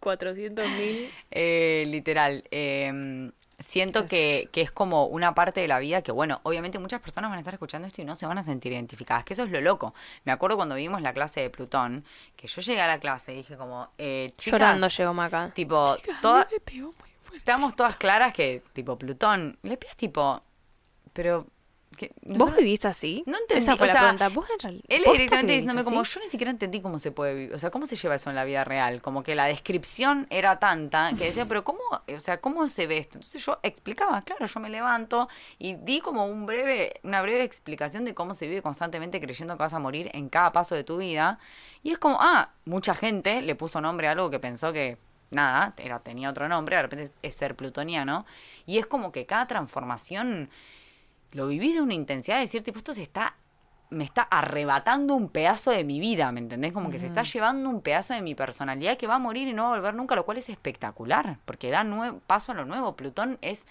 400.000. 0.00 1.08
Eh, 1.30 1.84
literal. 1.88 2.44
eh, 2.50 3.30
siento 3.58 4.06
que, 4.06 4.48
que 4.52 4.60
es 4.60 4.70
como 4.70 5.06
una 5.06 5.34
parte 5.34 5.60
de 5.60 5.68
la 5.68 5.78
vida 5.78 6.02
que, 6.02 6.12
bueno, 6.12 6.40
obviamente 6.42 6.78
muchas 6.78 7.00
personas 7.00 7.30
van 7.30 7.38
a 7.38 7.40
estar 7.40 7.54
escuchando 7.54 7.86
esto 7.86 8.02
y 8.02 8.04
no 8.04 8.14
se 8.16 8.26
van 8.26 8.36
a 8.36 8.42
sentir 8.42 8.72
identificadas, 8.72 9.24
que 9.24 9.32
eso 9.32 9.44
es 9.44 9.50
lo 9.50 9.60
loco. 9.60 9.94
Me 10.24 10.32
acuerdo 10.32 10.56
cuando 10.56 10.74
vimos 10.74 11.00
la 11.02 11.12
clase 11.14 11.40
de 11.40 11.50
Plutón, 11.50 12.04
que 12.36 12.46
yo 12.46 12.60
llegué 12.60 12.80
a 12.80 12.86
la 12.86 12.98
clase 12.98 13.32
y 13.32 13.36
dije 13.38 13.56
como, 13.56 13.88
eh, 13.96 14.26
chicas, 14.36 14.60
Llorando 14.60 14.88
llegó 14.88 15.14
Maca. 15.14 15.50
tipo, 15.54 15.96
toda- 16.20 16.48
estamos 17.34 17.74
todas 17.76 17.96
claras 17.96 18.34
que, 18.34 18.62
tipo, 18.72 18.98
Plutón, 18.98 19.56
le 19.62 19.76
pidas 19.76 19.96
tipo, 19.96 20.42
pero... 21.12 21.46
Que, 21.96 22.12
¿Vos 22.22 22.56
vivís 22.56 22.84
así? 22.84 23.22
No 23.26 23.38
entendí, 23.38 23.62
Esa 23.62 23.76
fue 23.76 23.84
o 23.84 23.88
la 23.88 23.92
sea, 23.92 24.00
pregunta. 24.02 24.28
¿Vos 24.28 24.46
en 24.50 24.58
realidad? 24.58 24.84
Él 24.88 25.02
directamente 25.04 25.52
diciéndome 25.52 25.84
como, 25.84 26.00
así? 26.00 26.14
yo 26.14 26.20
ni 26.20 26.28
siquiera 26.28 26.50
entendí 26.50 26.80
cómo 26.80 26.98
se 26.98 27.12
puede 27.12 27.34
vivir, 27.34 27.54
o 27.54 27.58
sea, 27.58 27.70
cómo 27.70 27.86
se 27.86 27.96
lleva 27.96 28.14
eso 28.14 28.30
en 28.30 28.36
la 28.36 28.44
vida 28.44 28.64
real, 28.64 29.02
como 29.02 29.22
que 29.22 29.34
la 29.34 29.46
descripción 29.46 30.26
era 30.30 30.58
tanta 30.58 31.12
que 31.16 31.26
decía, 31.26 31.46
pero 31.46 31.64
cómo, 31.64 31.80
o 31.90 32.20
sea, 32.20 32.40
cómo 32.40 32.68
se 32.68 32.86
ve 32.86 32.98
esto. 32.98 33.18
Entonces 33.18 33.44
yo 33.44 33.58
explicaba, 33.62 34.22
claro, 34.22 34.46
yo 34.46 34.60
me 34.60 34.70
levanto 34.70 35.28
y 35.58 35.74
di 35.74 36.00
como 36.00 36.26
un 36.26 36.46
breve, 36.46 37.00
una 37.02 37.22
breve 37.22 37.42
explicación 37.42 38.04
de 38.04 38.14
cómo 38.14 38.34
se 38.34 38.46
vive 38.46 38.62
constantemente 38.62 39.20
creyendo 39.20 39.56
que 39.56 39.62
vas 39.62 39.74
a 39.74 39.78
morir 39.78 40.10
en 40.14 40.28
cada 40.28 40.52
paso 40.52 40.74
de 40.74 40.84
tu 40.84 40.98
vida. 40.98 41.38
Y 41.82 41.92
es 41.92 41.98
como, 41.98 42.18
ah, 42.20 42.50
mucha 42.64 42.94
gente 42.94 43.42
le 43.42 43.54
puso 43.54 43.80
nombre 43.80 44.08
a 44.08 44.12
algo 44.12 44.30
que 44.30 44.38
pensó 44.38 44.72
que 44.72 44.98
nada, 45.30 45.74
era, 45.76 46.00
tenía 46.00 46.30
otro 46.30 46.48
nombre, 46.48 46.76
de 46.76 46.82
repente 46.82 47.10
es 47.22 47.34
ser 47.34 47.56
plutoniano. 47.56 48.24
Y 48.66 48.78
es 48.78 48.86
como 48.86 49.12
que 49.12 49.26
cada 49.26 49.46
transformación 49.46 50.50
lo 51.34 51.48
vivís 51.48 51.74
de 51.74 51.82
una 51.82 51.94
intensidad 51.94 52.36
de 52.36 52.42
decir, 52.42 52.62
tipo, 52.62 52.78
esto 52.78 52.94
se 52.94 53.02
está, 53.02 53.36
me 53.90 54.04
está 54.04 54.22
arrebatando 54.22 55.14
un 55.14 55.28
pedazo 55.28 55.72
de 55.72 55.82
mi 55.84 55.98
vida, 55.98 56.30
¿me 56.32 56.38
entendés? 56.40 56.72
Como 56.72 56.90
que 56.90 57.00
se 57.00 57.08
está 57.08 57.24
llevando 57.24 57.68
un 57.68 57.82
pedazo 57.82 58.14
de 58.14 58.22
mi 58.22 58.36
personalidad 58.36 58.96
que 58.96 59.08
va 59.08 59.16
a 59.16 59.18
morir 59.18 59.48
y 59.48 59.52
no 59.52 59.64
va 59.64 59.70
a 59.70 59.76
volver 59.76 59.94
nunca, 59.94 60.14
lo 60.14 60.24
cual 60.24 60.38
es 60.38 60.48
espectacular, 60.48 61.38
porque 61.44 61.70
da 61.70 61.84
paso 62.26 62.52
a 62.52 62.54
lo 62.54 62.64
nuevo. 62.64 62.94
Plutón 62.94 63.38
es, 63.42 63.66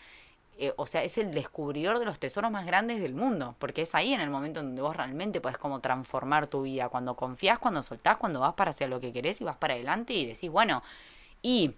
eh, 0.58 0.74
o 0.76 0.86
sea, 0.86 1.04
es 1.04 1.18
el 1.18 1.34
descubridor 1.34 2.00
de 2.00 2.06
los 2.06 2.20
tesoros 2.20 2.52
más 2.52 2.66
grandes 2.66 3.02
del 3.02 3.16
mundo, 3.16 3.56
porque 3.60 3.84
es 3.84 3.96
ahí 3.96 4.14
en 4.14 4.20
el 4.20 4.30
momento 4.30 4.60
en 4.60 4.68
donde 4.68 4.82
vos 4.82 4.98
realmente 4.98 5.40
podés 5.40 5.58
como 5.58 5.80
transformar 5.80 6.48
tu 6.48 6.64
vida, 6.64 6.90
cuando 6.90 7.16
confías, 7.16 7.60
cuando 7.60 7.82
soltás, 7.82 8.18
cuando 8.18 8.42
vas 8.42 8.56
para 8.56 8.72
hacia 8.72 8.90
lo 8.90 9.00
que 9.00 9.14
querés 9.14 9.40
y 9.40 9.46
vas 9.46 9.56
para 9.56 9.76
adelante 9.76 10.14
y 10.14 10.26
decís, 10.26 10.50
bueno, 10.52 10.84
y 11.42 11.76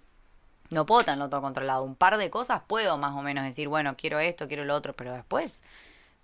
no 0.70 0.86
puedo 0.86 1.04
tenerlo 1.04 1.28
todo 1.28 1.42
controlado. 1.42 1.82
Un 1.84 1.94
par 1.94 2.16
de 2.18 2.30
cosas 2.30 2.62
puedo 2.66 2.98
más 2.98 3.12
o 3.12 3.22
menos 3.22 3.44
decir, 3.44 3.68
bueno, 3.68 3.96
quiero 3.96 4.18
esto, 4.18 4.48
quiero 4.48 4.64
lo 4.64 4.74
otro, 4.74 4.94
pero 4.94 5.12
después 5.12 5.62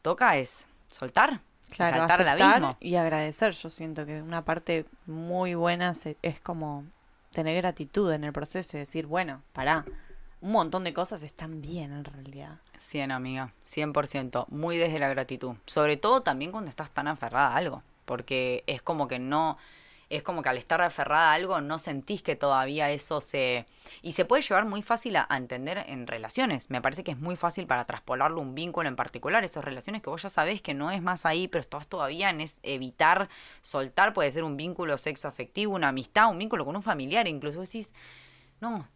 toca 0.02 0.36
es 0.36 0.64
soltar. 0.90 1.40
Claro, 1.70 1.96
saltar 1.96 2.20
al 2.20 2.28
aceptar 2.28 2.76
y 2.80 2.96
agradecer. 2.96 3.52
Yo 3.52 3.70
siento 3.70 4.04
que 4.04 4.20
una 4.20 4.44
parte 4.44 4.84
muy 5.06 5.54
buena 5.54 5.94
se- 5.94 6.18
es 6.22 6.38
como 6.40 6.84
tener 7.32 7.56
gratitud 7.56 8.12
en 8.12 8.24
el 8.24 8.32
proceso 8.32 8.76
y 8.76 8.80
decir, 8.80 9.06
bueno, 9.06 9.40
pará, 9.54 9.86
un 10.42 10.52
montón 10.52 10.84
de 10.84 10.92
cosas 10.92 11.22
están 11.22 11.62
bien 11.62 11.92
en 11.92 12.04
realidad. 12.04 12.58
100, 12.76 13.10
amiga, 13.12 13.52
100%. 13.64 14.46
Muy 14.48 14.76
desde 14.76 14.98
la 14.98 15.08
gratitud. 15.08 15.54
Sobre 15.66 15.96
todo 15.96 16.20
también 16.22 16.50
cuando 16.52 16.68
estás 16.68 16.90
tan 16.90 17.08
aferrada 17.08 17.48
a 17.52 17.56
algo. 17.56 17.82
Porque 18.04 18.64
es 18.66 18.82
como 18.82 19.08
que 19.08 19.18
no. 19.18 19.56
Es 20.12 20.22
como 20.22 20.42
que 20.42 20.50
al 20.50 20.58
estar 20.58 20.82
aferrada 20.82 21.30
a 21.30 21.34
algo 21.34 21.60
no 21.62 21.78
sentís 21.78 22.22
que 22.22 22.36
todavía 22.36 22.90
eso 22.90 23.20
se... 23.20 23.64
Y 24.02 24.12
se 24.12 24.24
puede 24.26 24.42
llevar 24.42 24.66
muy 24.66 24.82
fácil 24.82 25.16
a, 25.16 25.26
entender 25.30 25.84
en 25.86 26.06
relaciones. 26.06 26.68
Me 26.68 26.82
parece 26.82 27.02
que 27.02 27.12
es 27.12 27.18
muy 27.18 27.34
fácil 27.36 27.66
para 27.66 27.86
traspolarlo 27.86 28.40
un 28.40 28.54
vínculo 28.54 28.88
en 28.88 28.96
particular. 28.96 29.42
Esas 29.42 29.64
relaciones 29.64 30.02
que 30.02 30.10
vos 30.10 30.22
ya 30.22 30.28
sabés 30.28 30.60
que 30.60 30.74
no 30.74 30.90
es 30.90 31.00
más 31.00 31.24
ahí, 31.24 31.48
pero 31.48 31.62
estás 31.62 31.88
todavía 31.88 32.28
en 32.28 32.42
es 32.42 32.58
evitar 32.62 33.30
soltar. 33.62 34.12
Puede 34.12 34.30
ser 34.30 34.44
un 34.44 34.58
vínculo 34.58 34.98
sexo 34.98 35.28
afectivo, 35.28 35.74
una 35.74 35.88
amistad, 35.88 36.30
un 36.30 36.38
vínculo 36.38 36.66
con 36.66 36.76
un 36.76 36.82
familiar. 36.82 37.26
Incluso 37.26 37.62
decís, 37.62 37.94
no, 38.60 38.86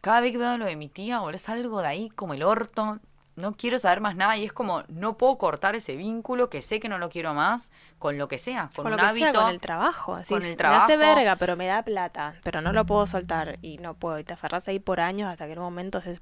cada 0.00 0.20
vez 0.20 0.32
que 0.32 0.38
veo 0.38 0.58
lo 0.58 0.66
de 0.66 0.76
mi 0.76 0.88
tía, 0.88 1.20
boludo, 1.20 1.36
es 1.36 1.48
algo 1.48 1.80
de 1.80 1.88
ahí 1.88 2.10
como 2.10 2.34
el 2.34 2.42
orto. 2.42 3.00
No 3.36 3.52
quiero 3.56 3.78
saber 3.78 4.00
más 4.00 4.16
nada 4.16 4.36
y 4.36 4.44
es 4.44 4.52
como, 4.52 4.82
no 4.88 5.16
puedo 5.16 5.38
cortar 5.38 5.74
ese 5.74 5.96
vínculo 5.96 6.50
que 6.50 6.60
sé 6.60 6.78
que 6.80 6.88
no 6.88 6.98
lo 6.98 7.08
quiero 7.08 7.32
más 7.32 7.70
con 7.98 8.18
lo 8.18 8.28
que 8.28 8.36
sea, 8.38 8.70
con, 8.74 8.82
Con 8.84 8.86
un 8.86 8.90
lo 8.92 8.96
que 8.98 9.04
hábito. 9.06 9.32
sea, 9.32 9.40
con 9.42 9.50
el 9.50 9.60
trabajo. 9.60 10.14
Así, 10.14 10.34
con 10.34 10.38
el 10.42 10.48
Me 10.48 10.48
hace 10.50 10.56
trabajo. 10.56 10.96
verga, 10.98 11.36
pero 11.36 11.56
me 11.56 11.66
da 11.66 11.82
plata. 11.82 12.34
Pero 12.42 12.60
no 12.60 12.72
lo 12.72 12.84
puedo 12.84 13.06
soltar 13.06 13.58
y 13.62 13.78
no 13.78 13.94
puedo. 13.94 14.18
Y 14.18 14.24
te 14.24 14.34
aferras 14.34 14.66
ahí 14.68 14.78
por 14.78 15.00
años 15.00 15.30
hasta 15.30 15.46
que 15.46 15.52
en 15.52 15.58
un 15.58 15.64
momento 15.64 15.98
haces... 15.98 16.20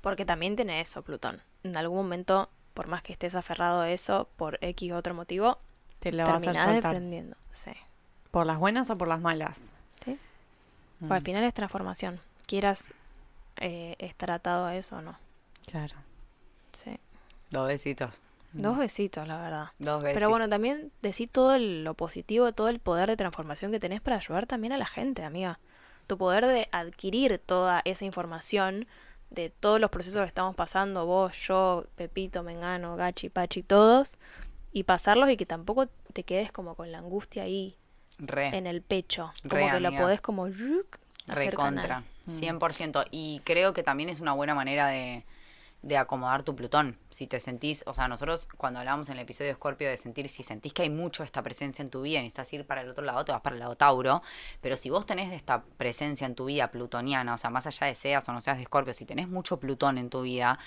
Porque 0.00 0.24
también 0.24 0.54
tiene 0.54 0.80
eso, 0.80 1.02
Plutón. 1.02 1.42
En 1.64 1.76
algún 1.76 1.96
momento, 1.98 2.50
por 2.74 2.86
más 2.86 3.02
que 3.02 3.12
estés 3.12 3.34
aferrado 3.34 3.80
a 3.80 3.90
eso, 3.90 4.28
por 4.36 4.58
X 4.60 4.92
u 4.92 4.94
otro 4.94 5.14
motivo, 5.14 5.58
Te 5.98 6.12
lo 6.12 6.24
vas 6.26 6.42
a 6.42 6.44
soltar. 6.44 6.72
desprendiendo. 6.74 7.36
Sí. 7.50 7.72
¿Por 8.30 8.46
las 8.46 8.58
buenas 8.58 8.90
o 8.90 8.98
por 8.98 9.08
las 9.08 9.20
malas? 9.20 9.72
Sí. 10.04 10.18
Mm, 11.00 11.08
Pues 11.08 11.18
al 11.18 11.22
final 11.22 11.42
es 11.44 11.54
transformación. 11.54 12.20
Quieras 12.46 12.92
eh, 13.56 13.96
estar 13.98 14.30
atado 14.30 14.66
a 14.66 14.76
eso 14.76 14.96
o 14.96 15.00
no. 15.02 15.16
Claro. 15.66 15.96
Sí. 16.74 16.96
Dos 17.50 17.68
besitos. 17.68 18.20
Dos 18.52 18.78
besitos, 18.78 19.26
la 19.26 19.40
verdad. 19.40 19.66
Dos 19.78 20.02
veces. 20.02 20.14
Pero 20.16 20.30
bueno, 20.30 20.48
también 20.48 20.92
decir 21.02 21.28
todo 21.30 21.54
el- 21.54 21.82
lo 21.84 21.94
positivo, 21.94 22.52
todo 22.52 22.68
el 22.68 22.78
poder 22.78 23.08
de 23.08 23.16
transformación 23.16 23.72
que 23.72 23.80
tenés 23.80 24.00
para 24.00 24.16
ayudar 24.16 24.46
también 24.46 24.72
a 24.72 24.78
la 24.78 24.86
gente, 24.86 25.24
amiga. 25.24 25.58
Tu 26.06 26.16
poder 26.18 26.46
de 26.46 26.68
adquirir 26.70 27.40
toda 27.44 27.82
esa 27.84 28.04
información 28.04 28.86
de 29.30 29.50
todos 29.50 29.80
los 29.80 29.90
procesos 29.90 30.20
que 30.22 30.28
estamos 30.28 30.54
pasando, 30.54 31.06
vos, 31.06 31.36
yo, 31.48 31.86
Pepito, 31.96 32.42
Mengano, 32.44 32.94
Gachi, 32.94 33.28
Pachi, 33.30 33.62
todos, 33.64 34.18
y 34.72 34.84
pasarlos 34.84 35.28
y 35.30 35.36
que 35.36 35.46
tampoco 35.46 35.86
te 36.12 36.22
quedes 36.22 36.52
como 36.52 36.74
con 36.76 36.92
la 36.92 36.98
angustia 36.98 37.42
ahí 37.44 37.76
Re, 38.18 38.56
en 38.56 38.68
el 38.68 38.82
pecho. 38.82 39.32
Re, 39.42 39.48
Como 39.62 39.72
que 39.72 39.80
lo 39.80 39.88
amiga. 39.88 40.02
podés 40.02 40.20
como 40.20 40.44
hacer 40.46 40.84
recontra. 41.26 41.82
canal. 41.82 42.04
100%. 42.28 43.04
Y 43.10 43.40
creo 43.44 43.72
que 43.74 43.82
también 43.82 44.08
es 44.08 44.20
una 44.20 44.32
buena 44.32 44.54
manera 44.54 44.86
de, 44.86 45.24
de 45.84 45.98
acomodar 45.98 46.42
tu 46.42 46.56
Plutón. 46.56 46.98
Si 47.10 47.26
te 47.26 47.40
sentís, 47.40 47.84
o 47.86 47.92
sea, 47.92 48.08
nosotros 48.08 48.48
cuando 48.56 48.80
hablamos 48.80 49.10
en 49.10 49.16
el 49.16 49.20
episodio 49.20 49.50
de 49.50 49.54
Scorpio 49.54 49.86
de 49.86 49.98
sentir, 49.98 50.30
si 50.30 50.42
sentís 50.42 50.72
que 50.72 50.82
hay 50.82 50.90
mucho 50.90 51.22
esta 51.22 51.42
presencia 51.42 51.82
en 51.82 51.90
tu 51.90 52.00
vida 52.00 52.20
y 52.20 52.22
necesitas 52.22 52.52
ir 52.54 52.66
para 52.66 52.80
el 52.80 52.88
otro 52.88 53.04
lado, 53.04 53.22
te 53.24 53.32
vas 53.32 53.42
para 53.42 53.54
el 53.54 53.60
lado 53.60 53.76
Tauro. 53.76 54.22
Pero 54.62 54.78
si 54.78 54.88
vos 54.88 55.04
tenés 55.04 55.30
esta 55.34 55.62
presencia 55.76 56.26
en 56.26 56.34
tu 56.34 56.46
vida 56.46 56.70
plutoniana, 56.70 57.34
o 57.34 57.38
sea, 57.38 57.50
más 57.50 57.66
allá 57.66 57.86
de 57.86 57.94
seas 57.94 58.26
o 58.28 58.32
no 58.32 58.40
seas 58.40 58.56
de 58.56 58.64
Scorpio, 58.64 58.94
si 58.94 59.04
tenés 59.04 59.28
mucho 59.28 59.60
Plutón 59.60 59.98
en 59.98 60.08
tu 60.08 60.22
vida, 60.22 60.58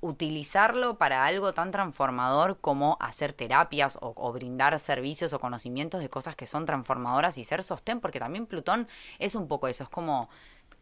utilizarlo 0.00 0.96
para 0.96 1.26
algo 1.26 1.52
tan 1.52 1.70
transformador 1.70 2.58
como 2.58 2.96
hacer 3.00 3.34
terapias 3.34 3.98
o, 4.00 4.14
o, 4.16 4.32
brindar 4.32 4.78
servicios 4.80 5.34
o 5.34 5.40
conocimientos 5.40 6.00
de 6.00 6.08
cosas 6.08 6.36
que 6.36 6.46
son 6.46 6.64
transformadoras 6.64 7.36
y 7.36 7.44
ser 7.44 7.62
sostén, 7.62 8.00
porque 8.00 8.18
también 8.18 8.46
Plutón 8.46 8.88
es 9.18 9.34
un 9.34 9.46
poco 9.46 9.68
eso, 9.68 9.84
es 9.84 9.90
como 9.90 10.30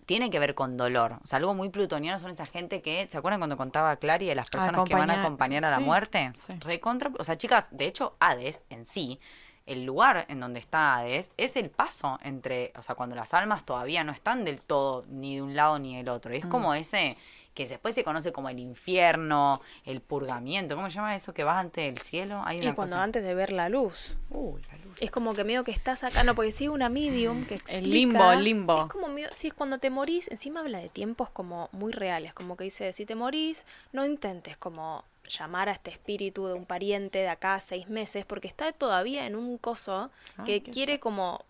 tiene 0.06 0.30
que 0.30 0.38
ver 0.38 0.54
con 0.54 0.76
dolor. 0.76 1.18
O 1.22 1.26
sea, 1.26 1.38
algo 1.38 1.54
muy 1.54 1.68
plutoniano 1.68 2.18
son 2.18 2.30
esa 2.30 2.46
gente 2.46 2.82
que, 2.82 3.08
¿se 3.10 3.16
acuerdan 3.18 3.40
cuando 3.40 3.56
contaba 3.56 3.96
Clary 3.96 4.26
de 4.26 4.34
las 4.34 4.50
personas 4.50 4.84
que 4.88 4.94
van 4.94 5.10
a 5.10 5.20
acompañar 5.20 5.64
a 5.64 5.70
la 5.70 5.76
sí, 5.78 5.82
muerte? 5.84 6.32
sí. 6.34 6.52
Recontra, 6.60 7.10
o 7.18 7.24
sea, 7.24 7.36
chicas, 7.38 7.68
de 7.70 7.86
hecho, 7.86 8.16
Hades 8.20 8.62
en 8.70 8.84
sí, 8.86 9.20
el 9.64 9.84
lugar 9.84 10.26
en 10.28 10.40
donde 10.40 10.58
está 10.58 10.96
Hades 10.96 11.30
es 11.36 11.54
el 11.56 11.70
paso 11.70 12.18
entre, 12.24 12.72
o 12.76 12.82
sea, 12.82 12.96
cuando 12.96 13.14
las 13.14 13.32
almas 13.32 13.64
todavía 13.64 14.02
no 14.02 14.10
están 14.12 14.44
del 14.44 14.60
todo 14.62 15.04
ni 15.08 15.36
de 15.36 15.42
un 15.42 15.54
lado 15.54 15.78
ni 15.78 15.96
del 15.96 16.08
otro. 16.08 16.34
Y 16.34 16.38
es 16.38 16.46
como 16.46 16.74
ese 16.74 17.16
que 17.54 17.66
después 17.68 17.94
se 17.94 18.02
conoce 18.02 18.32
como 18.32 18.48
el 18.48 18.58
infierno, 18.58 19.60
el 19.84 20.00
purgamiento, 20.00 20.74
¿cómo 20.74 20.88
se 20.88 20.94
llama 20.96 21.14
eso 21.14 21.32
que 21.34 21.44
vas 21.44 21.58
ante 21.58 21.86
el 21.86 21.98
cielo? 21.98 22.42
Hay 22.44 22.56
Y 22.58 22.62
una 22.62 22.74
cuando 22.74 22.96
cosa- 22.96 23.04
antes 23.04 23.22
de 23.22 23.34
ver 23.34 23.52
la 23.52 23.68
luz. 23.68 24.16
Uh, 24.30 24.58
Es 25.00 25.10
como 25.10 25.34
que 25.34 25.44
medio 25.44 25.64
que 25.64 25.70
estás 25.70 26.04
acá, 26.04 26.24
no, 26.24 26.34
porque 26.34 26.52
sí 26.52 26.68
una 26.68 26.88
medium 26.88 27.44
que 27.44 27.54
explica. 27.54 27.78
El 27.78 27.90
limbo, 27.90 28.32
el 28.32 28.44
limbo. 28.44 28.82
Es 28.82 28.92
como 28.92 29.08
medio, 29.08 29.28
sí, 29.32 29.48
es 29.48 29.54
cuando 29.54 29.78
te 29.78 29.90
morís, 29.90 30.28
encima 30.28 30.60
habla 30.60 30.78
de 30.78 30.88
tiempos 30.88 31.30
como 31.30 31.68
muy 31.72 31.92
reales, 31.92 32.34
como 32.34 32.56
que 32.56 32.64
dice, 32.64 32.92
si 32.92 33.06
te 33.06 33.14
morís, 33.14 33.64
no 33.92 34.04
intentes 34.04 34.56
como 34.56 35.04
llamar 35.28 35.68
a 35.68 35.72
este 35.72 35.90
espíritu 35.90 36.46
de 36.46 36.54
un 36.54 36.64
pariente 36.64 37.18
de 37.18 37.28
acá 37.28 37.54
a 37.54 37.60
seis 37.60 37.88
meses, 37.88 38.24
porque 38.24 38.48
está 38.48 38.72
todavía 38.72 39.26
en 39.26 39.36
un 39.36 39.58
coso 39.58 40.10
que 40.44 40.62
quiere 40.62 41.00
como, 41.00 41.44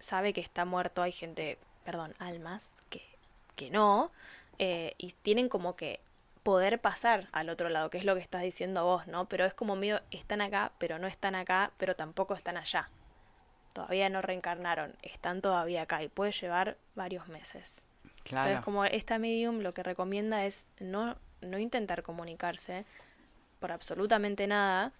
sabe 0.00 0.32
que 0.32 0.40
está 0.40 0.64
muerto, 0.64 1.02
hay 1.02 1.12
gente, 1.12 1.58
perdón, 1.84 2.14
almas 2.18 2.82
que, 2.90 3.02
que 3.56 3.70
no, 3.70 4.10
eh, 4.58 4.94
y 4.98 5.12
tienen 5.22 5.48
como 5.48 5.76
que 5.76 6.00
poder 6.44 6.78
pasar 6.78 7.26
al 7.32 7.48
otro 7.48 7.70
lado, 7.70 7.90
que 7.90 7.98
es 7.98 8.04
lo 8.04 8.14
que 8.14 8.20
estás 8.20 8.42
diciendo 8.42 8.84
vos, 8.84 9.06
¿no? 9.08 9.26
Pero 9.28 9.46
es 9.46 9.54
como 9.54 9.74
medio, 9.74 10.00
están 10.10 10.42
acá, 10.42 10.72
pero 10.78 10.98
no 10.98 11.08
están 11.08 11.34
acá, 11.34 11.72
pero 11.78 11.96
tampoco 11.96 12.34
están 12.34 12.58
allá. 12.58 12.90
Todavía 13.72 14.08
no 14.10 14.22
reencarnaron, 14.22 14.94
están 15.02 15.40
todavía 15.40 15.82
acá 15.82 16.02
y 16.02 16.08
puede 16.08 16.30
llevar 16.32 16.76
varios 16.94 17.26
meses. 17.28 17.82
Claro. 18.22 18.48
Entonces, 18.48 18.64
como 18.64 18.84
esta 18.84 19.18
medium 19.18 19.60
lo 19.60 19.74
que 19.74 19.82
recomienda 19.82 20.44
es 20.44 20.64
no, 20.78 21.16
no 21.40 21.58
intentar 21.58 22.02
comunicarse 22.02 22.84
por 23.58 23.72
absolutamente 23.72 24.46
nada, 24.46 24.92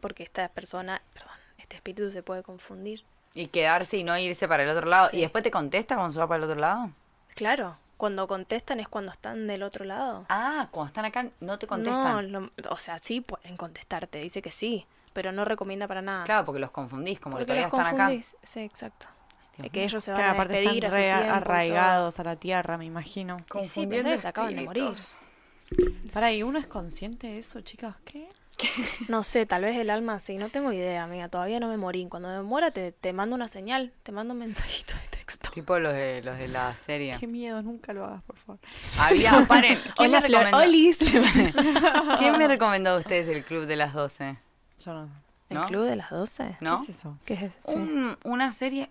porque 0.00 0.22
esta 0.22 0.48
persona, 0.48 1.02
perdón, 1.12 1.36
este 1.58 1.76
espíritu 1.76 2.10
se 2.10 2.22
puede 2.22 2.44
confundir. 2.44 3.04
Y 3.34 3.48
quedarse 3.48 3.96
y 3.96 4.04
no 4.04 4.16
irse 4.16 4.46
para 4.46 4.62
el 4.62 4.70
otro 4.70 4.86
lado. 4.88 5.10
Sí. 5.10 5.18
¿Y 5.18 5.20
después 5.22 5.42
te 5.42 5.50
contesta 5.50 5.96
cuando 5.96 6.12
se 6.12 6.20
va 6.20 6.28
para 6.28 6.38
el 6.38 6.48
otro 6.48 6.60
lado? 6.60 6.92
Claro, 7.34 7.76
cuando 7.98 8.26
contestan 8.26 8.80
es 8.80 8.88
cuando 8.88 9.12
están 9.12 9.46
del 9.46 9.62
otro 9.62 9.84
lado. 9.84 10.24
Ah, 10.30 10.68
cuando 10.70 10.88
están 10.88 11.04
acá 11.04 11.28
no 11.40 11.58
te 11.58 11.66
No, 11.66 11.68
contestan. 11.68 12.32
lo- 12.32 12.50
o 12.70 12.78
sea, 12.78 12.98
sí 13.00 13.20
pueden 13.20 13.58
contestarte, 13.58 14.18
dice 14.20 14.40
que 14.40 14.50
sí, 14.50 14.86
pero 15.12 15.32
no 15.32 15.44
recomienda 15.44 15.86
para 15.86 16.00
nada. 16.00 16.24
Claro, 16.24 16.46
porque 16.46 16.60
los 16.60 16.70
confundís, 16.70 17.20
como 17.20 17.34
porque 17.34 17.44
que 17.44 17.46
todavía 17.48 17.66
los 17.66 17.72
están 17.74 17.86
acá. 17.86 18.04
confundís. 18.06 18.36
Sí, 18.42 18.60
exacto. 18.60 19.06
Dios 19.58 19.70
que 19.70 19.80
mío. 19.80 19.86
ellos 19.88 20.04
se 20.04 20.12
van 20.12 20.20
a 20.22 20.30
aparte 20.30 20.52
despedir 20.54 20.84
están 20.84 20.88
a 20.88 20.90
su 20.92 20.96
re 20.96 21.02
tiempo 21.10 21.26
y 21.26 21.36
arraigados 21.36 22.20
a 22.20 22.24
la 22.24 22.36
tierra, 22.36 22.78
me 22.78 22.84
imagino. 22.86 23.38
Y 23.60 23.64
sí, 23.64 23.86
que 23.88 24.02
se 24.16 24.28
acaban 24.28 24.54
de 24.54 24.62
morir. 24.62 24.94
Para, 26.14 26.32
¿y 26.32 26.42
uno 26.42 26.58
es 26.58 26.66
consciente 26.66 27.26
de 27.26 27.38
eso, 27.38 27.60
chicas? 27.60 27.96
¿Qué? 28.04 28.28
No 29.08 29.22
sé, 29.22 29.46
tal 29.46 29.62
vez 29.62 29.76
el 29.76 29.90
alma 29.90 30.18
sí, 30.18 30.36
no 30.36 30.48
tengo 30.48 30.72
idea, 30.72 31.04
amiga, 31.04 31.28
todavía 31.28 31.60
no 31.60 31.68
me 31.68 31.76
morí. 31.76 32.06
Cuando 32.08 32.28
me 32.28 32.42
muera 32.42 32.70
te, 32.72 32.90
te 32.92 33.12
mando 33.12 33.34
una 33.36 33.46
señal, 33.48 33.92
te 34.02 34.10
mando 34.12 34.34
un 34.34 34.40
mensajito 34.40 34.94
de 34.94 35.17
texto. 35.36 35.50
Tipo 35.50 35.78
los 35.78 35.92
de, 35.92 36.22
los 36.22 36.38
de 36.38 36.48
la 36.48 36.74
serie. 36.76 37.16
Qué 37.20 37.26
miedo, 37.26 37.62
nunca 37.62 37.92
lo 37.92 38.04
hagas, 38.04 38.22
por 38.22 38.36
favor. 38.36 38.58
Había, 38.98 39.44
paren, 39.48 39.78
¿quién 39.96 40.10
me 40.10 40.18
Hola, 40.18 40.26
Flor, 40.26 40.44
recomendó? 40.44 40.68
Olis. 40.68 40.98
¿Quién 42.18 42.38
me 42.38 42.48
recomendó 42.48 42.90
a 42.90 42.96
ustedes 42.96 43.28
el 43.28 43.44
club 43.44 43.66
de 43.66 43.76
las 43.76 43.92
12? 43.94 44.36
Yo 44.84 44.94
no. 44.94 45.08
¿El 45.50 45.56
¿No? 45.56 45.66
club 45.66 45.84
de 45.86 45.96
las 45.96 46.10
12? 46.10 46.58
¿No? 46.60 46.76
¿Qué 46.76 46.82
es 46.92 46.98
eso? 46.98 47.18
¿Qué 47.24 47.34
es? 47.34 47.52
Un- 47.64 48.18
una 48.24 48.52
serie 48.52 48.90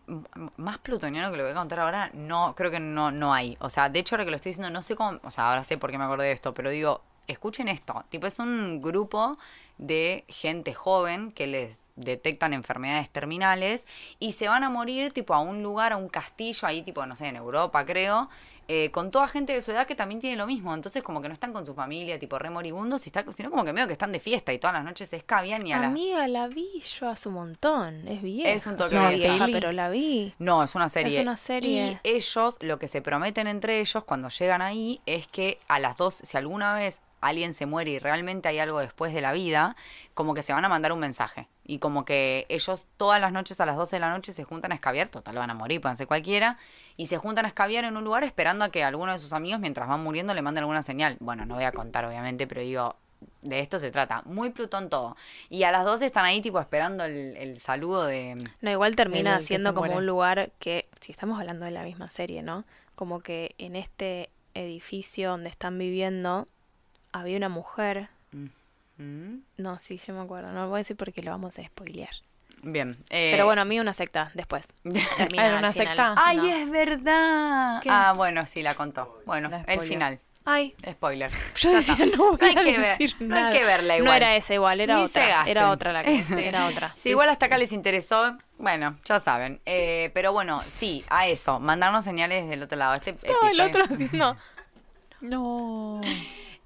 más 0.57 0.79
plutoniano 0.79 1.29
que 1.29 1.37
lo 1.37 1.43
voy 1.43 1.51
a 1.51 1.55
contar 1.55 1.79
ahora, 1.81 2.09
no, 2.13 2.55
creo 2.55 2.71
que 2.71 2.79
no, 2.79 3.11
no 3.11 3.31
hay. 3.33 3.55
O 3.59 3.69
sea, 3.69 3.89
de 3.89 3.99
hecho 3.99 4.15
ahora 4.15 4.25
que 4.25 4.31
lo 4.31 4.37
estoy 4.37 4.51
diciendo, 4.51 4.71
no 4.71 4.81
sé 4.81 4.95
cómo, 4.95 5.19
o 5.23 5.29
sea, 5.31 5.49
ahora 5.49 5.63
sé 5.63 5.77
por 5.77 5.91
qué 5.91 5.99
me 5.99 6.05
acordé 6.05 6.25
de 6.25 6.31
esto, 6.31 6.53
pero 6.55 6.71
digo, 6.71 7.01
escuchen 7.27 7.67
esto. 7.67 8.03
Tipo, 8.09 8.25
es 8.25 8.39
un 8.39 8.81
grupo 8.81 9.37
de 9.77 10.25
gente 10.27 10.73
joven 10.73 11.31
que 11.31 11.45
les 11.45 11.77
detectan 11.97 12.53
enfermedades 12.53 13.09
terminales 13.09 13.85
y 14.19 14.31
se 14.31 14.47
van 14.47 14.63
a 14.63 14.69
morir 14.69 15.11
tipo 15.11 15.33
a 15.33 15.39
un 15.41 15.61
lugar, 15.63 15.91
a 15.93 15.97
un 15.97 16.07
castillo, 16.09 16.65
ahí 16.67 16.81
tipo, 16.83 17.05
no 17.05 17.15
sé, 17.15 17.27
en 17.27 17.35
Europa 17.35 17.85
creo, 17.85 18.29
eh, 18.69 18.91
con 18.91 19.11
toda 19.11 19.29
gente 19.29 19.53
de 19.53 19.61
su 19.61 19.71
edad 19.71 19.87
que 19.87 19.95
también 19.95 20.19
tiene 20.19 20.35
lo 20.35 20.45
mismo. 20.45 20.73
Entonces 20.73 21.01
como 21.01 21.21
que 21.21 21.27
no 21.29 21.33
están 21.33 21.53
con 21.53 21.65
su 21.65 21.73
familia, 21.73 22.19
tipo 22.19 22.37
re 22.37 22.49
moribundos, 22.49 23.05
y 23.07 23.09
está- 23.09 23.25
sino 23.33 23.49
como 23.49 23.63
que 23.63 23.71
medio 23.73 23.87
que 23.87 23.93
están 23.93 24.11
de 24.11 24.19
fiesta 24.19 24.51
y 24.53 24.59
todas 24.59 24.73
las 24.75 24.83
noches 24.83 25.09
se 25.09 25.15
escabian 25.15 25.65
y 25.65 25.71
a 25.73 25.77
las... 25.77 25.87
Amiga, 25.87 26.27
la 26.27 26.47
vi 26.47 26.81
yo 26.99 27.09
hace 27.09 27.29
un 27.29 27.35
montón. 27.35 28.07
Es 28.07 28.21
vieja. 28.21 28.49
Es 28.51 28.67
un 28.67 28.75
toque 28.75 28.95
una 28.97 29.09
vieja. 29.11 29.45
pero 29.51 29.71
la 29.71 29.89
vi. 29.89 30.33
No, 30.37 30.63
es 30.63 30.75
una 30.75 30.89
serie. 30.89 31.15
Es 31.17 31.21
una 31.23 31.37
serie. 31.37 31.99
Y 32.03 32.09
ellos, 32.09 32.57
lo 32.61 32.77
que 32.77 32.87
se 32.89 33.01
prometen 33.01 33.47
entre 33.47 33.79
ellos 33.79 34.03
cuando 34.03 34.27
llegan 34.29 34.61
ahí 34.61 34.99
es 35.05 35.27
que 35.27 35.57
a 35.69 35.79
las 35.79 35.95
dos, 35.97 36.15
si 36.15 36.35
alguna 36.37 36.73
vez 36.73 37.01
alguien 37.21 37.53
se 37.53 37.65
muere 37.65 37.91
y 37.91 37.99
realmente 37.99 38.47
hay 38.47 38.59
algo 38.59 38.79
después 38.79 39.13
de 39.13 39.21
la 39.21 39.33
vida, 39.33 39.75
como 40.13 40.33
que 40.33 40.41
se 40.41 40.53
van 40.53 40.65
a 40.65 40.69
mandar 40.69 40.91
un 40.91 40.99
mensaje. 40.99 41.47
Y 41.63 41.79
como 41.79 42.05
que 42.05 42.45
ellos 42.49 42.87
todas 42.97 43.19
las 43.19 43.31
noches 43.31 43.59
a 43.59 43.65
las 43.65 43.75
12 43.75 43.95
de 43.95 43.99
la 43.99 44.11
noche 44.11 44.33
se 44.33 44.43
juntan 44.43 44.71
a 44.71 44.75
escabiar, 44.75 45.09
total 45.09 45.35
van 45.35 45.49
a 45.49 45.53
morir, 45.53 45.81
pueden 45.81 45.97
ser 45.97 46.07
cualquiera, 46.07 46.57
y 46.95 47.07
se 47.07 47.17
juntan 47.17 47.45
a 47.45 47.49
escabiar 47.49 47.83
en 47.83 47.97
un 47.97 48.03
lugar 48.03 48.23
esperando 48.23 48.65
a 48.65 48.69
que 48.69 48.83
alguno 48.83 49.11
de 49.11 49.19
sus 49.19 49.33
amigos 49.33 49.59
mientras 49.59 49.87
van 49.87 50.03
muriendo 50.03 50.33
le 50.33 50.41
mande 50.41 50.59
alguna 50.59 50.83
señal. 50.83 51.17
Bueno, 51.19 51.45
no 51.45 51.55
voy 51.55 51.65
a 51.65 51.71
contar 51.71 52.05
obviamente, 52.05 52.47
pero 52.47 52.61
digo, 52.61 52.95
de 53.41 53.59
esto 53.59 53.79
se 53.79 53.91
trata. 53.91 54.21
Muy 54.25 54.51
Plutón 54.51 54.89
todo. 54.89 55.15
Y 55.49 55.63
a 55.63 55.71
las 55.71 55.85
12 55.85 56.05
están 56.05 56.25
ahí 56.25 56.41
tipo 56.41 56.59
esperando 56.59 57.03
el, 57.03 57.35
el 57.37 57.59
saludo 57.59 58.05
de... 58.05 58.43
No, 58.61 58.71
igual 58.71 58.95
termina 58.95 59.41
siendo 59.41 59.73
como 59.73 59.87
muere. 59.87 59.97
un 59.97 60.05
lugar 60.05 60.51
que, 60.59 60.87
si 61.01 61.11
estamos 61.11 61.39
hablando 61.39 61.65
de 61.65 61.71
la 61.71 61.83
misma 61.83 62.09
serie, 62.09 62.43
¿no? 62.43 62.65
Como 62.95 63.19
que 63.19 63.55
en 63.57 63.75
este 63.75 64.29
edificio 64.53 65.31
donde 65.31 65.49
están 65.49 65.77
viviendo 65.77 66.47
había 67.21 67.37
una 67.37 67.49
mujer. 67.49 68.09
¿Mm? 68.97 69.37
No, 69.57 69.77
sí, 69.79 69.97
yo 69.97 70.13
me 70.13 70.21
acuerdo. 70.21 70.51
No 70.51 70.61
lo 70.63 70.69
voy 70.69 70.77
a 70.77 70.79
decir 70.79 70.95
porque 70.97 71.21
lo 71.21 71.31
vamos 71.31 71.57
a 71.59 71.63
spoilear. 71.63 72.09
Bien. 72.63 72.97
eh, 73.11 73.29
Pero 73.31 73.45
bueno, 73.45 73.61
a 73.61 73.65
mí 73.65 73.79
una 73.79 73.93
secta 73.93 74.31
después. 74.33 74.67
¿Era 75.33 75.57
una 75.59 75.71
secta? 75.73 76.15
¡Ay, 76.17 76.37
No. 76.37 76.45
es 76.47 76.69
verdad! 76.71 77.81
¿Qué? 77.83 77.89
Ah, 77.91 78.13
bueno, 78.17 78.47
sí, 78.47 78.63
la 78.63 78.73
contó. 78.73 79.21
Bueno, 79.27 79.49
La 79.49 79.61
el 79.67 79.81
final. 79.81 80.19
Ay, 80.49 80.73
Spoiler. 80.89 81.29
yo 81.57 81.71
decía, 81.71 82.05
no 82.05 82.31
voy 82.31 82.37
No 82.39 82.47
hay 82.47 82.55
a 82.57 82.63
que 82.63 82.77
ver- 82.77 82.97
decir 82.97 83.15
no 83.19 83.35
hay 83.35 83.41
nada. 83.43 83.53
que 83.53 83.63
verla 83.65 83.93
No 83.97 84.03
igual. 84.05 84.15
era 84.17 84.35
esa 84.37 84.53
igual, 84.53 84.79
era 84.81 84.95
Ni 84.95 85.03
otra. 85.03 85.43
Era 85.45 85.71
otra 85.71 85.91
la 85.93 86.03
que 86.03 86.23
Sí. 86.23 86.33
era 86.39 86.65
otra. 86.67 86.93
Si 86.95 87.09
igual 87.09 87.27
hasta 87.29 87.45
acá 87.47 87.57
les 87.57 87.71
interesó, 87.73 88.35
bueno, 88.57 88.97
ya 89.03 89.19
saben. 89.19 89.59
Eh, 89.65 90.09
pero 90.13 90.31
bueno, 90.33 90.61
sí, 90.67 91.03
a 91.09 91.27
eso, 91.27 91.59
mandarnos 91.59 92.05
señales 92.05 92.47
del 92.49 92.63
otro 92.63 92.77
lado. 92.77 92.95
Este 92.95 93.11
No, 93.11 93.19
el 93.49 93.59
episodio- 93.59 93.65
otro 93.67 93.83
haciendo. 93.93 94.37
No. 95.21 96.01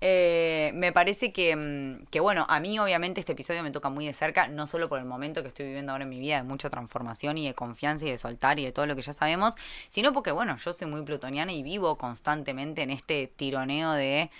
Eh, 0.03 0.71
me 0.73 0.91
parece 0.91 1.31
que, 1.31 1.55
mm, 1.55 2.07
que, 2.09 2.19
bueno, 2.19 2.47
a 2.49 2.59
mí 2.59 2.79
obviamente 2.79 3.19
este 3.19 3.33
episodio 3.33 3.61
me 3.61 3.69
toca 3.69 3.89
muy 3.89 4.07
de 4.07 4.13
cerca, 4.13 4.47
no 4.47 4.65
solo 4.65 4.89
por 4.89 4.97
el 4.97 5.05
momento 5.05 5.43
que 5.43 5.47
estoy 5.49 5.67
viviendo 5.67 5.91
ahora 5.91 6.05
en 6.05 6.09
mi 6.09 6.19
vida, 6.19 6.37
de 6.37 6.43
mucha 6.43 6.71
transformación 6.71 7.37
y 7.37 7.45
de 7.45 7.53
confianza 7.53 8.05
y 8.07 8.09
de 8.09 8.17
soltar 8.17 8.59
y 8.59 8.65
de 8.65 8.71
todo 8.71 8.87
lo 8.87 8.95
que 8.95 9.03
ya 9.03 9.13
sabemos, 9.13 9.53
sino 9.89 10.11
porque, 10.11 10.31
bueno, 10.31 10.57
yo 10.57 10.73
soy 10.73 10.87
muy 10.87 11.03
plutoniana 11.03 11.51
y 11.53 11.61
vivo 11.61 11.97
constantemente 11.99 12.81
en 12.81 12.89
este 12.89 13.27
tironeo 13.27 13.91
de 13.91 14.31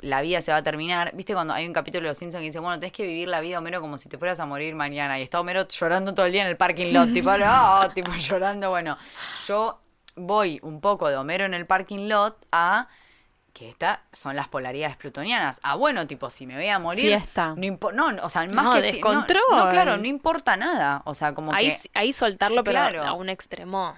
la 0.00 0.22
vida 0.22 0.40
se 0.42 0.52
va 0.52 0.58
a 0.58 0.62
terminar. 0.62 1.10
¿Viste 1.16 1.34
cuando 1.34 1.54
hay 1.54 1.66
un 1.66 1.72
capítulo 1.72 2.04
de 2.04 2.10
Los 2.10 2.18
Simpsons 2.18 2.40
que 2.40 2.46
dice, 2.46 2.60
bueno, 2.60 2.78
tenés 2.78 2.92
que 2.92 3.02
vivir 3.04 3.26
la 3.26 3.40
vida, 3.40 3.58
Homero, 3.58 3.80
como 3.80 3.98
si 3.98 4.08
te 4.08 4.16
fueras 4.16 4.38
a 4.38 4.46
morir 4.46 4.76
mañana? 4.76 5.18
Y 5.18 5.22
está 5.22 5.40
Homero 5.40 5.66
llorando 5.66 6.14
todo 6.14 6.26
el 6.26 6.30
día 6.32 6.42
en 6.42 6.48
el 6.48 6.56
parking 6.56 6.92
lot, 6.92 7.12
tipo, 7.12 7.30
"Ah", 7.30 7.90
tipo 7.92 8.12
llorando. 8.16 8.70
Bueno, 8.70 8.96
yo 9.48 9.80
voy 10.14 10.60
un 10.62 10.80
poco 10.80 11.08
de 11.08 11.16
Homero 11.16 11.46
en 11.46 11.54
el 11.54 11.66
parking 11.66 12.06
lot 12.08 12.36
a 12.52 12.86
que 13.58 13.68
estas 13.68 13.98
son 14.12 14.36
las 14.36 14.46
polaridades 14.48 14.96
plutonianas. 14.96 15.58
Ah, 15.64 15.74
bueno, 15.74 16.06
tipo, 16.06 16.30
si 16.30 16.46
me 16.46 16.54
voy 16.54 16.68
a 16.68 16.78
morir. 16.78 17.06
Fiesta. 17.06 17.54
No, 17.56 17.62
impo- 17.62 17.92
no, 17.92 18.06
o 18.24 18.28
sea, 18.28 18.42
más 18.46 18.64
No, 18.64 18.72
que 18.74 18.82
fi- 18.82 18.86
no, 18.86 18.92
descontrol. 18.92 19.42
No, 19.50 19.68
claro, 19.68 19.96
no 19.96 20.06
importa 20.06 20.56
nada. 20.56 21.02
O 21.06 21.14
sea, 21.14 21.34
como 21.34 21.52
Ahí, 21.52 21.76
que. 21.82 21.90
ahí 21.94 22.12
soltarlo, 22.12 22.62
pero 22.62 22.78
Claro. 22.78 23.02
a 23.02 23.12
un 23.14 23.28
extremo. 23.28 23.96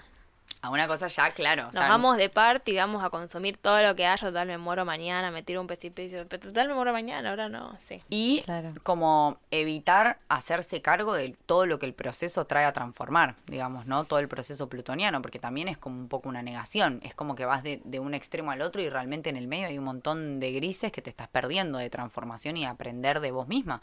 A 0.63 0.69
una 0.69 0.87
cosa 0.87 1.07
ya, 1.07 1.31
claro. 1.33 1.63
o 1.63 1.67
Nos 1.67 1.75
sea, 1.77 1.89
vamos 1.89 2.19
de 2.19 2.29
party, 2.29 2.77
vamos 2.77 3.03
a 3.03 3.09
consumir 3.09 3.57
todo 3.57 3.81
lo 3.83 3.97
que 3.97 4.05
haya, 4.05 4.27
total 4.27 4.47
me 4.47 4.59
muero 4.59 4.85
mañana, 4.85 5.31
me 5.31 5.43
tiro 5.43 5.61
un 5.63 5.67
precipicio, 5.67 6.27
pero 6.29 6.49
total 6.49 6.69
me 6.69 6.75
muero 6.75 6.93
mañana, 6.93 7.31
ahora 7.31 7.49
no, 7.49 7.79
sí. 7.81 7.99
Y 8.11 8.43
Claro. 8.43 8.75
como 8.83 9.39
evitar 9.51 10.19
hacerse 10.29 10.83
cargo 10.83 11.15
de 11.15 11.35
todo 11.47 11.65
lo 11.65 11.79
que 11.79 11.87
el 11.87 11.95
proceso 11.95 12.45
trae 12.47 12.67
a 12.67 12.73
transformar, 12.75 13.37
digamos, 13.47 13.87
¿no? 13.87 14.05
Todo 14.05 14.19
el 14.19 14.29
proceso 14.29 14.69
plutoniano, 14.69 15.23
porque 15.23 15.39
también 15.39 15.69
es 15.69 15.79
como 15.79 15.99
un 15.99 16.09
poco 16.09 16.29
una 16.29 16.43
negación. 16.43 17.01
Es 17.05 17.15
como 17.15 17.35
que 17.35 17.47
vas 17.47 17.63
de, 17.63 17.81
de 17.85 17.99
un 17.99 18.13
extremo 18.13 18.51
al 18.51 18.61
otro 18.61 18.83
y 18.83 18.91
realmente 18.91 19.31
en 19.31 19.37
el 19.37 19.47
medio 19.47 19.67
hay 19.69 19.79
un 19.79 19.85
montón 19.85 20.41
de 20.41 20.53
grises 20.53 20.93
que 20.93 21.01
te 21.01 21.09
estás 21.09 21.29
perdiendo 21.29 21.79
de 21.79 21.89
transformación 21.89 22.59
y 22.59 22.67
aprender 22.67 23.21
de 23.21 23.31
vos 23.31 23.49
misma. 23.49 23.81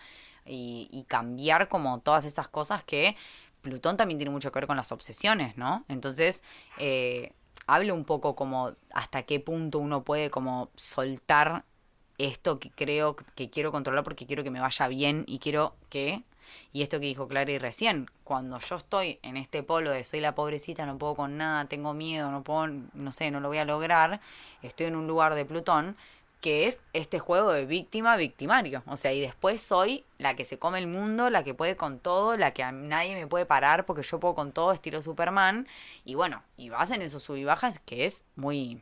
Y, 0.50 0.88
y 0.94 1.04
cambiar 1.04 1.68
como 1.68 2.00
todas 2.00 2.24
esas 2.24 2.48
cosas 2.48 2.82
que 2.84 3.18
Plutón 3.62 3.98
también 3.98 4.18
tiene 4.18 4.32
mucho 4.32 4.52
que 4.52 4.60
ver 4.60 4.68
con 4.68 4.78
las 4.78 4.92
obsesiones, 4.92 5.58
¿no? 5.58 5.84
Entonces, 5.88 6.44
eh, 6.78 7.32
hable 7.66 7.92
un 7.92 8.06
poco 8.06 8.36
como 8.36 8.74
hasta 8.94 9.24
qué 9.24 9.40
punto 9.40 9.80
uno 9.80 10.04
puede 10.04 10.30
como 10.30 10.70
soltar 10.76 11.66
esto 12.18 12.60
que 12.60 12.72
creo 12.72 13.16
que 13.36 13.50
quiero 13.50 13.72
controlar 13.72 14.04
porque 14.04 14.26
quiero 14.26 14.44
que 14.44 14.52
me 14.52 14.60
vaya 14.60 14.88
bien 14.88 15.24
y 15.28 15.40
quiero 15.40 15.76
que 15.90 16.24
y 16.72 16.82
esto 16.82 17.00
que 17.00 17.08
dijo 17.08 17.28
Clary 17.28 17.58
recién, 17.58 18.10
cuando 18.24 18.60
yo 18.60 18.78
estoy 18.78 19.20
en 19.22 19.38
este 19.38 19.64
polo 19.64 19.92
de 19.92 20.04
soy 20.04 20.22
la 20.22 20.36
pobrecita, 20.36 20.86
no 20.86 20.98
puedo 20.98 21.16
con 21.16 21.38
nada, 21.38 21.66
tengo 21.66 21.94
miedo, 21.94 22.32
no 22.32 22.44
puedo, 22.44 22.68
no 22.68 23.12
sé, 23.12 23.32
no 23.32 23.40
lo 23.40 23.50
voy 23.50 23.58
a 23.58 23.66
lograr, 23.66 24.22
estoy 24.62 24.88
en 24.88 24.96
un 24.96 25.08
lugar 25.08 25.36
de 25.36 25.46
Plutón 25.46 25.98
que 26.42 26.68
es 26.68 26.80
este 26.94 27.20
juego 27.20 27.52
de 27.52 27.66
víctima 27.66 28.16
victimario, 28.16 28.84
o 28.86 28.98
sea, 28.98 29.12
y 29.12 29.22
después 29.22 29.62
soy 29.62 30.06
la 30.18 30.36
que 30.36 30.46
se 30.46 30.60
come 30.60 30.78
el 30.80 30.88
mundo, 30.88 31.30
la 31.30 31.44
que 31.44 31.54
puede 31.54 31.76
con 31.76 32.00
todo, 32.00 32.38
la 32.38 32.52
que 32.52 32.64
a 32.64 32.72
nadie 32.72 33.16
me 33.16 33.28
puede 33.28 33.46
parar 33.46 33.86
porque 33.86 34.04
yo 34.04 34.20
puedo 34.20 34.36
con 34.36 34.52
todo, 34.52 34.72
estilo 34.72 35.02
Superman, 35.02 35.68
y 36.06 36.16
bueno, 36.16 36.44
y 36.56 36.70
vas 36.70 36.92
en 36.92 37.02
esos 37.02 37.24
sub 37.24 37.38
y 37.38 37.44
bajas 37.44 37.80
que 37.80 38.06
es 38.06 38.24
muy 38.36 38.82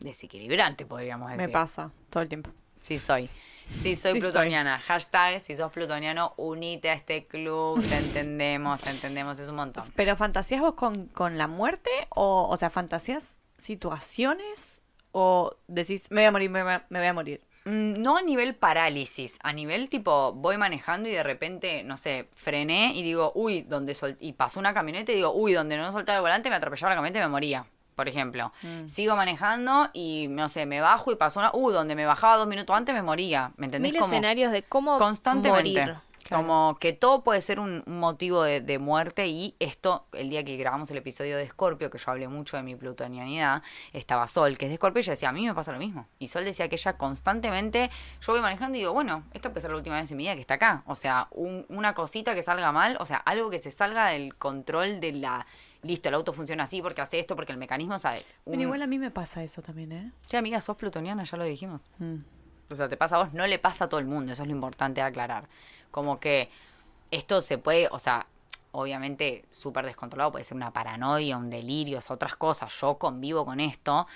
desequilibrante, 0.00 0.84
podríamos 0.86 1.30
decir. 1.30 1.46
Me 1.46 1.52
pasa 1.52 1.92
todo 2.10 2.22
el 2.22 2.28
tiempo. 2.28 2.50
Sí 2.80 2.98
soy. 2.98 3.28
Sí 3.66 3.94
soy 3.94 4.14
Sí 4.14 4.20
plutoniana. 4.20 4.78
Hashtag, 4.78 5.40
si 5.40 5.54
sos 5.54 5.70
plutoniano, 5.70 6.34
unite 6.36 6.90
a 6.90 6.94
este 6.94 7.26
club. 7.26 7.80
Te 7.88 7.96
entendemos, 7.98 8.80
te 8.80 8.90
entendemos. 8.90 9.38
Es 9.38 9.48
un 9.48 9.56
montón. 9.56 9.84
¿Pero 9.94 10.16
fantasías 10.16 10.60
vos 10.60 10.74
con, 10.74 11.06
con 11.06 11.38
la 11.38 11.46
muerte? 11.46 11.90
O, 12.08 12.48
o 12.50 12.56
sea, 12.56 12.70
fantasías 12.70 13.38
situaciones? 13.58 14.82
¿O 15.12 15.52
decís, 15.68 16.10
me 16.10 16.20
voy 16.22 16.26
a 16.26 16.32
morir, 16.32 16.50
me, 16.50 16.62
voy 16.62 16.72
a- 16.72 16.84
me 16.88 16.98
voy 16.98 17.08
a 17.08 17.12
morir? 17.12 17.40
Mm, 17.64 18.00
No 18.00 18.16
a 18.16 18.22
nivel 18.22 18.54
parálisis, 18.54 19.34
a 19.42 19.52
nivel 19.52 19.88
tipo, 19.90 20.32
voy 20.32 20.56
manejando 20.56 21.08
y 21.08 21.12
de 21.12 21.22
repente, 21.22 21.82
no 21.84 21.96
sé, 21.96 22.28
frené 22.34 22.92
y 22.94 23.02
digo, 23.02 23.32
uy, 23.34 23.62
donde 23.62 23.94
sol 23.94 24.16
y 24.20 24.32
pasó 24.32 24.58
una 24.60 24.72
camioneta 24.72 25.12
y 25.12 25.16
digo, 25.16 25.32
uy, 25.34 25.52
donde 25.52 25.76
no 25.76 25.92
soltaba 25.92 26.16
el 26.16 26.22
volante 26.22 26.48
me 26.48 26.56
atropellaba 26.56 26.90
la 26.90 26.96
camioneta 26.96 27.18
y 27.18 27.22
me 27.22 27.28
moría. 27.28 27.66
Por 27.96 28.08
ejemplo, 28.08 28.50
sigo 28.86 29.14
manejando 29.14 29.90
y 29.92 30.26
no 30.30 30.48
sé, 30.48 30.64
me 30.64 30.80
bajo 30.80 31.12
y 31.12 31.16
pasó 31.16 31.38
una, 31.40 31.50
uy, 31.52 31.74
donde 31.74 31.94
me 31.94 32.06
bajaba 32.06 32.36
dos 32.36 32.48
minutos 32.48 32.74
antes 32.74 32.94
me 32.94 33.02
moría. 33.02 33.52
¿Me 33.58 33.66
entendés? 33.66 33.92
Mil 33.92 34.00
Como- 34.00 34.10
escenarios 34.14 34.52
de 34.52 34.62
cómo 34.62 34.96
constantemente. 34.96 35.80
morir. 35.84 35.96
Como 36.28 36.76
que 36.80 36.92
todo 36.92 37.22
puede 37.24 37.40
ser 37.40 37.58
un, 37.60 37.82
un 37.86 37.98
motivo 38.00 38.42
de, 38.42 38.60
de 38.60 38.78
muerte 38.78 39.26
y 39.26 39.54
esto, 39.58 40.06
el 40.12 40.30
día 40.30 40.44
que 40.44 40.56
grabamos 40.56 40.90
el 40.90 40.98
episodio 40.98 41.36
de 41.36 41.48
Scorpio, 41.48 41.90
que 41.90 41.98
yo 41.98 42.10
hablé 42.10 42.28
mucho 42.28 42.56
de 42.56 42.62
mi 42.62 42.76
plutonianidad, 42.76 43.62
estaba 43.92 44.28
Sol, 44.28 44.56
que 44.58 44.66
es 44.66 44.70
de 44.70 44.76
Scorpio, 44.76 45.00
y 45.00 45.02
ella 45.02 45.12
decía, 45.12 45.28
a 45.30 45.32
mí 45.32 45.46
me 45.46 45.54
pasa 45.54 45.72
lo 45.72 45.78
mismo. 45.78 46.06
Y 46.18 46.28
Sol 46.28 46.44
decía 46.44 46.68
que 46.68 46.76
ella 46.76 46.96
constantemente, 46.96 47.90
yo 48.20 48.32
voy 48.32 48.42
manejando 48.42 48.76
y 48.76 48.80
digo, 48.80 48.92
bueno, 48.92 49.24
esta 49.32 49.50
puede 49.50 49.62
ser 49.62 49.70
la 49.70 49.76
última 49.76 50.00
vez 50.00 50.10
en 50.10 50.16
mi 50.16 50.24
vida 50.24 50.34
que 50.34 50.40
está 50.42 50.54
acá. 50.54 50.82
O 50.86 50.94
sea, 50.94 51.28
un- 51.30 51.64
una 51.68 51.94
cosita 51.94 52.34
que 52.34 52.42
salga 52.42 52.72
mal, 52.72 52.96
o 53.00 53.06
sea, 53.06 53.16
algo 53.18 53.50
que 53.50 53.58
se 53.58 53.70
salga 53.70 54.08
del 54.08 54.34
control 54.36 55.00
de 55.00 55.12
la... 55.12 55.46
Listo, 55.82 56.10
el 56.10 56.14
auto 56.14 56.34
funciona 56.34 56.64
así 56.64 56.82
porque 56.82 57.00
hace 57.00 57.18
esto, 57.18 57.34
porque 57.34 57.52
el 57.52 57.58
mecanismo 57.58 57.98
sabe. 57.98 58.22
Bueno, 58.44 58.62
igual 58.64 58.82
a 58.82 58.86
mí 58.86 58.98
me 58.98 59.10
pasa 59.10 59.42
eso 59.42 59.62
también, 59.62 59.92
¿eh? 59.92 60.12
Sí, 60.28 60.36
amiga, 60.36 60.60
sos 60.60 60.76
plutoniana, 60.76 61.24
ya 61.24 61.38
lo 61.38 61.44
dijimos. 61.44 61.88
Mm. 61.98 62.16
O 62.70 62.76
sea, 62.76 62.88
te 62.88 62.96
pasa 62.98 63.16
a 63.16 63.24
vos, 63.24 63.32
no 63.32 63.46
le 63.46 63.58
pasa 63.58 63.86
a 63.86 63.88
todo 63.88 63.98
el 63.98 64.06
mundo, 64.06 64.32
eso 64.32 64.42
es 64.42 64.48
lo 64.48 64.54
importante 64.54 65.00
de 65.00 65.06
aclarar. 65.06 65.48
Como 65.90 66.20
que 66.20 66.50
esto 67.10 67.42
se 67.42 67.58
puede, 67.58 67.88
o 67.90 67.98
sea, 67.98 68.26
obviamente 68.72 69.44
súper 69.50 69.84
descontrolado, 69.86 70.32
puede 70.32 70.44
ser 70.44 70.56
una 70.56 70.72
paranoia, 70.72 71.36
un 71.36 71.50
delirio, 71.50 71.98
otras 72.08 72.36
cosas. 72.36 72.72
Yo 72.80 72.98
convivo 72.98 73.44
con 73.44 73.60
esto, 73.60 74.06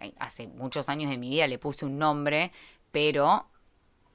eh, 0.00 0.12
hace 0.18 0.48
muchos 0.48 0.88
años 0.88 1.10
de 1.10 1.18
mi 1.18 1.30
vida 1.30 1.46
le 1.46 1.58
puse 1.58 1.84
un 1.84 1.98
nombre, 1.98 2.52
pero 2.90 3.46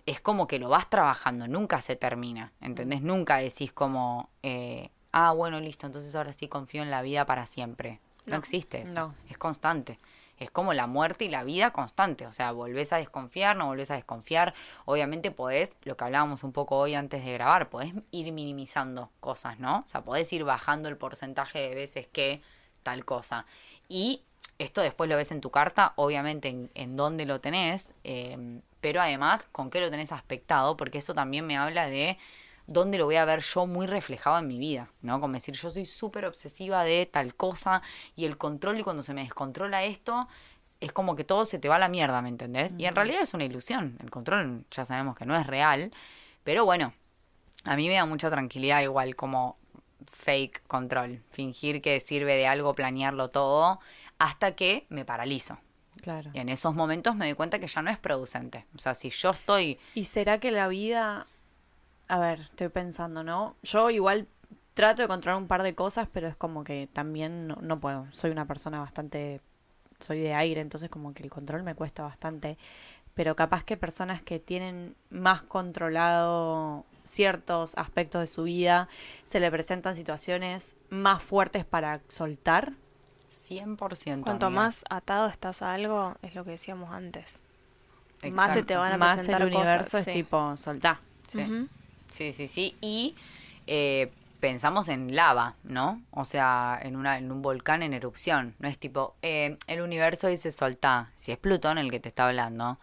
es 0.06 0.22
como 0.22 0.48
que 0.48 0.60
lo 0.60 0.70
vas 0.70 0.90
trabajando, 0.90 1.48
nunca 1.48 1.82
se 1.82 1.96
termina, 1.96 2.54
¿entendés? 2.62 3.02
Nunca 3.02 3.38
decís 3.38 3.74
como, 3.74 4.30
eh, 4.44 4.90
ah, 5.12 5.34
bueno, 5.34 5.60
listo, 5.60 5.86
entonces 5.86 6.16
ahora 6.16 6.32
sí 6.32 6.48
confío 6.48 6.82
en 6.82 6.92
la 6.92 7.02
vida 7.02 7.26
para 7.26 7.46
siempre. 7.46 8.00
No, 8.26 8.34
No, 8.34 8.38
existe 8.40 8.82
eso, 8.82 8.94
no. 8.94 9.16
es 9.30 9.38
constante. 9.38 10.00
Es 10.38 10.52
como 10.52 10.74
la 10.74 10.88
muerte 10.88 11.26
y 11.26 11.30
la 11.30 11.44
vida 11.44 11.72
constante, 11.72 12.28
o 12.28 12.34
sea, 12.34 12.52
volvés 12.52 12.94
a 12.94 12.98
desconfiar, 12.98 13.58
no 13.58 13.68
volvés 13.68 13.90
a 13.92 13.96
desconfiar. 13.96 14.54
Obviamente 14.86 15.32
podés, 15.32 15.72
lo 15.84 15.98
que 15.98 16.04
hablábamos 16.04 16.44
un 16.44 16.52
poco 16.52 16.78
hoy 16.78 16.94
antes 16.94 17.24
de 17.26 17.34
grabar, 17.34 17.70
podés 17.70 17.94
ir 18.12 18.32
minimizando 18.32 19.10
cosas, 19.20 19.60
¿no? 19.60 19.80
O 19.80 19.88
sea, 19.88 20.02
podés 20.02 20.32
ir 20.34 20.44
bajando 20.44 20.90
el 20.90 20.98
porcentaje 20.98 21.60
de 21.60 21.76
veces 21.76 22.08
que 22.08 22.42
tal 22.84 23.04
cosa. 23.04 23.46
Y 23.90 24.22
esto 24.60 24.82
después 24.82 25.10
lo 25.10 25.16
ves 25.16 25.32
en 25.32 25.42
tu 25.42 25.52
carta, 25.52 25.94
obviamente 25.96 26.70
en, 26.74 26.96
dónde 26.96 27.26
lo 27.26 27.42
tenés, 27.42 27.94
eh, 28.04 28.60
pero 28.82 29.02
además 29.02 29.48
con 29.52 29.70
qué 29.70 29.80
lo 29.80 29.92
tenés 29.92 30.12
aspectado, 30.12 30.78
porque 30.78 31.00
eso 31.00 31.14
también 31.14 31.46
me 31.46 31.58
habla 31.58 31.88
de 31.88 32.18
dónde 32.68 32.98
lo 32.98 33.06
voy 33.06 33.16
a 33.16 33.26
ver 33.26 33.42
yo 33.42 33.66
muy 33.66 33.88
reflejado 33.88 34.38
en 34.38 34.48
mi 34.48 34.60
vida, 34.60 34.92
¿no? 35.02 35.20
Como 35.20 35.34
decir, 35.34 35.56
yo 35.56 35.70
soy 35.70 35.86
súper 35.86 36.26
obsesiva 36.26 36.84
de 36.84 37.06
tal 37.06 37.34
cosa 37.34 37.82
y 38.16 38.26
el 38.26 38.38
control 38.38 38.80
y 38.80 38.84
cuando 38.84 39.02
se 39.02 39.14
me 39.14 39.24
descontrola 39.24 39.86
esto, 39.86 40.28
es 40.80 40.92
como 40.92 41.16
que 41.16 41.24
todo 41.24 41.46
se 41.46 41.60
te 41.60 41.70
va 41.70 41.78
a 41.78 41.80
la 41.80 41.88
mierda, 41.88 42.22
¿me 42.22 42.30
entendés? 42.30 42.76
Y 42.78 42.86
en 42.86 42.96
realidad 42.96 43.22
es 43.22 43.34
una 43.34 43.46
ilusión, 43.46 43.98
el 44.02 44.12
control 44.12 44.66
ya 44.70 44.86
sabemos 44.86 45.16
que 45.16 45.26
no 45.26 45.36
es 45.36 45.48
real, 45.48 45.92
pero 46.44 46.66
bueno, 46.66 46.94
a 47.64 47.76
mí 47.76 47.88
me 47.88 47.96
da 47.96 48.06
mucha 48.06 48.30
tranquilidad 48.30 48.82
igual 48.82 49.16
como 49.16 49.58
fake 50.12 50.64
control, 50.68 51.24
fingir 51.32 51.82
que 51.82 52.00
sirve 52.00 52.36
de 52.36 52.48
algo 52.48 52.76
planearlo 52.76 53.30
todo 53.30 53.80
hasta 54.20 54.56
que 54.56 54.86
me 54.90 55.06
paralizo. 55.06 55.58
Claro. 56.02 56.30
Y 56.34 56.40
en 56.40 56.50
esos 56.50 56.76
momentos 56.76 57.16
me 57.16 57.26
doy 57.26 57.34
cuenta 57.34 57.60
que 57.60 57.68
ya 57.68 57.82
no 57.82 57.90
es 57.90 57.98
producente. 57.98 58.66
O 58.76 58.80
sea, 58.80 58.94
si 58.94 59.10
yo 59.10 59.32
estoy 59.32 59.80
¿Y 59.96 60.06
será 60.06 60.40
que 60.40 60.52
la 60.52 60.68
vida... 60.68 61.28
A 62.08 62.20
ver, 62.20 62.40
estoy 62.42 62.70
pensando, 62.70 63.24
¿no? 63.24 63.56
Yo 63.64 63.90
igual 63.90 64.28
trato 64.74 65.02
de 65.02 65.08
controlar 65.08 65.42
un 65.42 65.48
par 65.48 65.64
de 65.64 65.76
cosas, 65.76 66.08
pero 66.12 66.28
es 66.28 66.36
como 66.36 66.64
que 66.64 66.88
también 66.92 67.48
no, 67.48 67.58
no 67.62 67.80
puedo. 67.80 68.08
Soy 68.12 68.32
una 68.32 68.46
persona 68.46 68.80
bastante... 68.80 69.42
Soy 70.00 70.20
de 70.20 70.36
aire, 70.36 70.62
entonces 70.62 70.90
como 70.90 71.14
que 71.14 71.24
el 71.24 71.32
control 71.32 71.64
me 71.64 71.74
cuesta 71.74 72.04
bastante. 72.04 72.58
Pero 73.16 73.36
capaz 73.36 73.64
que 73.64 73.78
personas 73.78 74.22
que 74.22 74.40
tienen 74.40 74.96
más 75.10 75.42
controlado 75.42 76.86
ciertos 77.08 77.76
aspectos 77.78 78.22
de 78.22 78.28
su 78.28 78.44
vida, 78.44 78.88
se 79.24 79.40
le 79.40 79.50
presentan 79.50 79.96
situaciones 79.96 80.76
más 80.90 81.24
fuertes 81.24 81.66
para 81.66 82.02
soltar. 82.10 82.74
100%. 83.50 84.22
Cuanto 84.22 84.48
amiga. 84.48 84.62
más 84.62 84.86
atado 84.90 85.28
estás 85.28 85.62
a 85.62 85.74
algo, 85.74 86.16
es 86.22 86.36
lo 86.36 86.44
que 86.44 86.52
decíamos 86.52 86.92
antes. 86.92 87.42
Más 88.32 88.54
se 88.54 88.64
te 88.64 88.76
van 88.76 88.94
a 88.94 88.98
más 88.98 89.18
presentar 89.18 89.42
el 89.42 89.48
universo 89.48 89.84
cosas, 89.84 90.08
es 90.08 90.14
sí. 90.14 90.24
tipo, 90.24 90.58
soltá. 90.58 91.02
Sí. 91.28 91.68
Sí, 92.12 92.34
sí, 92.34 92.48
sí. 92.48 92.76
Y 92.82 93.16
eh, 93.68 94.12
pensamos 94.40 94.90
en 94.90 95.16
lava, 95.16 95.56
¿no? 95.64 96.02
O 96.12 96.26
sea, 96.26 96.80
en, 96.82 96.96
una, 96.96 97.18
en 97.18 97.32
un 97.32 97.42
volcán 97.42 97.84
en 97.84 97.94
erupción. 97.94 98.56
No 98.60 98.68
es 98.68 98.78
tipo, 98.78 99.16
eh, 99.22 99.58
el 99.68 99.82
universo 99.82 100.28
dice 100.28 100.52
soltá. 100.52 101.12
Si 101.16 101.32
es 101.32 101.38
Plutón 101.38 101.78
el 101.78 101.92
que 101.92 102.00
te 102.00 102.10
está 102.10 102.28
hablando. 102.28 102.78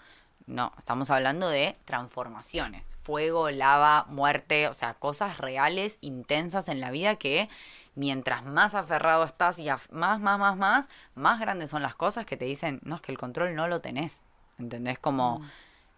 No, 0.47 0.73
estamos 0.79 1.11
hablando 1.11 1.49
de 1.49 1.77
transformaciones. 1.87 2.97
Fuego, 3.03 3.51
lava, 3.51 4.05
muerte, 4.09 4.69
o 4.69 4.75
sea, 4.75 4.93
cosas 4.95 5.39
reales, 5.39 5.97
intensas 6.03 6.69
en 6.69 6.81
la 6.81 6.91
vida 6.91 7.17
que 7.17 7.49
mientras 7.95 8.45
más 8.45 8.75
aferrado 8.75 9.25
estás 9.25 9.59
y 9.59 9.69
más, 9.91 10.21
más, 10.21 10.21
más, 10.21 10.57
más, 10.57 10.89
más 11.15 11.41
grandes 11.41 11.71
son 11.71 11.83
las 11.83 11.95
cosas 11.95 12.27
que 12.27 12.37
te 12.37 12.45
dicen, 12.45 12.81
no, 12.83 12.97
es 12.97 13.01
que 13.01 13.13
el 13.13 13.19
control 13.19 13.55
no 13.55 13.69
lo 13.69 13.81
tenés. 13.81 14.23
¿Entendés? 14.59 14.99
Como 14.99 15.41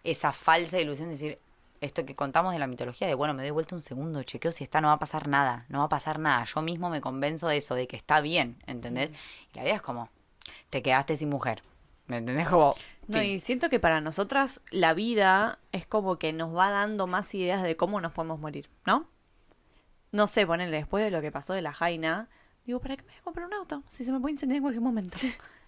esa 0.03 0.31
falsa 0.31 0.79
ilusión 0.79 1.09
de 1.09 1.15
decir, 1.15 1.39
esto 1.81 2.05
que 2.05 2.15
contamos 2.15 2.53
de 2.53 2.59
la 2.59 2.67
mitología, 2.67 3.07
de 3.07 3.13
bueno, 3.13 3.33
me 3.33 3.43
doy 3.43 3.51
vuelta 3.51 3.75
un 3.75 3.81
segundo, 3.81 4.23
chequeo 4.23 4.51
si 4.51 4.63
está, 4.63 4.81
no 4.81 4.87
va 4.87 4.95
a 4.95 4.99
pasar 4.99 5.27
nada, 5.27 5.65
no 5.69 5.79
va 5.79 5.85
a 5.85 5.89
pasar 5.89 6.19
nada. 6.19 6.43
Yo 6.43 6.61
mismo 6.61 6.89
me 6.89 7.01
convenzo 7.01 7.47
de 7.47 7.57
eso, 7.57 7.75
de 7.75 7.87
que 7.87 7.95
está 7.95 8.21
bien, 8.21 8.57
¿entendés? 8.65 9.11
Y 9.53 9.57
la 9.57 9.63
vida 9.63 9.75
es 9.75 9.81
como, 9.81 10.09
te 10.69 10.81
quedaste 10.81 11.17
sin 11.17 11.29
mujer. 11.29 11.63
¿Me 12.07 12.17
entendés? 12.17 12.47
Como, 12.47 12.75
No, 13.07 13.21
y 13.21 13.39
siento 13.39 13.69
que 13.69 13.79
para 13.79 14.01
nosotras 14.01 14.61
la 14.71 14.93
vida 14.93 15.59
es 15.71 15.85
como 15.85 16.17
que 16.17 16.33
nos 16.33 16.55
va 16.55 16.69
dando 16.69 17.05
más 17.05 17.33
ideas 17.35 17.63
de 17.63 17.75
cómo 17.75 17.99
nos 18.01 18.13
podemos 18.13 18.39
morir, 18.39 18.69
¿no? 18.85 19.07
No 20.11 20.27
sé, 20.27 20.47
ponerle 20.47 20.77
después 20.77 21.03
de 21.03 21.11
lo 21.11 21.21
que 21.21 21.31
pasó 21.31 21.53
de 21.53 21.61
la 21.61 21.73
Jaina, 21.73 22.29
digo, 22.65 22.79
¿para 22.79 22.95
qué 22.95 23.03
me 23.03 23.09
voy 23.09 23.19
a 23.19 23.23
comprar 23.23 23.47
un 23.47 23.53
auto? 23.53 23.83
Si 23.89 24.05
se 24.05 24.11
me 24.11 24.19
puede 24.19 24.33
incendiar 24.33 24.57
en 24.57 24.63
cualquier 24.63 24.83
momento. 24.83 25.17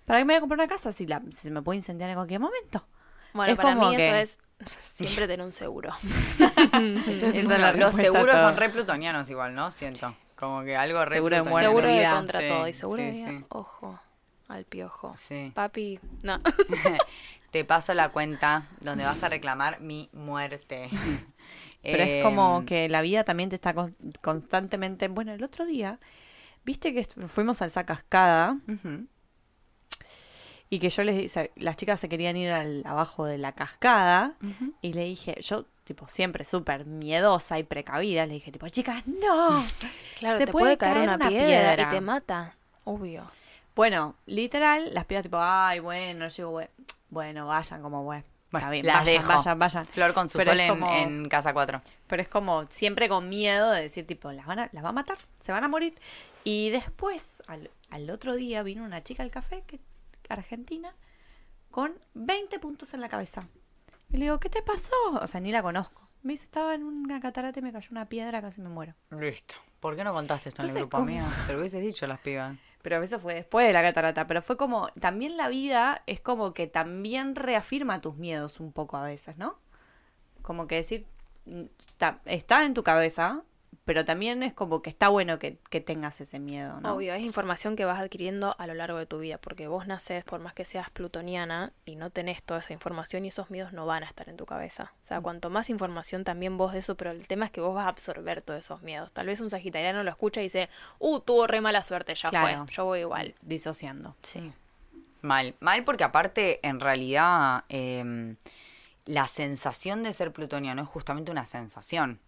¿Para 0.05 0.19
qué 0.19 0.25
me 0.25 0.33
voy 0.33 0.37
a 0.37 0.39
comprar 0.39 0.59
una 0.59 0.67
casa 0.67 0.91
si, 0.91 1.05
la, 1.05 1.21
si 1.29 1.41
se 1.41 1.51
me 1.51 1.61
puede 1.61 1.77
incendiar 1.77 2.09
en 2.09 2.15
cualquier 2.15 2.39
momento? 2.39 2.87
Bueno, 3.33 3.51
Es 3.53 3.57
para 3.57 3.75
como 3.75 3.89
mí 3.91 3.97
que- 3.97 4.05
eso 4.05 4.15
es 4.15 4.39
siempre 4.95 5.27
tener 5.27 5.45
un 5.45 5.51
seguro. 5.51 5.91
Esa 6.39 7.27
es 7.29 7.47
la 7.47 7.71
Los 7.73 7.95
seguros 7.95 8.35
son 8.35 8.57
re 8.57 8.69
plutonianos 8.69 9.29
igual, 9.29 9.55
¿no? 9.55 9.71
Siento. 9.71 10.15
Como 10.35 10.63
que 10.63 10.75
algo 10.75 11.03
re 11.05 11.15
Seguro 11.17 11.35
de 11.35 11.41
plutoniano. 11.43 11.69
seguro 11.69 11.87
de 11.87 11.93
vida. 11.99 12.15
contra 12.15 12.39
Sí, 12.39 12.47
todo. 12.47 12.67
Y 12.67 12.73
seguro 12.73 13.01
sí, 13.03 13.09
de 13.23 13.27
sí. 13.39 13.45
ojo 13.49 13.99
al 14.47 14.65
piojo. 14.65 15.15
Sí. 15.27 15.51
Papi, 15.53 15.99
no. 16.23 16.39
Te 17.51 17.65
paso 17.65 17.93
la 17.93 18.09
cuenta 18.09 18.67
donde 18.79 19.03
vas 19.05 19.21
a 19.23 19.29
reclamar 19.29 19.79
mi 19.81 20.09
muerte. 20.13 20.89
Pero 21.81 22.03
es 22.03 22.23
como 22.23 22.59
Em, 22.59 22.65
que 22.65 22.89
la 22.89 23.01
vida 23.01 23.23
también 23.23 23.49
te 23.49 23.55
está 23.55 23.73
con- 23.73 23.95
constantemente. 24.21 25.07
Bueno, 25.07 25.33
el 25.33 25.43
otro 25.43 25.65
día, 25.65 25.99
viste 26.63 26.93
que 26.93 27.05
fuimos 27.27 27.61
a 27.61 27.65
esa 27.65 27.85
cascada 27.85 28.57
ujú. 28.67 29.07
Y 30.69 30.79
que 30.79 30.89
yo 30.89 31.03
les 31.03 31.17
dije, 31.17 31.51
las 31.55 31.77
chicas 31.77 31.99
se 31.99 32.09
querían 32.09 32.37
ir 32.37 32.51
al, 32.51 32.83
abajo 32.85 33.25
de 33.25 33.37
la 33.37 33.53
cascada 33.53 34.35
y 34.81 34.93
le 34.93 35.03
dije, 35.05 35.35
yo, 35.41 35.65
tipo, 35.83 36.07
siempre 36.07 36.45
súper 36.45 36.85
miedosa 36.85 37.57
y 37.57 37.63
precavida, 37.63 38.25
le 38.27 38.35
dije, 38.35 38.51
tipo, 38.51 38.67
chicas, 38.69 39.03
no. 39.07 39.63
Claro, 40.19 40.37
Se 40.37 40.45
te 40.45 40.51
puede 40.51 40.65
puede 40.65 40.77
caer 40.77 40.93
caer 40.95 41.03
una, 41.07 41.15
una 41.15 41.27
piedra, 41.29 41.47
piedra. 41.75 41.83
y 41.83 41.95
te 41.95 42.01
mata. 42.01 42.55
Obvio. 42.83 43.23
Bueno, 43.73 44.15
literal, 44.25 44.93
las 44.93 45.05
pibas, 45.05 45.23
tipo, 45.23 45.37
ay, 45.39 45.79
bueno, 45.79 46.27
yo 46.27 46.35
digo, 46.35 46.59
"Bue- 46.61 46.69
bueno, 47.09 47.47
vayan 47.47 47.81
como, 47.81 48.03
bueno. 48.03 48.25
Bueno, 48.51 48.65
Está 48.65 48.71
bien, 48.71 48.85
las 48.85 49.05
vayan, 49.05 49.21
dejo. 49.21 49.27
vayan, 49.37 49.59
vayan. 49.59 49.85
Flor 49.87 50.13
con 50.13 50.29
su 50.29 50.37
Pero 50.39 50.51
sol 50.51 50.59
es 50.59 50.69
en, 50.69 50.79
como- 50.79 50.93
en 50.95 51.29
casa 51.29 51.53
4. 51.53 51.81
Pero 52.07 52.21
es 52.21 52.27
como 52.27 52.65
siempre 52.69 53.07
con 53.07 53.29
miedo 53.29 53.71
de 53.71 53.83
decir, 53.83 54.05
tipo, 54.05 54.31
las, 54.31 54.45
van 54.45 54.59
a, 54.59 54.69
las 54.73 54.83
va 54.83 54.89
a 54.89 54.91
matar, 54.91 55.17
se 55.39 55.51
van 55.51 55.63
a 55.63 55.67
morir. 55.67 55.93
Y 56.43 56.69
después, 56.71 57.41
al, 57.47 57.69
al 57.91 58.09
otro 58.09 58.35
día, 58.35 58.61
vino 58.63 58.83
una 58.83 59.01
chica 59.03 59.23
al 59.23 59.31
café, 59.31 59.63
que, 59.67 59.79
argentina, 60.29 60.95
con 61.71 61.99
20 62.13 62.59
puntos 62.59 62.93
en 62.93 63.01
la 63.01 63.09
cabeza. 63.09 63.47
Y 64.09 64.17
le 64.17 64.25
digo, 64.25 64.39
¿qué 64.39 64.49
te 64.49 64.61
pasó? 64.61 64.95
O 65.21 65.27
sea, 65.27 65.39
ni 65.39 65.51
la 65.51 65.61
conozco. 65.61 66.09
Me 66.23 66.33
dice, 66.33 66.45
estaba 66.45 66.73
en 66.75 66.83
una 66.83 67.19
catarata 67.19 67.59
y 67.59 67.63
me 67.63 67.71
cayó 67.71 67.87
una 67.91 68.09
piedra, 68.09 68.41
casi 68.41 68.61
me 68.61 68.69
muero. 68.69 68.93
Listo. 69.11 69.55
¿Por 69.79 69.95
qué 69.95 70.03
no 70.03 70.13
contaste 70.13 70.49
esto 70.49 70.63
en 70.63 70.69
el 70.69 70.75
grupo 70.75 71.05
mío? 71.05 71.23
Te 71.47 71.53
lo 71.53 71.59
hubieses 71.59 71.81
dicho 71.81 72.05
a 72.05 72.07
las 72.09 72.19
pibas. 72.19 72.57
Pero 72.81 73.01
eso 73.01 73.19
fue 73.19 73.35
después 73.35 73.65
de 73.67 73.73
la 73.73 73.81
catarata. 73.81 74.27
Pero 74.27 74.41
fue 74.41 74.57
como, 74.57 74.89
también 74.99 75.37
la 75.37 75.47
vida 75.47 76.03
es 76.07 76.19
como 76.19 76.53
que 76.53 76.67
también 76.67 77.35
reafirma 77.35 78.01
tus 78.01 78.15
miedos 78.15 78.59
un 78.59 78.73
poco 78.73 78.97
a 78.97 79.03
veces, 79.03 79.37
¿no? 79.37 79.57
Como 80.41 80.67
que 80.67 80.75
decir, 80.75 81.05
mm, 81.45 81.63
está, 81.79 82.19
está 82.25 82.65
en 82.65 82.73
tu 82.73 82.83
cabeza, 82.83 83.43
pero 83.89 84.05
también 84.05 84.43
es 84.43 84.53
como 84.53 84.83
que 84.83 84.91
está 84.91 85.07
bueno 85.07 85.39
que, 85.39 85.57
que 85.71 85.81
tengas 85.81 86.21
ese 86.21 86.37
miedo, 86.37 86.79
¿no? 86.79 86.93
Obvio, 86.93 87.15
es 87.15 87.23
información 87.23 87.75
que 87.75 87.85
vas 87.85 87.99
adquiriendo 87.99 88.55
a 88.59 88.67
lo 88.67 88.75
largo 88.75 88.99
de 88.99 89.07
tu 89.07 89.17
vida, 89.17 89.39
porque 89.39 89.67
vos 89.67 89.87
naces, 89.87 90.23
por 90.23 90.39
más 90.39 90.53
que 90.53 90.63
seas 90.63 90.91
plutoniana, 90.91 91.73
y 91.85 91.95
no 91.95 92.11
tenés 92.11 92.43
toda 92.43 92.59
esa 92.59 92.71
información 92.71 93.25
y 93.25 93.29
esos 93.29 93.49
miedos 93.49 93.73
no 93.73 93.87
van 93.87 94.03
a 94.03 94.05
estar 94.05 94.29
en 94.29 94.37
tu 94.37 94.45
cabeza. 94.45 94.83
O 94.83 94.85
Mm. 94.85 95.07
sea, 95.07 95.21
cuanto 95.21 95.49
más 95.49 95.71
información 95.71 96.23
también 96.23 96.55
vos 96.55 96.73
de 96.73 96.77
eso, 96.79 96.93
pero 96.93 97.09
el 97.09 97.27
tema 97.27 97.45
es 97.45 97.51
que 97.51 97.61
vos 97.61 97.73
vas 97.73 97.87
a 97.87 97.89
absorber 97.89 98.43
todos 98.43 98.59
esos 98.59 98.83
miedos. 98.83 99.11
Tal 99.11 99.25
vez 99.25 99.41
un 99.41 99.49
sagitariano 99.49 100.03
lo 100.03 100.11
escucha 100.11 100.39
y 100.39 100.43
dice, 100.43 100.69
uh, 100.99 101.19
tuvo 101.21 101.47
re 101.47 101.59
mala 101.59 101.81
suerte, 101.81 102.13
ya 102.13 102.29
Claro. 102.29 102.65
fue, 102.67 102.75
yo 102.75 102.85
voy 102.85 102.99
igual. 102.99 103.33
Disociando. 103.41 104.15
Sí. 104.21 104.53
Mal. 105.23 105.55
Mal 105.61 105.83
porque 105.83 106.03
aparte, 106.03 106.59
en 106.61 106.79
realidad, 106.79 107.63
em, 107.69 108.35
la 109.05 109.27
sensación 109.27 110.03
de 110.03 110.13
ser 110.13 110.31
plutoniano 110.31 110.83
es 110.83 110.87
justamente 110.87 111.31
una 111.31 111.47
sensación. 111.47 112.19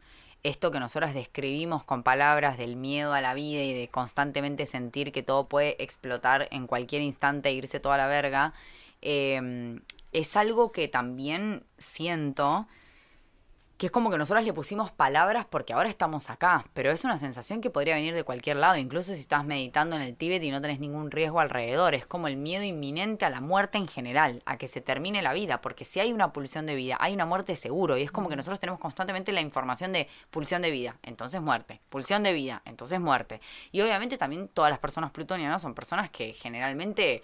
Esto 0.44 0.72
que 0.72 0.80
nosotras 0.80 1.14
describimos 1.14 1.84
con 1.84 2.02
palabras 2.02 2.58
del 2.58 2.76
miedo 2.76 3.14
a 3.14 3.22
la 3.22 3.36
vida 3.36 3.62
y 3.62 3.74
de 3.74 3.90
constantemente 3.90 4.66
sentir 4.66 5.12
que 5.12 5.22
todo 5.22 5.48
puede 5.48 5.82
explotar 5.84 6.48
en 6.52 6.66
cualquier 6.66 7.04
instante 7.04 7.50
e 7.50 7.54
irse 7.54 7.80
toda 7.80 7.98
la 7.98 8.08
verga, 8.08 8.54
em, 9.02 9.82
es 10.12 10.36
algo 10.36 10.72
que 10.72 10.88
también 10.88 11.64
siento 11.78 12.68
que 13.82 13.88
es 13.88 13.92
como 13.92 14.12
que 14.12 14.18
nosotras 14.20 14.46
le 14.46 14.54
pusimos 14.54 14.92
palabras 14.92 15.48
porque 15.50 15.74
ahora 15.74 15.90
estamos 15.90 16.30
acá, 16.30 16.66
pero 16.76 16.92
es 16.92 17.04
una 17.04 17.18
sensación 17.18 17.62
que 17.62 17.72
podría 17.72 17.96
venir 17.96 18.14
de 18.14 18.24
cualquier 18.24 18.58
lado, 18.58 18.78
incluso 18.78 19.16
si 19.16 19.22
estás 19.22 19.44
meditando 19.44 19.96
en 19.96 20.04
el 20.04 20.16
Tíbet 20.16 20.44
y 20.44 20.52
no 20.52 20.62
tenés 20.62 20.80
ningún 20.80 21.10
riesgo 21.10 21.40
alrededor, 21.40 21.96
es 21.96 22.06
como 22.06 22.28
el 22.28 22.38
miedo 22.38 22.64
inminente 22.64 23.26
a 23.26 23.32
la 23.32 23.42
muerte 23.42 23.80
en 23.80 23.88
general, 23.88 24.44
a 24.46 24.58
que 24.58 24.68
se 24.68 24.82
termine 24.82 25.24
la 25.24 25.34
vida, 25.34 25.62
porque 25.62 25.84
si 25.84 26.00
hay 26.00 26.14
una 26.14 26.32
pulsión 26.32 26.68
de 26.68 26.76
vida, 26.76 26.96
hay 27.00 27.16
una 27.16 27.26
muerte 27.26 27.56
seguro, 27.56 27.98
y 27.98 28.04
es 28.04 28.12
como 28.12 28.30
que 28.30 28.36
nosotros 28.36 28.60
tenemos 28.60 28.80
constantemente 28.80 29.32
la 29.32 29.42
información 29.42 29.94
de 29.94 30.08
pulsión 30.30 30.62
de 30.62 30.70
vida, 30.70 30.98
entonces 31.02 31.42
muerte, 31.42 31.82
pulsión 31.90 32.22
de 32.22 32.34
vida, 32.34 32.62
entonces 32.66 33.00
muerte. 33.00 33.42
Y 33.72 33.82
obviamente 33.82 34.16
también 34.20 34.48
todas 34.48 34.70
las 34.70 34.78
personas 34.78 35.10
plutonianas 35.10 35.60
son 35.60 35.74
personas 35.74 36.12
que 36.12 36.34
generalmente 36.34 37.24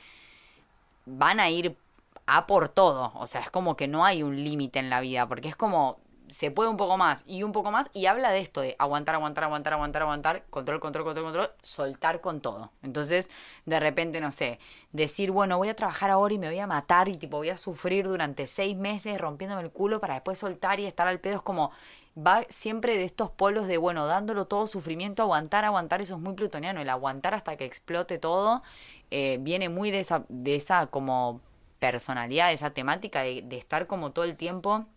van 1.05 1.39
a 1.39 1.51
ir 1.51 1.77
a 2.25 2.47
por 2.47 2.67
todo. 2.67 3.11
O 3.13 3.27
sea, 3.27 3.41
es 3.41 3.51
como 3.51 3.77
que 3.77 3.87
no 3.87 4.05
hay 4.05 4.23
un 4.23 4.43
límite 4.43 4.79
en 4.79 4.89
la 4.89 5.01
vida, 5.01 5.27
porque 5.27 5.49
es 5.49 5.55
como 5.55 5.99
se 6.27 6.51
puede 6.51 6.69
un 6.69 6.77
poco 6.77 6.97
más 6.97 7.23
y 7.27 7.43
un 7.43 7.51
poco 7.51 7.71
más 7.71 7.89
y 7.93 8.05
habla 8.05 8.31
de 8.31 8.39
esto 8.39 8.61
de 8.61 8.75
aguantar, 8.79 9.15
aguantar, 9.15 9.45
aguantar, 9.45 9.73
aguantar, 9.73 10.01
aguantar, 10.01 10.43
control, 10.49 10.79
control, 10.79 11.05
control, 11.05 11.25
control, 11.25 11.51
soltar 11.61 12.21
con 12.21 12.41
todo. 12.41 12.71
Entonces, 12.83 13.29
de 13.65 13.79
repente, 13.79 14.19
no 14.21 14.31
sé, 14.31 14.59
decir, 14.91 15.31
bueno, 15.31 15.57
voy 15.57 15.69
a 15.69 15.75
trabajar 15.75 16.09
ahora 16.09 16.33
y 16.33 16.37
me 16.37 16.47
voy 16.47 16.59
a 16.59 16.67
matar 16.67 17.09
y 17.09 17.13
tipo 17.13 17.37
voy 17.37 17.49
a 17.49 17.57
sufrir 17.57 18.07
durante 18.07 18.47
seis 18.47 18.75
meses 18.75 19.17
rompiéndome 19.17 19.61
el 19.61 19.71
culo 19.71 19.99
para 19.99 20.15
después 20.15 20.37
soltar 20.37 20.79
y 20.79 20.85
estar 20.85 21.07
al 21.07 21.19
pedo, 21.19 21.37
es 21.37 21.41
como 21.41 21.71
va 22.17 22.45
siempre 22.49 22.97
de 22.97 23.03
estos 23.03 23.29
polos 23.29 23.67
de, 23.67 23.77
bueno, 23.77 24.07
dándolo 24.07 24.45
todo 24.45 24.67
sufrimiento, 24.67 25.23
aguantar, 25.23 25.65
aguantar, 25.65 26.01
eso 26.01 26.15
es 26.15 26.21
muy 26.21 26.33
plutoniano, 26.33 26.81
el 26.81 26.89
aguantar 26.89 27.33
hasta 27.33 27.55
que 27.57 27.65
explote 27.65 28.17
todo, 28.17 28.63
eh, 29.11 29.37
viene 29.41 29.69
muy 29.69 29.91
de 29.91 29.99
esa, 29.99 30.25
de 30.29 30.55
esa 30.55 30.87
como 30.87 31.41
personalidad, 31.79 32.47
de 32.47 32.53
esa 32.53 32.71
temática 32.71 33.21
de, 33.21 33.43
de 33.43 33.57
estar 33.57 33.87
como 33.87 34.11
todo 34.11 34.25
el 34.25 34.35
tiempo 34.35 34.87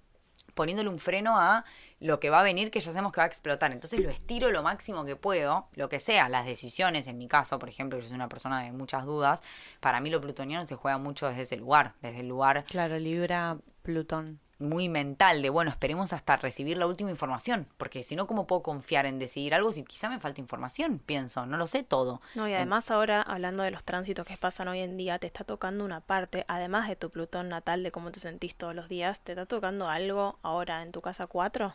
poniéndole 0.61 0.91
un 0.91 0.99
freno 0.99 1.39
a 1.39 1.65
lo 2.01 2.21
que 2.21 2.29
va 2.29 2.41
a 2.41 2.43
venir 2.43 2.71
que 2.71 2.81
ya 2.81 2.93
sabemos 2.93 3.13
que 3.13 3.21
va 3.23 3.25
a 3.25 3.29
explotar. 3.29 3.73
Entonces 3.73 3.99
lo 3.99 4.11
estiro 4.11 4.51
lo 4.51 4.63
máximo 4.63 5.07
que 5.07 5.17
puedo, 5.17 5.69
lo 5.73 5.89
que 5.89 5.99
sea, 5.99 6.29
las 6.29 6.45
decisiones, 6.45 7.07
en 7.07 7.17
mi 7.17 7.29
caso, 7.29 7.59
por 7.59 7.71
ejemplo, 7.71 7.99
yo 7.99 8.07
soy 8.07 8.15
una 8.15 8.29
persona 8.29 8.63
de 8.63 8.71
muchas 8.71 9.07
dudas, 9.07 9.41
para 9.81 10.01
mí 10.01 10.11
lo 10.11 10.21
plutoniano 10.21 10.67
se 10.67 10.75
juega 10.75 10.99
mucho 10.99 11.27
desde 11.27 11.43
ese 11.43 11.57
lugar, 11.57 11.95
desde 12.03 12.21
el 12.21 12.29
lugar 12.29 12.65
Claro, 12.65 12.99
Libra, 12.99 13.57
Plutón. 13.81 14.39
Muy 14.61 14.89
mental 14.89 15.43
de, 15.43 15.51
bueno, 15.51 15.71
esperemos 15.71 16.13
hasta 16.13 16.37
recibir 16.37 16.77
la 16.77 16.87
última 16.87 17.11
información, 17.11 17.67
porque 17.79 18.03
si 18.03 18.15
no, 18.15 18.27
¿cómo 18.27 18.47
puedo 18.47 18.63
confiar 18.63 19.07
en 19.07 19.19
decidir 19.19 19.55
algo 19.55 19.73
si 19.73 19.83
quizá 19.85 20.09
me 20.09 20.21
falta 20.21 20.41
información? 20.41 20.99
Pienso, 20.99 21.47
no 21.47 21.57
lo 21.57 21.67
sé 21.67 21.83
todo. 21.83 22.21
No, 22.35 22.49
y 22.49 22.55
además 22.55 22.91
ahora, 22.91 23.23
hablando 23.23 23.63
de 23.63 23.71
los 23.71 23.83
tránsitos 23.83 24.27
que 24.27 24.37
pasan 24.37 24.69
hoy 24.69 24.81
en 24.81 24.97
día, 24.97 25.19
te 25.19 25.27
está 25.27 25.45
tocando 25.45 25.85
una 25.85 26.01
parte, 26.01 26.45
además 26.47 26.89
de 26.89 26.97
tu 26.97 27.11
Plutón 27.11 27.49
natal, 27.49 27.83
de 27.83 27.91
cómo 27.91 28.13
te 28.13 28.21
sentís 28.21 28.55
todos 28.55 28.75
los 28.75 28.89
días, 28.89 29.21
te 29.21 29.33
está 29.33 29.47
tocando 29.47 29.89
algo 29.89 30.39
ahora 30.43 30.83
en 30.83 30.93
tu 30.93 31.01
casa 31.01 31.27
4 31.27 31.75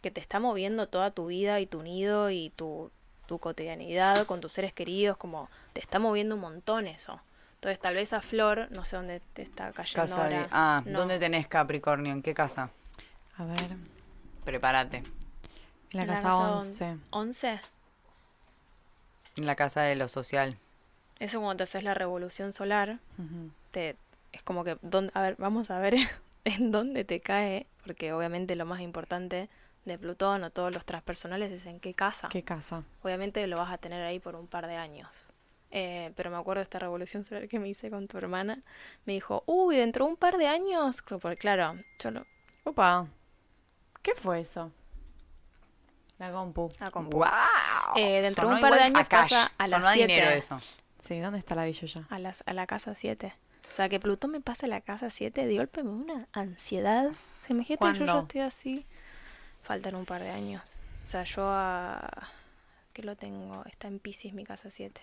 que 0.00 0.10
te 0.10 0.20
está 0.20 0.40
moviendo 0.40 0.88
toda 0.88 1.10
tu 1.10 1.26
vida 1.26 1.60
y 1.60 1.66
tu 1.66 1.82
nido 1.82 2.30
y 2.30 2.50
tu, 2.50 2.90
tu 3.26 3.38
cotidianidad 3.38 4.26
con 4.26 4.40
tus 4.40 4.52
seres 4.52 4.72
queridos, 4.72 5.16
como 5.16 5.50
te 5.72 5.80
está 5.80 5.98
moviendo 5.98 6.36
un 6.36 6.40
montón 6.40 6.86
eso. 6.86 7.20
Entonces 7.58 7.80
tal 7.80 7.94
vez 7.94 8.12
a 8.12 8.20
Flor, 8.20 8.68
no 8.70 8.84
sé 8.84 8.96
dónde 8.96 9.20
te 9.32 9.42
está 9.42 9.72
cayendo 9.72 10.02
Casa 10.02 10.24
ahora. 10.24 10.40
de... 10.42 10.48
Ah, 10.52 10.82
No. 10.86 11.00
¿dónde 11.00 11.18
tenés 11.18 11.48
Capricornio? 11.48 12.12
¿En 12.12 12.22
qué 12.22 12.32
casa? 12.32 12.70
A 13.36 13.44
ver, 13.44 13.76
Prepárate. 14.44 15.02
la 15.90 16.02
En 16.02 16.08
casa 16.08 16.36
on- 16.36 16.58
11. 16.60 16.98
11. 17.10 17.60
En 19.36 19.46
la 19.46 19.56
casa 19.56 19.82
de 19.82 19.96
lo 19.96 20.08
social. 20.08 20.56
Eso 21.18 21.40
cuando 21.40 21.56
te 21.58 21.64
haces 21.64 21.82
la 21.82 21.94
revolución 21.94 22.52
solar, 22.52 22.98
te 23.72 23.96
es 24.32 24.42
como 24.42 24.62
que 24.62 24.78
dónde- 24.82 25.10
a 25.14 25.22
ver 25.22 25.34
vamos 25.38 25.70
a 25.70 25.78
ver 25.80 25.94
en 26.44 26.70
dónde 26.70 27.04
te 27.04 27.20
cae 27.20 27.66
porque 27.84 28.12
obviamente 28.12 28.54
lo 28.56 28.66
más 28.66 28.80
importante 28.80 29.48
de 29.84 29.98
Plutón 29.98 30.44
o 30.44 30.50
todos 30.50 30.72
los 30.72 30.84
transpersonales 30.84 31.50
es 31.50 31.64
en 31.66 31.80
qué 31.80 31.94
casa 31.94 32.28
¿Qué 32.28 32.42
casa? 32.42 32.82
obviamente 33.02 33.44
lo 33.46 33.56
vas 33.56 33.72
a 33.72 33.78
tener 33.78 34.02
ahí 34.04 34.20
por 34.20 34.36
un 34.36 34.46
par 34.46 34.66
de 34.66 34.76
años 34.76 35.30
Eh, 35.70 36.12
pero 36.16 36.30
me 36.30 36.36
acuerdo 36.38 36.60
de 36.60 36.62
esta 36.62 36.78
revolución 36.78 37.24
solar 37.24 37.46
que 37.48 37.58
me 37.58 37.68
hice 37.68 37.90
con 37.90 38.08
tu 38.08 38.16
hermana 38.16 38.62
me 39.04 39.12
dijo 39.12 39.42
uy 39.44 39.76
dentro 39.76 40.06
de 40.06 40.12
un 40.12 40.16
par 40.16 40.38
de 40.38 40.46
años 40.48 41.02
porque 41.20 41.36
claro 41.36 41.76
yo 41.98 42.10
lo 42.10 42.26
Opa. 42.64 43.06
¿Qué 44.02 44.14
fue 44.14 44.40
eso? 44.40 44.72
La 46.18 46.32
compu. 46.32 46.68
ah, 46.80 46.90
con- 46.90 47.10
¡Wow! 47.10 47.26
Eh, 47.96 48.22
dentro 48.22 48.48
de 48.48 48.54
un 48.54 48.60
par 48.60 48.74
de 48.74 48.80
a 48.80 48.84
años 48.86 49.06
cash, 49.08 49.30
pasa 49.30 49.52
a 49.58 49.68
las 49.68 49.70
sonó 49.80 49.88
a 49.88 49.92
dinero 49.92 50.26
siete. 50.26 50.38
eso. 50.38 50.60
Sí, 50.98 51.20
¿dónde 51.20 51.38
está 51.38 51.54
la 51.54 51.64
billulla? 51.64 52.02
a, 52.10 52.18
las, 52.18 52.42
a 52.46 52.52
la 52.54 52.66
casa 52.66 52.94
7 52.94 53.32
o 53.72 53.76
sea 53.76 53.88
que 53.88 54.00
Plutón 54.00 54.32
me 54.32 54.40
pasa 54.40 54.66
a 54.66 54.68
la 54.68 54.80
casa 54.80 55.10
7 55.10 55.46
de 55.46 55.56
golpe 55.56 55.82
me 55.84 55.90
da 55.90 55.96
una 55.96 56.28
ansiedad 56.32 57.12
se 57.46 57.54
me 57.54 57.64
yo 57.64 57.76
ya 58.04 58.18
estoy 58.18 58.40
así 58.40 58.86
faltan 59.62 59.94
un 59.94 60.06
par 60.06 60.22
de 60.22 60.30
años 60.30 60.62
o 61.06 61.10
sea 61.10 61.22
yo 61.22 61.44
a 61.46 62.28
que 62.92 63.02
lo 63.02 63.14
tengo 63.14 63.64
está 63.66 63.86
en 63.86 64.00
Pisces 64.00 64.32
mi 64.32 64.44
casa 64.44 64.70
7 64.72 65.00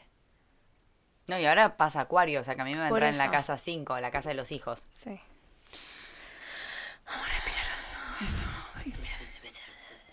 No, 1.27 1.39
y 1.39 1.45
ahora 1.45 1.75
pasa 1.77 2.01
Acuario, 2.01 2.41
o 2.41 2.43
sea 2.43 2.55
que 2.55 2.61
a 2.61 2.65
mí 2.65 2.73
me 2.73 2.79
va 2.79 2.85
a 2.87 2.89
Por 2.89 3.03
entrar 3.03 3.13
en 3.13 3.17
la 3.17 3.31
casa 3.35 3.57
5, 3.57 3.99
la 3.99 4.11
casa 4.11 4.29
de 4.29 4.35
los 4.35 4.51
hijos. 4.51 4.83
sí. 4.91 5.19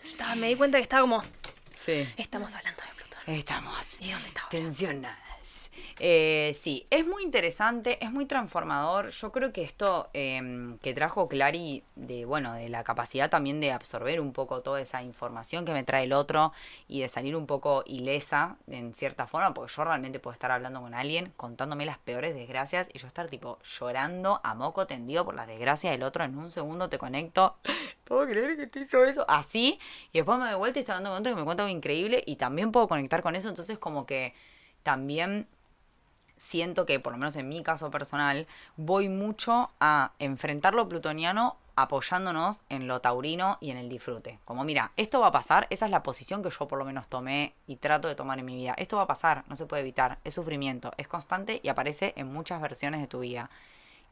Estaba- 0.03 0.35
me 0.35 0.47
di 0.47 0.55
cuenta 0.55 0.77
que 0.77 0.83
estaba 0.83 1.01
como 1.01 1.23
Sí. 1.83 2.13
estamos 2.17 2.53
hablando 2.55 2.81
de 2.83 2.89
Plutón. 2.95 3.21
Estamos. 3.27 4.01
¿Y 4.01 4.11
dónde 4.11 4.27
está 4.27 4.41
ahora? 4.43 5.17
Eh, 5.99 6.57
sí, 6.61 6.87
es 6.89 7.05
muy 7.05 7.23
interesante, 7.23 8.03
es 8.03 8.11
muy 8.11 8.25
transformador. 8.25 9.09
Yo 9.09 9.31
creo 9.31 9.53
que 9.53 9.63
esto 9.63 10.09
eh, 10.13 10.75
que 10.81 10.93
trajo 10.93 11.27
Clary, 11.27 11.83
de 11.95 12.25
bueno, 12.25 12.53
de 12.53 12.69
la 12.69 12.83
capacidad 12.83 13.29
también 13.29 13.59
de 13.59 13.71
absorber 13.71 14.19
un 14.19 14.33
poco 14.33 14.61
toda 14.61 14.81
esa 14.81 15.03
información 15.03 15.65
que 15.65 15.73
me 15.73 15.83
trae 15.83 16.05
el 16.05 16.13
otro 16.13 16.53
y 16.87 17.01
de 17.01 17.09
salir 17.09 17.35
un 17.35 17.47
poco 17.47 17.83
ilesa 17.85 18.57
en 18.67 18.93
cierta 18.93 19.27
forma, 19.27 19.53
porque 19.53 19.71
yo 19.75 19.83
realmente 19.83 20.19
puedo 20.19 20.33
estar 20.33 20.51
hablando 20.51 20.81
con 20.81 20.93
alguien 20.93 21.33
contándome 21.37 21.85
las 21.85 21.97
peores 21.97 22.35
desgracias 22.35 22.89
y 22.93 22.99
yo 22.99 23.07
estar 23.07 23.27
tipo 23.29 23.59
llorando 23.63 24.41
a 24.43 24.53
moco 24.53 24.87
tendido 24.87 25.25
por 25.25 25.35
las 25.35 25.47
desgracias 25.47 25.91
del 25.93 26.03
otro. 26.03 26.23
En 26.23 26.37
un 26.37 26.51
segundo 26.51 26.89
te 26.89 26.97
conecto. 26.97 27.57
¿Puedo 28.03 28.27
creer 28.27 28.57
que 28.57 28.67
te 28.67 28.81
hizo 28.81 29.03
eso? 29.03 29.25
Así. 29.27 29.79
Y 30.11 30.19
después 30.19 30.37
me 30.37 30.45
doy 30.45 30.55
vuelta 30.55 30.79
y 30.79 30.81
estoy 30.81 30.93
hablando 30.93 31.11
con 31.11 31.19
otro 31.19 31.33
que 31.33 31.39
me 31.39 31.45
cuenta 31.45 31.63
algo 31.63 31.75
increíble 31.75 32.23
y 32.25 32.35
también 32.35 32.71
puedo 32.71 32.87
conectar 32.87 33.21
con 33.21 33.35
eso. 33.35 33.49
Entonces, 33.49 33.77
como 33.77 34.05
que 34.05 34.33
también 34.83 35.47
siento 36.37 36.85
que, 36.85 36.99
por 36.99 37.13
lo 37.13 37.19
menos 37.19 37.35
en 37.35 37.49
mi 37.49 37.63
caso 37.63 37.91
personal, 37.91 38.47
voy 38.77 39.09
mucho 39.09 39.71
a 39.79 40.11
enfrentar 40.19 40.73
lo 40.73 40.89
plutoniano 40.89 41.57
apoyándonos 41.75 42.57
en 42.69 42.87
lo 42.87 43.01
taurino 43.01 43.57
y 43.59 43.71
en 43.71 43.77
el 43.77 43.89
disfrute. 43.89 44.39
Como, 44.45 44.63
mira, 44.63 44.91
esto 44.95 45.19
va 45.19 45.27
a 45.27 45.31
pasar, 45.31 45.67
esa 45.69 45.85
es 45.85 45.91
la 45.91 46.03
posición 46.03 46.43
que 46.43 46.49
yo 46.49 46.67
por 46.67 46.77
lo 46.77 46.85
menos 46.85 47.07
tomé 47.07 47.53
y 47.67 47.77
trato 47.77 48.07
de 48.07 48.15
tomar 48.15 48.39
en 48.39 48.45
mi 48.45 48.55
vida. 48.55 48.75
Esto 48.77 48.97
va 48.97 49.03
a 49.03 49.07
pasar, 49.07 49.43
no 49.47 49.55
se 49.55 49.65
puede 49.65 49.81
evitar, 49.81 50.19
es 50.23 50.33
sufrimiento, 50.33 50.91
es 50.97 51.07
constante 51.07 51.59
y 51.63 51.69
aparece 51.69 52.13
en 52.15 52.31
muchas 52.31 52.61
versiones 52.61 53.01
de 53.01 53.07
tu 53.07 53.19
vida. 53.19 53.49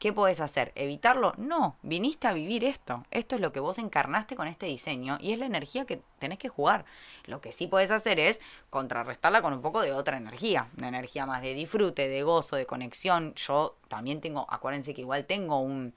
¿Qué 0.02 0.12
puedes 0.12 0.40
hacer? 0.40 0.72
¿Evitarlo? 0.74 1.36
No, 1.38 1.78
viniste 1.84 2.28
a 2.28 2.34
vivir 2.34 2.64
esto. 2.64 3.06
Esto 3.12 3.36
es 3.36 3.42
lo 3.42 3.54
que 3.54 3.60
vos 3.60 3.78
encarnaste 3.78 4.36
con 4.36 4.48
este 4.48 4.66
diseño 4.66 5.20
y 5.22 5.32
es 5.32 5.38
la 5.38 5.46
energía 5.46 5.86
que 5.86 6.02
tenés 6.18 6.40
que 6.40 6.50
jugar. 6.50 6.86
Lo 7.26 7.40
que 7.40 7.52
sí 7.52 7.68
puedes 7.68 7.92
hacer 7.92 8.20
es 8.20 8.42
contrarrestarla 8.72 9.44
con 9.44 9.54
un 9.54 9.62
poco 9.62 9.80
de 9.84 9.92
otra 9.92 10.18
energía. 10.18 10.70
Una 10.76 10.88
energía 10.88 11.28
más 11.28 11.44
de 11.44 11.54
disfrute, 11.54 12.08
de 12.08 12.24
gozo, 12.24 12.56
de 12.56 12.66
conexión. 12.66 13.36
Yo 13.36 13.78
también 13.90 14.22
tengo, 14.22 14.48
acuérdense 14.50 14.96
que 14.96 15.02
igual 15.02 15.28
tengo 15.28 15.60
un 15.60 15.94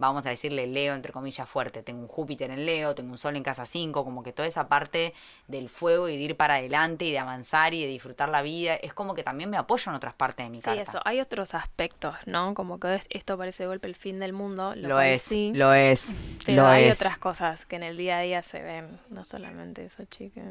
vamos 0.00 0.26
a 0.26 0.30
decirle 0.30 0.66
Leo, 0.66 0.94
entre 0.94 1.12
comillas, 1.12 1.48
fuerte. 1.48 1.82
Tengo 1.84 2.00
un 2.00 2.08
Júpiter 2.08 2.50
en 2.50 2.66
Leo, 2.66 2.94
tengo 2.96 3.12
un 3.12 3.18
Sol 3.18 3.36
en 3.36 3.44
casa 3.44 3.66
5, 3.66 4.02
como 4.02 4.22
que 4.24 4.32
toda 4.32 4.48
esa 4.48 4.66
parte 4.68 5.14
del 5.46 5.68
fuego 5.68 6.08
y 6.08 6.16
de 6.16 6.22
ir 6.22 6.36
para 6.36 6.54
adelante 6.54 7.04
y 7.04 7.12
de 7.12 7.18
avanzar 7.20 7.74
y 7.74 7.82
de 7.82 7.86
disfrutar 7.86 8.28
la 8.30 8.42
vida, 8.42 8.74
es 8.74 8.92
como 8.94 9.14
que 9.14 9.22
también 9.22 9.48
me 9.50 9.56
apoyo 9.58 9.90
en 9.90 9.96
otras 9.96 10.14
partes 10.14 10.44
de 10.46 10.50
mi 10.50 10.58
Sí, 10.58 10.64
carta. 10.64 10.82
eso. 10.82 11.00
Hay 11.04 11.20
otros 11.20 11.54
aspectos, 11.54 12.16
¿no? 12.26 12.54
Como 12.54 12.80
que 12.80 12.96
es- 12.96 13.06
esto 13.10 13.36
parece 13.38 13.62
de 13.62 13.68
golpe 13.68 13.86
el 13.86 13.94
fin 13.94 14.18
del 14.18 14.32
mundo. 14.32 14.74
Lo, 14.74 15.00
es, 15.00 15.22
sí, 15.22 15.52
lo 15.54 15.72
es, 15.74 16.12
Pero 16.46 16.62
lo 16.62 16.68
hay 16.68 16.84
es. 16.84 16.96
otras 16.96 17.18
cosas 17.18 17.66
que 17.66 17.76
en 17.76 17.82
el 17.82 17.96
día 17.96 18.18
a 18.18 18.20
día 18.22 18.42
se 18.42 18.62
ven. 18.62 18.98
No 19.10 19.22
solamente 19.22 19.84
eso, 19.84 20.02
chicas. 20.06 20.44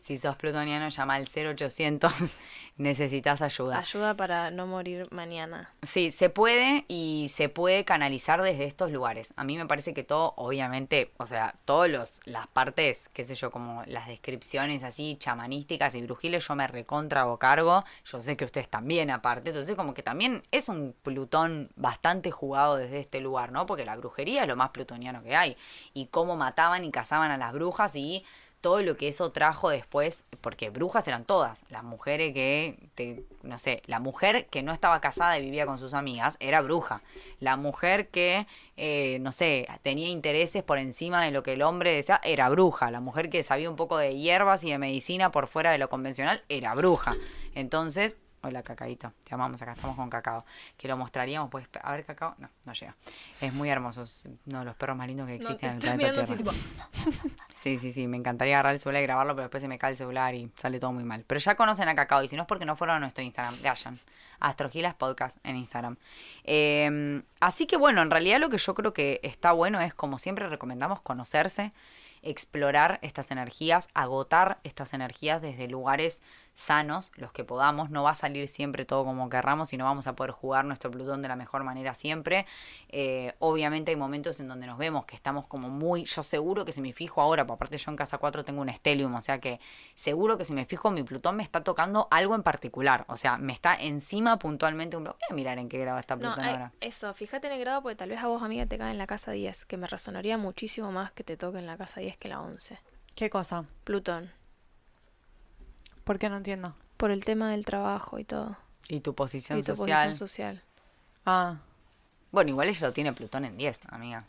si 0.00 0.18
sos 0.18 0.36
plutoniano, 0.36 0.88
llama 0.90 1.14
al 1.14 1.26
0800, 1.26 2.12
necesitas 2.76 3.40
ayuda. 3.42 3.78
Ayuda 3.78 4.14
para 4.14 4.50
no 4.50 4.66
morir 4.66 5.08
mañana. 5.10 5.70
Sí, 5.82 6.10
se 6.10 6.28
puede 6.28 6.84
y 6.88 7.30
se 7.32 7.48
puede 7.48 7.84
canalizar 7.84 8.25
desde 8.26 8.64
estos 8.64 8.90
lugares. 8.90 9.32
A 9.36 9.44
mí 9.44 9.56
me 9.56 9.66
parece 9.66 9.94
que 9.94 10.02
todo, 10.02 10.34
obviamente, 10.36 11.12
o 11.18 11.26
sea, 11.26 11.54
todas 11.64 12.20
las 12.24 12.46
partes, 12.48 13.08
qué 13.12 13.24
sé 13.24 13.36
yo, 13.36 13.50
como 13.50 13.84
las 13.86 14.08
descripciones 14.08 14.82
así 14.82 15.16
chamanísticas 15.18 15.94
y 15.94 16.02
brujiles, 16.02 16.46
yo 16.46 16.56
me 16.56 16.66
recontra 16.66 17.24
cargo. 17.38 17.84
Yo 18.04 18.20
sé 18.20 18.36
que 18.36 18.44
ustedes 18.44 18.68
también, 18.68 19.10
aparte. 19.10 19.50
Entonces, 19.50 19.76
como 19.76 19.94
que 19.94 20.02
también 20.02 20.42
es 20.50 20.68
un 20.68 20.94
Plutón 21.02 21.70
bastante 21.76 22.30
jugado 22.30 22.76
desde 22.76 23.00
este 23.00 23.20
lugar, 23.20 23.52
¿no? 23.52 23.66
Porque 23.66 23.84
la 23.84 23.96
brujería 23.96 24.42
es 24.42 24.48
lo 24.48 24.56
más 24.56 24.70
plutoniano 24.70 25.22
que 25.22 25.36
hay. 25.36 25.56
Y 25.94 26.06
cómo 26.06 26.36
mataban 26.36 26.84
y 26.84 26.90
cazaban 26.90 27.30
a 27.30 27.36
las 27.36 27.52
brujas 27.52 27.94
y 27.94 28.24
todo 28.66 28.82
lo 28.82 28.96
que 28.96 29.06
eso 29.06 29.30
trajo 29.30 29.70
después, 29.70 30.24
porque 30.40 30.70
brujas 30.70 31.06
eran 31.06 31.24
todas, 31.24 31.62
las 31.68 31.84
mujeres 31.84 32.34
que, 32.34 33.22
no 33.44 33.60
sé, 33.60 33.80
la 33.86 34.00
mujer 34.00 34.46
que 34.46 34.64
no 34.64 34.72
estaba 34.72 35.00
casada 35.00 35.38
y 35.38 35.42
vivía 35.42 35.66
con 35.66 35.78
sus 35.78 35.94
amigas 35.94 36.36
era 36.40 36.62
bruja, 36.62 37.00
la 37.38 37.56
mujer 37.56 38.08
que, 38.08 38.48
eh, 38.76 39.18
no 39.20 39.30
sé, 39.30 39.68
tenía 39.82 40.08
intereses 40.08 40.64
por 40.64 40.78
encima 40.78 41.24
de 41.24 41.30
lo 41.30 41.44
que 41.44 41.52
el 41.52 41.62
hombre 41.62 41.92
decía 41.92 42.20
era 42.24 42.48
bruja, 42.48 42.90
la 42.90 42.98
mujer 42.98 43.30
que 43.30 43.44
sabía 43.44 43.70
un 43.70 43.76
poco 43.76 43.98
de 43.98 44.16
hierbas 44.16 44.64
y 44.64 44.72
de 44.72 44.78
medicina 44.78 45.30
por 45.30 45.46
fuera 45.46 45.70
de 45.70 45.78
lo 45.78 45.88
convencional 45.88 46.42
era 46.48 46.74
bruja. 46.74 47.12
Entonces, 47.54 48.18
hola 48.46 48.62
cacaíto, 48.62 49.12
te 49.24 49.34
amamos, 49.34 49.60
acá 49.60 49.72
estamos 49.72 49.96
con 49.96 50.08
cacao, 50.08 50.44
que 50.76 50.88
lo 50.88 50.96
mostraríamos, 50.96 51.50
pues, 51.50 51.66
a 51.82 51.92
ver 51.92 52.04
cacao, 52.04 52.34
no, 52.38 52.48
no 52.64 52.72
llega, 52.72 52.96
es 53.40 53.52
muy 53.52 53.68
hermoso, 53.68 54.02
es 54.02 54.28
uno 54.46 54.60
de 54.60 54.64
los 54.64 54.76
perros 54.76 54.96
más 54.96 55.06
lindos 55.06 55.26
que 55.26 55.34
existen 55.34 55.70
en 55.70 55.76
el 55.76 55.82
planeta 55.82 56.24
Tierra. 56.24 56.52
Sí, 57.54 57.78
sí, 57.78 57.92
sí, 57.92 58.06
me 58.06 58.16
encantaría 58.16 58.54
agarrar 58.54 58.74
el 58.74 58.80
celular 58.80 59.02
y 59.02 59.06
grabarlo, 59.06 59.34
pero 59.34 59.44
después 59.44 59.60
se 59.60 59.66
me 59.66 59.78
cae 59.78 59.90
el 59.90 59.96
celular 59.96 60.34
y 60.34 60.50
sale 60.56 60.78
todo 60.78 60.92
muy 60.92 61.02
mal. 61.02 61.24
Pero 61.26 61.40
ya 61.40 61.56
conocen 61.56 61.88
a 61.88 61.94
Cacao 61.96 62.22
y 62.22 62.28
si 62.28 62.36
no 62.36 62.42
es 62.42 62.48
porque 62.48 62.64
no 62.64 62.76
fueron 62.76 62.96
a 62.96 63.00
nuestro 63.00 63.24
Instagram, 63.24 63.56
vayan. 63.62 63.98
Astrogilas 64.38 64.94
Podcast 64.94 65.38
en 65.42 65.56
Instagram. 65.56 65.96
Eh, 66.44 67.22
así 67.40 67.66
que 67.66 67.76
bueno, 67.76 68.02
en 68.02 68.10
realidad 68.10 68.38
lo 68.38 68.50
que 68.50 68.58
yo 68.58 68.74
creo 68.74 68.92
que 68.92 69.18
está 69.24 69.52
bueno 69.52 69.80
es, 69.80 69.94
como 69.94 70.18
siempre 70.18 70.48
recomendamos, 70.48 71.00
conocerse, 71.00 71.72
explorar 72.22 72.98
estas 73.02 73.30
energías, 73.30 73.88
agotar 73.94 74.58
estas 74.62 74.92
energías 74.92 75.40
desde 75.42 75.66
lugares 75.66 76.20
sanos, 76.58 77.12
los 77.16 77.32
que 77.32 77.44
podamos. 77.44 77.90
No 77.90 78.02
va 78.02 78.12
a 78.12 78.14
salir 78.14 78.48
siempre 78.48 78.86
todo 78.86 79.04
como 79.04 79.28
querramos 79.28 79.72
y 79.74 79.76
no 79.76 79.84
vamos 79.84 80.06
a 80.06 80.16
poder 80.16 80.30
jugar 80.32 80.64
nuestro 80.64 80.90
Plutón 80.90 81.20
de 81.20 81.28
la 81.28 81.36
mejor 81.36 81.62
manera 81.64 81.92
siempre. 81.92 82.46
Eh, 82.88 83.34
obviamente 83.40 83.90
hay 83.90 83.96
momentos 83.96 84.40
en 84.40 84.48
donde 84.48 84.66
nos 84.66 84.78
vemos 84.78 85.04
que 85.04 85.14
estamos 85.14 85.46
como 85.46 85.68
muy, 85.68 86.04
yo 86.06 86.22
seguro 86.22 86.64
que 86.64 86.72
si 86.72 86.80
me 86.80 86.94
fijo 86.94 87.20
ahora, 87.20 87.46
porque 87.46 87.56
aparte 87.58 87.76
yo 87.78 87.90
en 87.90 87.96
casa 87.96 88.16
4 88.16 88.42
tengo 88.44 88.62
un 88.62 88.72
Stellium, 88.72 89.14
o 89.14 89.20
sea 89.20 89.38
que 89.38 89.60
seguro 89.94 90.38
que 90.38 90.46
si 90.46 90.54
me 90.54 90.64
fijo 90.64 90.90
mi 90.90 91.02
Plutón 91.02 91.36
me 91.36 91.42
está 91.42 91.62
tocando 91.62 92.08
algo 92.10 92.34
en 92.34 92.42
particular, 92.42 93.04
o 93.08 93.18
sea, 93.18 93.36
me 93.36 93.52
está 93.52 93.74
encima 93.76 94.38
puntualmente 94.38 94.96
un... 94.96 95.04
Voy 95.04 95.14
a 95.30 95.34
mirar 95.34 95.58
en 95.58 95.68
qué 95.68 95.78
grado 95.78 95.98
está 95.98 96.16
No, 96.16 96.22
Plutón 96.22 96.44
hay- 96.44 96.52
ahora. 96.52 96.72
eso, 96.80 97.12
fíjate 97.12 97.48
en 97.48 97.52
el 97.52 97.60
grado 97.60 97.82
porque 97.82 97.96
tal 97.96 98.08
vez 98.08 98.20
a 98.22 98.28
vos, 98.28 98.42
amiga, 98.42 98.64
te 98.64 98.78
cae 98.78 98.90
en 98.92 98.98
la 98.98 99.06
casa 99.06 99.30
10, 99.30 99.66
que 99.66 99.76
me 99.76 99.86
resonaría 99.86 100.38
muchísimo 100.38 100.90
más 100.90 101.12
que 101.12 101.22
te 101.22 101.36
toque 101.36 101.58
en 101.58 101.66
la 101.66 101.76
casa 101.76 102.00
10 102.00 102.16
que 102.16 102.28
la 102.28 102.40
11. 102.40 102.78
¿Qué 103.14 103.28
cosa? 103.30 103.64
Plutón, 103.84 104.30
¿Por 106.06 106.20
qué 106.20 106.28
no 106.30 106.36
entiendo? 106.36 106.72
por 106.96 107.10
el 107.10 107.24
tema 107.24 107.50
del 107.50 107.64
trabajo 107.64 108.18
y 108.20 108.24
todo. 108.24 108.56
Y 108.88 109.00
tu 109.00 109.14
posición 109.14 109.58
y 109.58 109.62
tu 109.62 109.74
social. 109.76 110.08
posición 110.08 110.14
social. 110.16 110.62
Ah, 111.26 111.56
Bueno, 112.30 112.50
igual 112.50 112.68
ella 112.68 112.86
lo 112.86 112.92
tiene 112.92 113.12
Plutón 113.12 113.44
en 113.44 113.56
10, 113.56 113.80
amiga, 113.90 114.24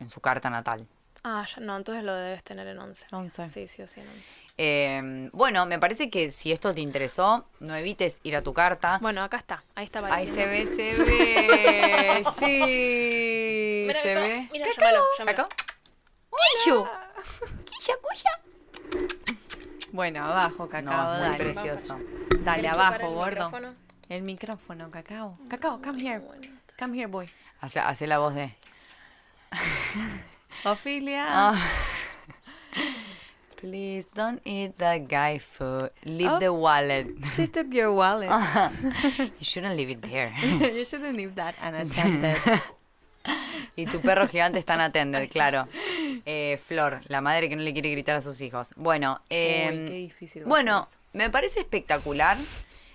en 0.00 0.10
su 0.10 0.20
carta 0.20 0.50
natal. 0.50 0.86
Ah, 1.22 1.46
ya, 1.46 1.62
no, 1.62 1.76
entonces 1.76 2.02
lo 2.04 2.12
debes 2.12 2.42
tener 2.42 2.66
en 2.66 2.78
11. 2.78 3.06
11. 3.12 3.48
Sí, 3.48 3.68
sí 3.68 3.82
o 3.82 3.86
sí 3.86 4.00
en 4.00 4.08
11. 4.08 4.32
Eh, 4.58 5.30
bueno, 5.32 5.64
me 5.66 5.78
parece 5.78 6.10
que 6.10 6.30
si 6.30 6.50
esto 6.52 6.74
te 6.74 6.80
interesó, 6.80 7.46
no 7.60 7.74
evites 7.76 8.20
ir 8.24 8.34
a 8.36 8.42
tu 8.42 8.52
carta. 8.52 8.98
Bueno, 9.00 9.22
acá 9.22 9.36
está, 9.38 9.62
ahí 9.76 9.84
está 9.84 10.04
Ahí 10.12 10.26
se 10.26 10.46
ve, 10.46 10.66
se 10.66 10.92
ve. 10.92 12.24
Sí, 12.38 13.84
Mira, 13.86 14.02
se 14.02 14.14
ve. 14.14 14.48
Mira, 14.52 14.66
llámalo, 14.76 15.04
llámalo. 15.18 15.42
¿Acá? 15.44 15.48
¡Quilla, 17.64 17.94
cuya! 18.02 19.14
Bueno, 19.94 20.24
abajo, 20.24 20.68
cacao, 20.68 21.14
No, 21.14 21.20
dale. 21.20 21.36
precioso. 21.38 21.98
Dale, 22.40 22.62
¿Querés 22.62 22.72
abajo, 22.74 23.10
gordo. 23.12 23.30
micrófono? 23.46 23.74
El 24.08 24.22
micrófono, 24.22 24.90
cacao. 24.90 25.38
Cacao, 25.48 25.80
come 25.80 26.02
here. 26.02 26.20
Come 26.78 26.96
here, 26.98 27.06
boy. 27.06 27.26
Hace, 27.60 27.78
hace 27.80 28.06
la 28.06 28.18
voz 28.18 28.34
de. 28.34 28.54
Ophelia. 30.64 31.26
Ah. 31.28 31.62
Please 33.56 34.06
don't 34.14 34.42
eat 34.44 34.76
that 34.78 35.08
guy 35.08 35.38
food. 35.38 35.90
Leave 36.04 36.32
Oh. 36.32 36.38
the 36.38 36.52
wallet. 36.52 37.06
She 37.32 37.46
took 37.46 37.72
your 37.72 37.92
wallet. 37.92 38.28
You 39.18 39.30
shouldn't 39.40 39.76
leave 39.76 39.88
it 39.90 40.02
there. 40.02 40.34
you 40.42 40.84
shouldn't 40.84 41.16
leave 41.16 41.34
that 41.36 41.54
unattended. 41.62 42.36
Y 43.76 43.86
tu 43.86 44.00
perro 44.00 44.28
gigante 44.28 44.60
está 44.60 44.74
en 44.74 44.82
atender, 44.82 45.28
claro. 45.28 45.66
Eh, 46.26 46.60
Flor, 46.64 47.00
la 47.08 47.20
madre 47.20 47.48
que 47.48 47.56
no 47.56 47.62
le 47.62 47.72
quiere 47.72 47.90
gritar 47.90 48.14
a 48.14 48.22
sus 48.22 48.40
hijos. 48.40 48.72
Bueno, 48.76 49.20
eh, 49.30 49.68
Uy, 49.72 49.88
qué 49.88 49.94
difícil 49.94 50.42
va 50.42 50.46
a 50.46 50.48
bueno, 50.48 50.86
me 51.12 51.28
parece 51.28 51.60
espectacular. 51.60 52.36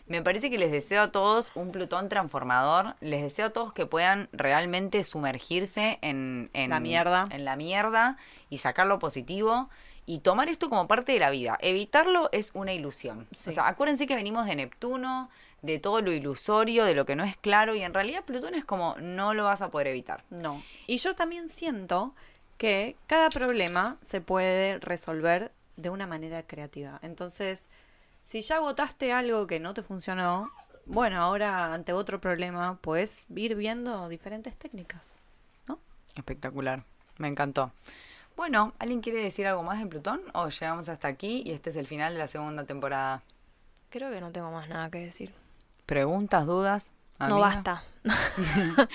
Me 0.07 0.23
parece 0.23 0.49
que 0.49 0.57
les 0.57 0.71
deseo 0.71 1.01
a 1.01 1.11
todos 1.11 1.51
un 1.53 1.71
Plutón 1.71 2.09
transformador. 2.09 2.95
Les 3.01 3.21
deseo 3.21 3.47
a 3.47 3.49
todos 3.51 3.73
que 3.73 3.85
puedan 3.85 4.29
realmente 4.31 5.03
sumergirse 5.03 5.99
en, 6.01 6.49
en 6.53 6.71
La 6.71 6.79
mierda. 6.79 7.27
En 7.29 7.45
la 7.45 7.55
mierda 7.55 8.17
y 8.49 8.57
sacar 8.57 8.87
lo 8.87 8.99
positivo 8.99 9.69
y 10.09 10.21
tomar 10.21 10.49
esto 10.49 10.71
como 10.71 10.87
parte 10.87 11.11
de 11.11 11.19
la 11.19 11.29
vida. 11.29 11.59
Evitarlo 11.61 12.29
es 12.31 12.49
una 12.55 12.73
ilusión. 12.73 13.27
Sí. 13.31 13.51
O 13.51 13.53
sea, 13.53 13.67
acuérdense 13.67 14.07
que 14.07 14.15
venimos 14.15 14.47
de 14.47 14.55
Neptuno, 14.55 15.29
de 15.61 15.77
todo 15.77 16.01
lo 16.01 16.11
ilusorio, 16.11 16.83
de 16.83 16.95
lo 16.95 17.05
que 17.05 17.15
no 17.15 17.23
es 17.23 17.37
claro 17.37 17.75
y 17.75 17.83
en 17.83 17.93
realidad 17.93 18.23
Plutón 18.23 18.55
es 18.55 18.65
como 18.65 18.95
no 18.99 19.35
lo 19.35 19.43
vas 19.43 19.61
a 19.61 19.69
poder 19.69 19.85
evitar. 19.85 20.23
No. 20.31 20.63
Y 20.87 20.97
yo 20.97 21.13
también 21.13 21.47
siento 21.47 22.15
que 22.57 22.95
cada 23.05 23.29
problema 23.29 23.97
se 24.01 24.19
puede 24.19 24.79
resolver 24.79 25.51
de 25.77 25.91
una 25.91 26.07
manera 26.07 26.41
creativa. 26.41 26.97
Entonces, 27.03 27.69
si 28.23 28.41
ya 28.41 28.55
agotaste 28.55 29.13
algo 29.13 29.45
que 29.45 29.59
no 29.59 29.75
te 29.75 29.83
funcionó, 29.83 30.49
bueno, 30.87 31.21
ahora 31.21 31.71
ante 31.71 31.93
otro 31.93 32.19
problema 32.19 32.79
puedes 32.81 33.27
ir 33.35 33.53
viendo 33.53 34.09
diferentes 34.09 34.55
técnicas. 34.55 35.17
¿No? 35.67 35.77
Espectacular, 36.15 36.83
me 37.19 37.27
encantó. 37.27 37.71
Bueno, 38.39 38.71
¿alguien 38.79 39.01
quiere 39.01 39.21
decir 39.21 39.45
algo 39.47 39.63
más 39.63 39.79
de 39.79 39.85
Plutón? 39.85 40.21
O 40.33 40.47
llegamos 40.47 40.87
hasta 40.87 41.09
aquí 41.09 41.43
y 41.45 41.51
este 41.51 41.71
es 41.71 41.75
el 41.75 41.85
final 41.85 42.13
de 42.13 42.19
la 42.19 42.29
segunda 42.29 42.63
temporada. 42.63 43.21
Creo 43.89 44.11
que 44.11 44.21
no 44.21 44.31
tengo 44.31 44.49
más 44.49 44.69
nada 44.69 44.89
que 44.89 44.99
decir. 44.99 45.33
¿Preguntas, 45.85 46.45
dudas? 46.45 46.89
No 47.19 47.39
basta. 47.39 47.83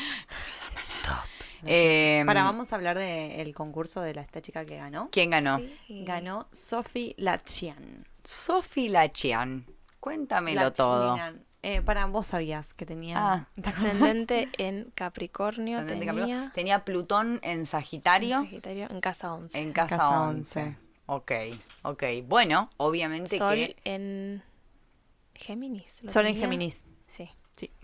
Eh, 1.66 2.22
Para, 2.26 2.44
vamos 2.44 2.72
a 2.72 2.76
hablar 2.76 2.98
del 2.98 3.54
concurso 3.54 4.02
de 4.02 4.12
la, 4.12 4.20
esta 4.20 4.42
chica 4.42 4.66
que 4.66 4.76
ganó. 4.76 5.08
¿Quién 5.10 5.30
ganó? 5.30 5.56
Sí. 5.86 6.04
Ganó 6.04 6.46
Sophie 6.50 7.14
Lachian. 7.16 8.06
Sophie 8.22 8.90
Lachian. 8.90 9.64
Cuéntamelo 9.98 10.74
todo. 10.74 11.16
Eh, 11.66 11.80
para, 11.80 12.04
vos 12.04 12.26
sabías 12.26 12.74
que 12.74 12.84
tenía... 12.84 13.16
Ah. 13.18 13.48
Ascendente 13.64 14.50
en 14.58 14.92
Capricornio 14.94 15.78
Ascendente 15.78 16.06
tenía, 16.06 16.12
Capricornio. 16.12 16.52
Tenía 16.54 16.84
Plutón 16.84 17.40
en 17.42 17.64
Sagitario 17.64 18.40
en 18.40 18.44
Sagitario 18.44 18.90
en 18.90 19.00
casa 19.00 19.32
11. 19.32 19.58
en 19.58 19.72
casa, 19.72 19.96
casa 19.96 20.20
11. 20.28 20.60
11. 20.60 20.76
Ok, 21.06 21.32
ok. 21.82 22.02
Bueno, 22.26 22.68
obviamente 22.76 23.38
Sol 23.38 23.54
que 23.54 23.76
en 23.84 24.42
Géminis. 25.34 26.02
¿lo 26.02 26.10
Sol 26.10 26.26
en? 26.26 26.36
Géminis. 26.36 26.84
Sí. 27.06 27.30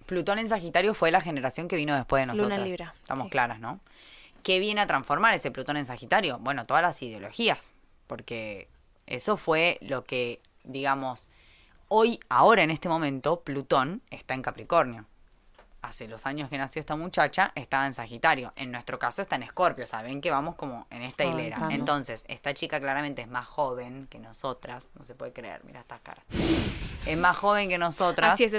Plutón 0.04 0.38
en 0.38 0.48
Sagitario 0.48 0.92
fue 0.92 1.10
la 1.10 1.20
generación 1.20 1.66
que 1.68 1.76
vino 1.76 1.94
después 1.94 2.20
de 2.20 2.26
Luna 2.26 2.36
nosotros. 2.36 2.58
en 2.58 2.64
Libra, 2.64 2.94
Estamos 3.00 3.24
sí. 3.24 3.30
claras, 3.30 3.60
¿no? 3.60 3.80
¿Qué 4.42 4.58
viene 4.58 4.80
a 4.80 4.86
transformar 4.86 5.34
ese 5.34 5.50
Plutón 5.50 5.76
en 5.76 5.86
Sagitario? 5.86 6.38
Bueno, 6.40 6.66
todas 6.66 6.82
las 6.82 7.00
ideologías. 7.00 7.72
Porque 8.06 8.68
eso 9.06 9.36
fue 9.36 9.78
lo 9.80 10.04
que, 10.04 10.42
digamos, 10.64 11.30
hoy, 11.90 12.20
ahora 12.28 12.62
en 12.62 12.70
este 12.70 12.88
momento, 12.88 13.40
Plutón 13.40 14.02
está 14.10 14.34
en 14.34 14.42
Capricornio. 14.42 15.06
Hace 15.82 16.08
los 16.08 16.26
años 16.26 16.50
que 16.50 16.58
nació 16.58 16.80
esta 16.80 16.94
muchacha, 16.94 17.52
estaba 17.54 17.86
en 17.86 17.94
Sagitario. 17.94 18.52
En 18.56 18.70
nuestro 18.70 18.98
caso 18.98 19.22
está 19.22 19.36
en 19.36 19.44
Escorpio. 19.44 19.86
Saben 19.86 20.20
que 20.20 20.30
vamos 20.30 20.54
como 20.54 20.86
en 20.90 21.02
esta 21.02 21.24
hilera. 21.24 21.56
Avanzando. 21.56 21.74
Entonces, 21.74 22.24
esta 22.28 22.52
chica 22.52 22.80
claramente 22.80 23.22
es 23.22 23.28
más 23.28 23.46
joven 23.46 24.06
que 24.06 24.18
nosotras. 24.18 24.90
No 24.94 25.04
se 25.04 25.14
puede 25.14 25.32
creer, 25.32 25.64
mira 25.64 25.80
estas 25.80 26.00
caras. 26.00 26.24
Es 27.06 27.16
más 27.16 27.36
joven 27.36 27.68
que 27.68 27.78
nosotras. 27.78 28.34
Así 28.34 28.44
es. 28.44 28.52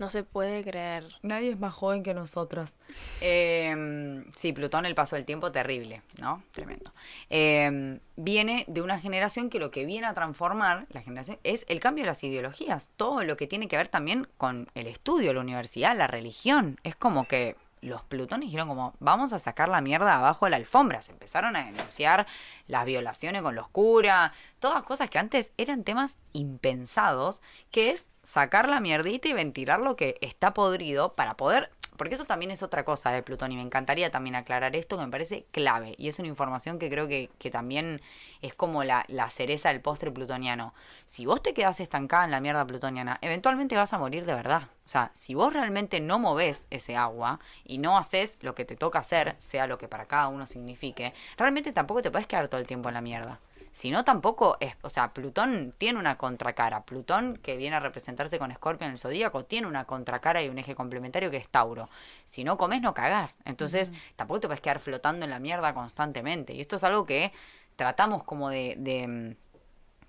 No 0.00 0.08
se 0.08 0.22
puede 0.22 0.64
creer. 0.64 1.04
Nadie 1.20 1.50
es 1.50 1.58
más 1.60 1.74
joven 1.74 2.02
que 2.02 2.14
nosotras. 2.14 2.74
Eh, 3.20 4.24
sí, 4.34 4.54
Plutón, 4.54 4.86
el 4.86 4.94
paso 4.94 5.14
del 5.14 5.26
tiempo, 5.26 5.52
terrible, 5.52 6.00
¿no? 6.18 6.42
Tremendo. 6.52 6.94
Eh, 7.28 8.00
viene 8.16 8.64
de 8.66 8.80
una 8.80 8.98
generación 8.98 9.50
que 9.50 9.58
lo 9.58 9.70
que 9.70 9.84
viene 9.84 10.06
a 10.06 10.14
transformar, 10.14 10.86
la 10.88 11.02
generación, 11.02 11.38
es 11.44 11.66
el 11.68 11.80
cambio 11.80 12.04
de 12.04 12.08
las 12.08 12.24
ideologías. 12.24 12.88
Todo 12.96 13.24
lo 13.24 13.36
que 13.36 13.46
tiene 13.46 13.68
que 13.68 13.76
ver 13.76 13.88
también 13.88 14.26
con 14.38 14.70
el 14.74 14.86
estudio, 14.86 15.34
la 15.34 15.40
universidad, 15.40 15.94
la 15.94 16.06
religión. 16.06 16.80
Es 16.82 16.96
como 16.96 17.28
que 17.28 17.56
los 17.80 18.02
plutones 18.02 18.46
dijeron 18.46 18.68
como, 18.68 18.94
vamos 19.00 19.32
a 19.32 19.38
sacar 19.38 19.68
la 19.68 19.80
mierda 19.80 20.16
abajo 20.16 20.46
de 20.46 20.50
la 20.50 20.56
alfombra. 20.56 21.02
Se 21.02 21.12
empezaron 21.12 21.56
a 21.56 21.64
denunciar 21.64 22.26
las 22.66 22.84
violaciones 22.84 23.42
con 23.42 23.54
los 23.54 23.68
curas, 23.68 24.32
todas 24.58 24.82
cosas 24.82 25.10
que 25.10 25.18
antes 25.18 25.52
eran 25.56 25.84
temas 25.84 26.18
impensados, 26.32 27.42
que 27.70 27.90
es 27.90 28.06
sacar 28.22 28.68
la 28.68 28.80
mierdita 28.80 29.28
y 29.28 29.32
ventilar 29.32 29.80
lo 29.80 29.96
que 29.96 30.18
está 30.20 30.54
podrido 30.54 31.14
para 31.14 31.36
poder... 31.36 31.70
Porque 32.00 32.14
eso 32.14 32.24
también 32.24 32.50
es 32.50 32.62
otra 32.62 32.82
cosa 32.82 33.12
de 33.12 33.22
Plutón 33.22 33.52
y 33.52 33.56
me 33.56 33.60
encantaría 33.60 34.10
también 34.10 34.34
aclarar 34.34 34.74
esto 34.74 34.96
que 34.96 35.04
me 35.04 35.10
parece 35.10 35.44
clave 35.50 35.96
y 35.98 36.08
es 36.08 36.18
una 36.18 36.28
información 36.28 36.78
que 36.78 36.88
creo 36.88 37.08
que, 37.08 37.28
que 37.38 37.50
también 37.50 38.00
es 38.40 38.54
como 38.54 38.84
la, 38.84 39.04
la 39.08 39.28
cereza 39.28 39.68
del 39.68 39.82
postre 39.82 40.10
plutoniano. 40.10 40.72
Si 41.04 41.26
vos 41.26 41.42
te 41.42 41.52
quedás 41.52 41.78
estancada 41.78 42.24
en 42.24 42.30
la 42.30 42.40
mierda 42.40 42.66
plutoniana, 42.66 43.18
eventualmente 43.20 43.76
vas 43.76 43.92
a 43.92 43.98
morir 43.98 44.24
de 44.24 44.32
verdad. 44.32 44.62
O 44.86 44.88
sea, 44.88 45.10
si 45.12 45.34
vos 45.34 45.52
realmente 45.52 46.00
no 46.00 46.18
movés 46.18 46.66
ese 46.70 46.96
agua 46.96 47.38
y 47.64 47.76
no 47.76 47.98
haces 47.98 48.38
lo 48.40 48.54
que 48.54 48.64
te 48.64 48.76
toca 48.76 49.00
hacer, 49.00 49.34
sea 49.36 49.66
lo 49.66 49.76
que 49.76 49.86
para 49.86 50.06
cada 50.06 50.28
uno 50.28 50.46
signifique, 50.46 51.12
realmente 51.36 51.70
tampoco 51.74 52.00
te 52.00 52.10
puedes 52.10 52.26
quedar 52.26 52.48
todo 52.48 52.62
el 52.62 52.66
tiempo 52.66 52.88
en 52.88 52.94
la 52.94 53.02
mierda. 53.02 53.40
Si 53.72 53.90
no, 53.90 54.04
tampoco 54.04 54.56
es. 54.60 54.74
O 54.82 54.90
sea, 54.90 55.12
Plutón 55.12 55.74
tiene 55.78 55.98
una 55.98 56.16
contracara. 56.18 56.84
Plutón, 56.84 57.36
que 57.36 57.56
viene 57.56 57.76
a 57.76 57.80
representarse 57.80 58.38
con 58.38 58.50
Escorpio 58.50 58.86
en 58.86 58.92
el 58.92 58.98
zodíaco, 58.98 59.44
tiene 59.44 59.66
una 59.66 59.84
contracara 59.84 60.42
y 60.42 60.48
un 60.48 60.58
eje 60.58 60.74
complementario 60.74 61.30
que 61.30 61.36
es 61.36 61.48
Tauro. 61.48 61.88
Si 62.24 62.42
no 62.44 62.58
comes, 62.58 62.80
no 62.82 62.94
cagás. 62.94 63.38
Entonces, 63.44 63.92
tampoco 64.16 64.40
te 64.40 64.48
puedes 64.48 64.60
quedar 64.60 64.80
flotando 64.80 65.24
en 65.24 65.30
la 65.30 65.38
mierda 65.38 65.72
constantemente. 65.74 66.52
Y 66.52 66.60
esto 66.60 66.76
es 66.76 66.84
algo 66.84 67.06
que 67.06 67.32
tratamos 67.76 68.24
como 68.24 68.50
de. 68.50 68.74
de 68.78 69.06
mm, 69.06 69.36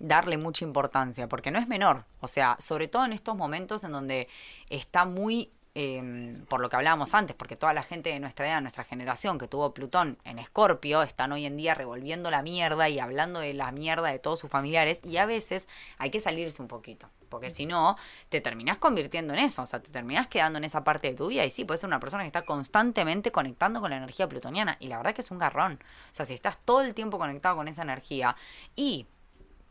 darle 0.02 0.36
mucha 0.36 0.64
importancia, 0.64 1.28
porque 1.28 1.52
no 1.52 1.60
es 1.60 1.68
menor. 1.68 2.04
O 2.20 2.28
sea, 2.28 2.56
sobre 2.58 2.88
todo 2.88 3.04
en 3.04 3.12
estos 3.12 3.36
momentos 3.36 3.84
en 3.84 3.92
donde 3.92 4.28
está 4.68 5.04
muy, 5.04 5.52
eh, 5.74 6.38
por 6.48 6.60
lo 6.60 6.68
que 6.68 6.76
hablábamos 6.76 7.14
antes, 7.14 7.34
porque 7.34 7.56
toda 7.56 7.72
la 7.72 7.82
gente 7.82 8.10
de 8.10 8.20
nuestra 8.20 8.46
edad, 8.46 8.60
nuestra 8.60 8.84
generación 8.84 9.38
que 9.38 9.48
tuvo 9.48 9.72
Plutón 9.72 10.18
en 10.24 10.38
Escorpio, 10.38 11.02
están 11.02 11.32
hoy 11.32 11.46
en 11.46 11.56
día 11.56 11.74
revolviendo 11.74 12.30
la 12.30 12.42
mierda 12.42 12.88
y 12.88 12.98
hablando 12.98 13.40
de 13.40 13.54
la 13.54 13.72
mierda 13.72 14.08
de 14.08 14.18
todos 14.18 14.40
sus 14.40 14.50
familiares, 14.50 15.00
y 15.04 15.16
a 15.16 15.26
veces 15.26 15.68
hay 15.98 16.10
que 16.10 16.20
salirse 16.20 16.60
un 16.60 16.68
poquito. 16.68 17.08
Porque 17.30 17.48
si 17.48 17.64
no, 17.64 17.96
te 18.28 18.42
terminás 18.42 18.76
convirtiendo 18.76 19.32
en 19.32 19.40
eso, 19.40 19.62
o 19.62 19.66
sea, 19.66 19.80
te 19.80 19.90
terminás 19.90 20.28
quedando 20.28 20.58
en 20.58 20.64
esa 20.64 20.84
parte 20.84 21.08
de 21.08 21.14
tu 21.14 21.28
vida. 21.28 21.46
Y 21.46 21.50
sí, 21.50 21.64
puedes 21.64 21.80
ser 21.80 21.88
una 21.88 21.98
persona 21.98 22.24
que 22.24 22.26
está 22.26 22.42
constantemente 22.42 23.32
conectando 23.32 23.80
con 23.80 23.88
la 23.88 23.96
energía 23.96 24.28
plutoniana. 24.28 24.76
Y 24.80 24.88
la 24.88 24.98
verdad 24.98 25.14
que 25.14 25.22
es 25.22 25.30
un 25.30 25.38
garrón. 25.38 25.78
O 26.10 26.14
sea, 26.14 26.26
si 26.26 26.34
estás 26.34 26.58
todo 26.62 26.82
el 26.82 26.92
tiempo 26.92 27.18
conectado 27.18 27.56
con 27.56 27.68
esa 27.68 27.80
energía 27.80 28.36
y 28.76 29.06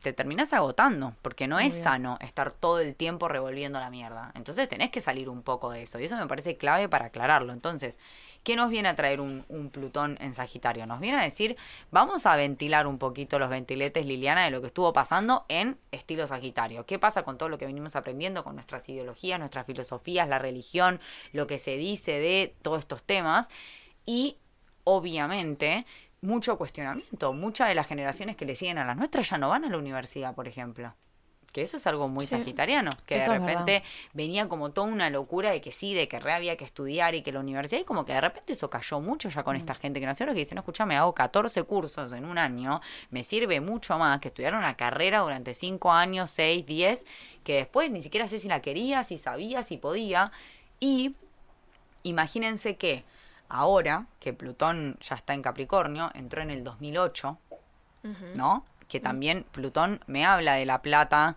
te 0.01 0.13
terminás 0.13 0.51
agotando, 0.51 1.15
porque 1.21 1.47
no 1.47 1.59
es 1.59 1.75
sano 1.75 2.17
estar 2.21 2.51
todo 2.51 2.79
el 2.79 2.95
tiempo 2.95 3.27
revolviendo 3.27 3.79
la 3.79 3.91
mierda. 3.91 4.31
Entonces 4.33 4.67
tenés 4.67 4.89
que 4.89 4.99
salir 4.99 5.29
un 5.29 5.43
poco 5.43 5.69
de 5.69 5.83
eso. 5.83 5.99
Y 5.99 6.05
eso 6.05 6.17
me 6.17 6.25
parece 6.25 6.57
clave 6.57 6.89
para 6.89 7.05
aclararlo. 7.05 7.53
Entonces, 7.53 7.99
¿qué 8.43 8.55
nos 8.55 8.71
viene 8.71 8.89
a 8.89 8.95
traer 8.95 9.21
un, 9.21 9.45
un 9.47 9.69
Plutón 9.69 10.17
en 10.19 10.33
Sagitario? 10.33 10.87
Nos 10.87 10.99
viene 10.99 11.19
a 11.19 11.23
decir, 11.23 11.55
vamos 11.91 12.25
a 12.25 12.35
ventilar 12.35 12.87
un 12.87 12.97
poquito 12.97 13.37
los 13.37 13.51
ventiletes, 13.51 14.05
Liliana, 14.05 14.43
de 14.43 14.49
lo 14.49 14.59
que 14.59 14.67
estuvo 14.67 14.91
pasando 14.91 15.45
en 15.49 15.77
estilo 15.91 16.25
Sagitario. 16.25 16.87
¿Qué 16.87 16.97
pasa 16.97 17.21
con 17.21 17.37
todo 17.37 17.49
lo 17.49 17.59
que 17.59 17.67
venimos 17.67 17.95
aprendiendo, 17.95 18.43
con 18.43 18.55
nuestras 18.55 18.89
ideologías, 18.89 19.37
nuestras 19.37 19.67
filosofías, 19.67 20.27
la 20.27 20.39
religión, 20.39 20.99
lo 21.31 21.45
que 21.45 21.59
se 21.59 21.77
dice 21.77 22.19
de 22.19 22.55
todos 22.63 22.79
estos 22.79 23.03
temas? 23.03 23.49
Y 24.07 24.37
obviamente 24.83 25.85
mucho 26.21 26.57
cuestionamiento. 26.57 27.33
Muchas 27.33 27.67
de 27.67 27.75
las 27.75 27.87
generaciones 27.87 28.35
que 28.35 28.45
le 28.45 28.55
siguen 28.55 28.77
a 28.77 28.85
las 28.85 28.95
nuestras 28.95 29.29
ya 29.29 29.37
no 29.37 29.49
van 29.49 29.65
a 29.65 29.69
la 29.69 29.77
universidad, 29.77 30.35
por 30.35 30.47
ejemplo. 30.47 30.93
Que 31.51 31.63
eso 31.63 31.75
es 31.75 31.85
algo 31.85 32.07
muy 32.07 32.25
Sí. 32.25 32.37
sagitariano, 32.37 32.91
que 33.05 33.15
de 33.15 33.27
repente 33.27 33.83
venía 34.13 34.47
como 34.47 34.71
toda 34.71 34.87
una 34.87 35.09
locura 35.09 35.51
de 35.51 35.59
que 35.59 35.73
sí, 35.73 35.93
de 35.93 36.07
que 36.07 36.17
re 36.17 36.31
había 36.31 36.55
que 36.55 36.63
estudiar 36.63 37.13
y 37.13 37.23
que 37.23 37.33
la 37.33 37.41
universidad, 37.41 37.81
y 37.81 37.83
como 37.83 38.05
que 38.05 38.13
de 38.13 38.21
repente 38.21 38.53
eso 38.53 38.69
cayó 38.69 39.01
mucho 39.01 39.27
ya 39.27 39.43
con 39.43 39.57
esta 39.57 39.75
gente 39.75 39.99
que 39.99 40.05
nació, 40.05 40.27
que 40.27 40.33
dice, 40.33 40.55
no, 40.55 40.61
escúchame, 40.61 40.95
hago 40.95 41.13
14 41.13 41.63
cursos 41.63 42.13
en 42.13 42.23
un 42.23 42.37
año, 42.37 42.79
me 43.09 43.25
sirve 43.25 43.59
mucho 43.59 43.97
más 43.97 44.21
que 44.21 44.29
estudiar 44.29 44.55
una 44.55 44.77
carrera 44.77 45.19
durante 45.19 45.53
5 45.53 45.91
años, 45.91 46.31
6, 46.31 46.65
10, 46.65 47.05
que 47.43 47.55
después 47.55 47.91
ni 47.91 48.01
siquiera 48.01 48.29
sé 48.29 48.39
si 48.39 48.47
la 48.47 48.61
quería, 48.61 49.03
si 49.03 49.17
sabía, 49.17 49.61
si 49.63 49.75
podía, 49.75 50.31
y 50.79 51.15
imagínense 52.03 52.77
que 52.77 53.03
ahora 53.51 54.05
que 54.19 54.33
Plutón 54.33 54.97
ya 55.01 55.15
está 55.15 55.33
en 55.33 55.41
Capricornio, 55.41 56.09
entró 56.15 56.41
en 56.41 56.49
el 56.51 56.63
2008, 56.63 57.37
Ujú. 58.03 58.13
¿no? 58.35 58.65
Que 58.87 58.99
también 58.99 59.45
Plutón 59.51 60.01
me 60.07 60.25
habla 60.25 60.53
de 60.55 60.65
la 60.65 60.81
plata 60.81 61.35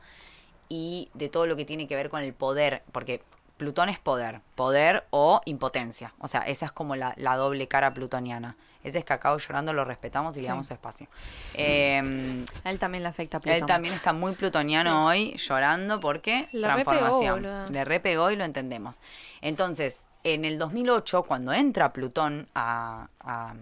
y 0.69 1.09
de 1.15 1.29
todo 1.29 1.47
lo 1.47 1.57
que 1.57 1.65
tiene 1.65 1.87
que 1.87 1.95
ver 1.97 2.09
con 2.11 2.23
el 2.23 2.33
poder, 2.33 2.83
porque 2.93 3.23
Plutón 3.57 3.89
es 3.89 3.99
poder, 4.01 4.41
poder 4.57 5.05
o 5.11 5.41
impotencia. 5.45 6.12
O 6.19 6.27
sea, 6.27 6.41
esa 6.41 6.67
es 6.67 6.73
como 6.73 6.97
la, 6.97 7.15
la 7.17 7.37
doble 7.37 7.69
cara 7.69 7.93
plutoniana. 7.95 8.57
Ese 8.83 8.99
es 8.99 9.05
Cacao 9.05 9.39
llorando, 9.39 9.73
lo 9.73 9.85
respetamos 9.85 10.37
y 10.37 10.43
le 10.43 10.49
damos 10.49 10.67
su 10.67 10.75
espacio. 10.75 11.07
Eh, 11.55 12.45
A 12.65 12.71
él 12.71 12.79
también 12.79 13.03
le 13.03 13.09
afecta 13.09 13.37
a 13.39 13.41
Plutón. 13.41 13.61
él 13.61 13.67
también 13.67 13.95
está 13.95 14.12
muy 14.12 14.33
plutoniano 14.35 15.07
hoy, 15.07 15.35
llorando 15.37 16.01
porque 16.01 16.49
Le 16.53 16.67
repegó, 16.69 16.91
transformación. 16.91 17.35
boluda. 17.37 17.67
Le 17.71 17.85
repegó 17.85 18.31
y 18.31 18.37
lo 18.37 18.45
entendemos. 18.45 18.99
Entonces, 19.41 20.01
en 20.25 20.45
el 20.45 20.59
2008, 20.59 21.22
cuando 21.22 21.53
entra 21.53 21.93
Plutón 21.93 22.49
a... 22.55 23.07
a- 23.20 23.55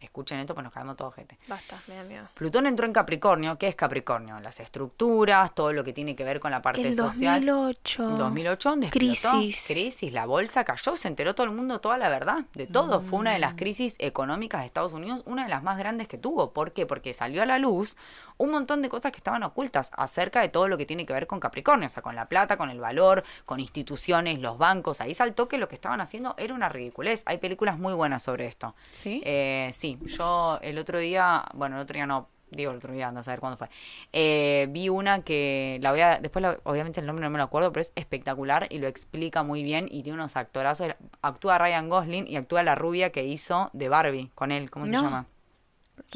escuchen 0.00 0.40
esto, 0.40 0.52
pues 0.54 0.64
nos 0.64 0.72
caemos 0.72 0.96
todos 0.96 1.14
gente. 1.14 1.38
Basta, 1.46 1.80
me 1.86 1.94
da 1.94 2.02
miedo. 2.02 2.26
Plutón 2.34 2.66
entró 2.66 2.86
en 2.86 2.92
Capricornio. 2.92 3.56
¿Qué 3.56 3.68
es 3.68 3.76
Capricornio? 3.76 4.40
Las 4.40 4.58
estructuras, 4.58 5.54
todo 5.54 5.72
lo 5.72 5.84
que 5.84 5.92
tiene 5.92 6.16
que 6.16 6.24
ver 6.24 6.40
con 6.40 6.50
la 6.50 6.60
parte 6.60 6.88
El 6.88 6.96
social. 6.96 7.46
2008. 7.46 8.08
2008 8.18 8.68
donde 8.70 8.86
explotó. 8.88 9.38
Crisis. 9.38 9.64
Crisis, 9.64 10.12
la 10.12 10.26
bolsa 10.26 10.64
cayó, 10.64 10.96
se 10.96 11.06
enteró 11.06 11.36
todo 11.36 11.46
el 11.46 11.52
mundo 11.52 11.80
toda 11.80 11.98
la 11.98 12.08
verdad 12.08 12.38
de 12.54 12.66
todo. 12.66 13.00
Fue 13.00 13.20
una 13.20 13.30
de 13.30 13.38
Mm. 13.38 13.42
las 13.42 13.54
crisis 13.54 13.94
económicas 14.00 14.62
de 14.62 14.66
Estados 14.66 14.92
Unidos, 14.92 15.22
una 15.24 15.44
de 15.44 15.50
las 15.50 15.62
más 15.62 15.78
grandes 15.78 16.08
que 16.08 16.18
tuvo. 16.18 16.50
¿Por 16.52 16.72
qué? 16.72 16.84
Porque 16.84 17.14
salió 17.14 17.40
a 17.40 17.46
la 17.46 17.60
luz 17.60 17.96
un 18.42 18.50
montón 18.50 18.82
de 18.82 18.88
cosas 18.88 19.12
que 19.12 19.18
estaban 19.18 19.42
ocultas 19.42 19.90
acerca 19.96 20.40
de 20.40 20.48
todo 20.48 20.68
lo 20.68 20.76
que 20.76 20.84
tiene 20.86 21.06
que 21.06 21.12
ver 21.12 21.26
con 21.26 21.38
Capricornio, 21.40 21.86
o 21.86 21.88
sea, 21.90 22.02
con 22.02 22.16
la 22.16 22.26
plata, 22.26 22.56
con 22.56 22.70
el 22.70 22.80
valor, 22.80 23.22
con 23.44 23.60
instituciones, 23.60 24.38
los 24.40 24.58
bancos. 24.58 25.00
Ahí 25.00 25.14
saltó 25.14 25.48
que 25.48 25.58
lo 25.58 25.68
que 25.68 25.74
estaban 25.76 26.00
haciendo 26.00 26.34
era 26.38 26.52
una 26.54 26.68
ridiculez. 26.68 27.22
Hay 27.26 27.38
películas 27.38 27.78
muy 27.78 27.92
buenas 27.94 28.22
sobre 28.22 28.46
esto. 28.46 28.74
¿Sí? 28.90 29.22
Eh, 29.24 29.70
sí, 29.76 29.98
yo 30.06 30.58
el 30.62 30.78
otro 30.78 30.98
día, 30.98 31.44
bueno, 31.54 31.76
el 31.76 31.82
otro 31.82 31.94
día 31.94 32.06
no, 32.06 32.28
digo 32.50 32.70
el 32.72 32.78
otro 32.78 32.92
día, 32.92 33.08
anda 33.08 33.20
a 33.20 33.24
saber 33.24 33.40
cuándo 33.40 33.56
fue. 33.56 33.68
Eh, 34.12 34.66
vi 34.70 34.88
una 34.88 35.22
que 35.22 35.78
la 35.80 35.90
voy 35.92 36.00
a, 36.00 36.18
después 36.18 36.42
la- 36.42 36.58
obviamente 36.64 37.00
el 37.00 37.06
nombre 37.06 37.24
no 37.24 37.30
me 37.30 37.38
lo 37.38 37.44
acuerdo, 37.44 37.72
pero 37.72 37.80
es 37.82 37.92
espectacular 37.94 38.66
y 38.70 38.78
lo 38.78 38.88
explica 38.88 39.42
muy 39.42 39.62
bien 39.62 39.88
y 39.90 40.02
tiene 40.02 40.14
unos 40.18 40.36
actorazos. 40.36 40.88
Actúa 41.22 41.58
Ryan 41.58 41.88
Gosling 41.88 42.26
y 42.26 42.36
actúa 42.36 42.62
la 42.62 42.74
rubia 42.74 43.10
que 43.10 43.24
hizo 43.24 43.70
de 43.72 43.88
Barbie 43.88 44.30
con 44.34 44.50
él, 44.52 44.70
¿cómo 44.70 44.86
se 44.86 44.92
llama? 45.02 45.26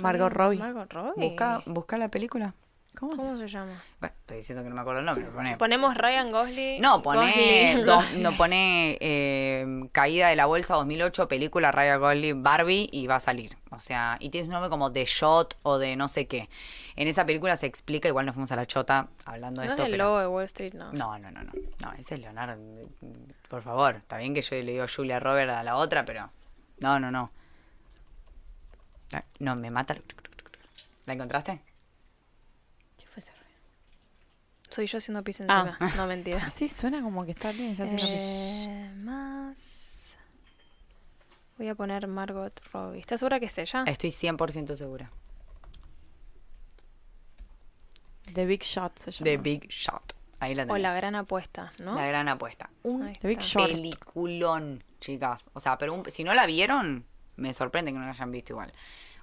Margot 0.03 0.32
Robbie. 0.32 0.59
Margot 0.59 0.92
Robbie. 0.92 1.28
Busca, 1.28 1.62
busca 1.66 1.97
la 1.99 2.09
película. 2.09 2.55
¿Cómo, 2.99 3.14
¿Cómo 3.14 3.36
se- 3.36 3.42
se 3.47 3.49
llama? 3.49 3.82
Bueno, 4.01 4.14
estoy 4.20 4.38
diciendo 4.38 4.62
que 4.64 4.70
no 4.70 4.74
me 4.74 4.80
acuerdo 4.80 5.01
el 5.01 5.07
nombre. 5.07 5.26
Pone, 5.26 5.57
Ponemos 5.59 5.94
Ryan 5.99 6.32
Gosling. 6.32 6.80
no, 6.80 7.03
pone, 7.03 7.26
Gosling, 7.74 7.84
do- 7.84 8.03
no 8.30 8.36
pone 8.38 8.97
eh, 9.03 9.66
Caída 9.92 10.28
de 10.28 10.36
la 10.36 10.47
Bolsa 10.47 10.76
2008, 10.76 11.28
película 11.28 11.70
Raya 11.72 11.97
Gosling, 11.97 12.42
Barbie 12.42 12.88
y 12.90 13.07
va 13.07 13.16
a 13.16 13.20
salir. 13.20 13.59
O 13.70 13.80
sea, 13.80 14.16
y 14.18 14.30
tiene 14.30 14.47
un 14.47 14.53
nombre 14.55 14.70
como 14.70 14.92
The 14.92 15.05
Shot 15.05 15.59
o 15.62 15.76
de 15.76 15.94
no 15.97 16.09
sé 16.09 16.26
qué. 16.26 16.49
En 16.94 17.07
esa 17.07 17.26
película 17.26 17.55
se 17.57 17.66
explica, 17.66 18.09
igual 18.09 18.24
nos 18.24 18.34
fuimos 18.34 18.51
a 18.53 18.57
la 18.57 18.64
chota 18.64 19.09
hablando 19.26 19.61
de 19.61 19.66
No 19.66 19.74
es 19.74 19.78
esto, 19.78 19.84
el 19.84 19.90
pero... 19.90 20.05
lobo 20.05 20.18
de 20.20 20.26
Wall 20.28 20.44
Street, 20.47 20.72
no. 20.72 20.90
No, 20.94 21.18
no, 21.18 21.30
no, 21.30 21.42
no. 21.42 21.53
No, 21.84 21.92
ese 21.99 22.14
es 22.14 22.20
Leonardo. 22.22 22.57
Por 23.51 23.61
favor, 23.62 23.97
está 23.97 24.16
bien 24.16 24.32
que 24.32 24.40
yo 24.40 24.57
le 24.57 24.72
digo 24.72 24.86
Julia 24.94 25.20
Robert 25.20 25.51
a 25.51 25.62
la 25.62 25.76
otra, 25.76 26.07
pero. 26.07 26.30
No, 26.78 26.99
no, 26.99 27.11
no. 27.11 27.30
Ah, 29.12 29.24
No, 29.38 29.54
me 29.57 29.70
mata. 29.70 29.96
¿La 31.07 31.12
encontraste? 31.14 31.61
¿Qué 32.98 33.07
fue 33.07 33.20
ese 33.20 33.32
ruido? 33.32 33.46
Soy 34.70 34.86
yo 34.86 34.98
haciendo 34.98 35.22
pis 35.22 35.40
Ah. 35.48 35.76
encima. 35.78 35.96
No, 35.96 36.07
mentira. 36.07 36.50
Sí, 36.50 36.68
suena 36.68 37.00
como 37.02 37.24
que 37.24 37.30
está 37.32 37.52
bien. 37.52 37.70
Está 37.72 37.84
haciendo 37.84 38.02
pis. 38.04 38.12
Eh, 38.16 38.92
más. 38.96 40.14
Voy 41.59 41.68
a 41.68 41.74
poner 41.74 42.07
Margot 42.07 42.61
Robbie. 42.72 42.98
¿Estás 43.00 43.20
segura 43.20 43.40
que 43.40 43.46
es 43.46 43.57
ella? 43.59 43.84
Estoy 43.86 44.11
100% 44.11 44.76
segura. 44.76 45.11
The 48.34 48.44
Big 48.46 48.62
Shot 48.62 48.98
se 48.98 49.11
llama. 49.12 49.24
The 49.24 49.36
Big 49.38 49.68
Shot. 49.68 50.12
Ahí 50.40 50.54
la 50.54 50.64
o 50.64 50.66
tenés. 50.66 50.82
la 50.82 50.92
gran 50.94 51.14
apuesta, 51.14 51.72
¿no? 51.82 51.94
La 51.94 52.07
gran 52.07 52.28
apuesta. 52.28 52.68
Un 52.82 53.11
The 53.12 53.28
Big. 53.28 53.40
Short. 53.40 53.70
peliculón, 53.70 54.84
chicas. 55.00 55.48
O 55.54 55.61
sea, 55.61 55.78
pero 55.78 55.94
un- 55.94 56.11
si 56.11 56.24
no 56.24 56.34
la 56.34 56.44
vieron, 56.44 57.07
me 57.37 57.55
sorprende 57.55 57.93
que 57.93 57.99
no 57.99 58.05
la 58.05 58.11
hayan 58.11 58.30
visto 58.30 58.53
igual. 58.53 58.72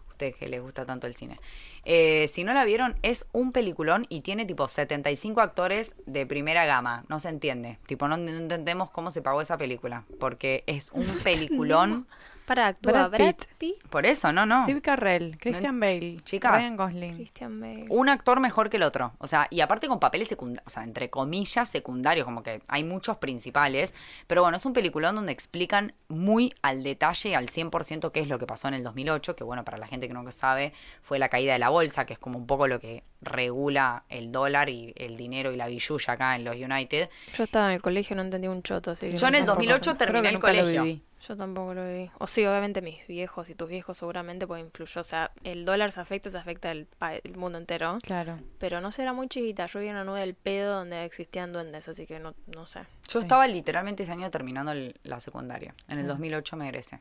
Ustedes 0.10 0.36
que 0.36 0.48
les 0.48 0.62
gusta 0.62 0.86
tanto 0.86 1.08
el 1.08 1.16
cine. 1.16 1.40
Eh, 1.86 2.30
si 2.32 2.44
no 2.44 2.54
la 2.54 2.66
vieron, 2.66 2.96
es 3.02 3.26
un 3.32 3.52
peliculón 3.52 4.06
y 4.10 4.22
tiene 4.22 4.46
tipo 4.46 4.68
75 4.68 5.42
actores 5.42 5.96
de 6.06 6.28
primera 6.28 6.66
gama. 6.66 7.04
No 7.10 7.20
se 7.20 7.30
entiende. 7.30 7.80
Tipo, 7.88 8.08
no, 8.08 8.18
no 8.18 8.30
entendemos 8.30 8.92
cómo 8.92 9.10
se 9.10 9.24
pagó 9.24 9.42
esa 9.42 9.58
película. 9.58 10.04
Porque 10.20 10.64
es 10.68 10.92
un 10.92 11.06
peliculón. 11.24 12.08
Para 12.46 12.68
actúa 12.68 12.92
Brad 12.92 13.12
Brad, 13.12 13.36
Pitt. 13.36 13.46
Pitt, 13.58 13.88
Por 13.90 14.06
eso, 14.06 14.34
no, 14.34 14.46
no. 14.46 14.64
Steve 14.64 14.82
Carrell, 14.82 15.38
Christian 15.38 15.80
Bale, 15.80 16.20
Chicas. 16.24 16.52
Ryan 16.52 16.76
Gosling. 16.76 17.16
Christian 17.16 17.60
Bale. 17.60 17.86
un 17.90 18.10
actor 18.10 18.40
mejor 18.40 18.70
que 18.70 18.78
el 18.78 18.84
otro. 18.84 19.14
O 19.20 19.28
sea, 19.28 19.48
y 19.50 19.62
aparte 19.62 19.88
con 19.88 20.00
papeles 20.00 20.28
secundarios, 20.28 20.68
o 20.68 20.70
sea, 20.70 20.84
entre 20.84 21.10
comillas 21.10 21.70
secundarios, 21.70 22.26
como 22.26 22.44
que 22.44 22.62
hay 22.68 22.84
muchos 22.84 23.18
principales. 23.18 23.94
Pero 24.28 24.42
bueno, 24.42 24.58
es 24.58 24.66
un 24.66 24.74
peliculón 24.74 25.16
donde 25.16 25.32
explican 25.32 25.94
muy 26.10 26.54
al 26.62 26.84
detalle 26.84 27.30
y 27.30 27.34
al 27.34 27.48
100% 27.48 28.12
qué 28.12 28.20
es 28.20 28.28
lo 28.28 28.40
que 28.40 28.46
pasó 28.46 28.68
en 28.68 28.74
el 28.74 28.84
2008, 28.84 29.36
que 29.36 29.44
bueno, 29.44 29.64
para 29.64 29.78
la 29.78 29.88
gente 29.88 30.08
que 30.08 30.14
no 30.14 30.24
sabe, 30.32 30.74
fue 31.02 31.20
la 31.20 31.30
caída 31.30 31.54
de 31.54 31.60
la 31.60 31.70
bolsa, 31.70 32.06
que 32.06 32.14
es 32.14 32.20
como 32.20 32.38
un 32.38 32.48
poco 32.48 32.68
lo 32.68 32.80
que 32.80 33.04
regula 33.22 34.04
el 34.10 34.32
dólar 34.32 34.70
y 34.70 34.94
el 34.98 35.16
dinero 35.18 35.52
y 35.52 35.58
la 35.58 35.68
billulla 35.68 36.14
acá 36.14 36.36
en 36.36 36.44
los 36.44 36.56
United. 36.56 37.10
Yo 37.36 37.44
estaba 37.44 37.68
en 37.68 37.74
el 37.74 37.82
colegio, 37.82 38.16
no 38.16 38.22
entendí 38.22 38.48
un 38.48 38.64
choto. 38.64 38.92
Así 38.92 39.10
que 39.10 39.18
Yo 39.18 39.28
en 39.28 39.36
el 39.36 39.42
sé. 39.42 39.48
2008 39.48 39.82
Creo 39.82 39.94
que 39.94 40.06
terminé 40.06 40.30
el 40.30 40.40
colegio. 40.40 41.00
Yo 41.28 41.38
tampoco 41.38 41.74
lo 41.74 41.86
vi. 41.88 42.12
O 42.20 42.28
sí, 42.28 42.46
obviamente 42.46 42.82
mis 42.82 43.06
viejos 43.08 43.50
y 43.50 43.56
tus 43.56 43.70
viejos 43.70 43.98
seguramente 43.98 44.46
pues 44.46 44.62
influyó. 44.62 45.00
O 45.00 45.04
sea, 45.06 45.32
el 45.44 45.64
dólar 45.64 45.92
se 45.94 46.02
afecta, 46.02 46.30
se 46.30 46.38
afecta 46.38 46.70
el, 46.72 46.86
pa- 46.86 47.16
el 47.16 47.38
mundo 47.38 47.58
entero. 47.58 47.98
Claro. 48.02 48.40
Pero 48.60 48.82
no 48.82 48.92
sé, 48.92 49.04
era 49.04 49.14
muy 49.14 49.28
chiquita. 49.30 49.66
Yo 49.68 49.80
vi 49.80 49.88
una 49.90 50.04
nube 50.04 50.20
del 50.20 50.34
pedo 50.36 50.74
donde 50.76 51.06
existían 51.06 51.54
duendes, 51.54 51.88
así 51.88 52.06
que 52.06 52.20
no, 52.20 52.34
no 52.56 52.66
sé. 52.66 52.82
Yo 53.08 53.20
Sí. 53.20 53.26
estaba 53.26 53.48
literalmente 53.48 54.04
ese 54.04 54.12
año 54.12 54.30
terminando 54.32 54.74
el- 54.74 55.00
la 55.04 55.20
secundaria. 55.22 55.74
En 55.88 56.00
el 56.00 56.08
2008 56.08 56.58
me 56.58 56.66
egresé. 56.66 57.00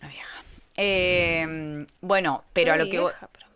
Una 0.00 0.08
vieja. 0.10 0.42
Eh, 0.76 1.86
bueno, 2.00 2.44
pero 2.52 2.72
a 2.74 2.76
lo 2.76 2.84
que... 2.84 3.00
vo- 3.00 3.06
vieja, 3.06 3.28
pero- 3.32 3.46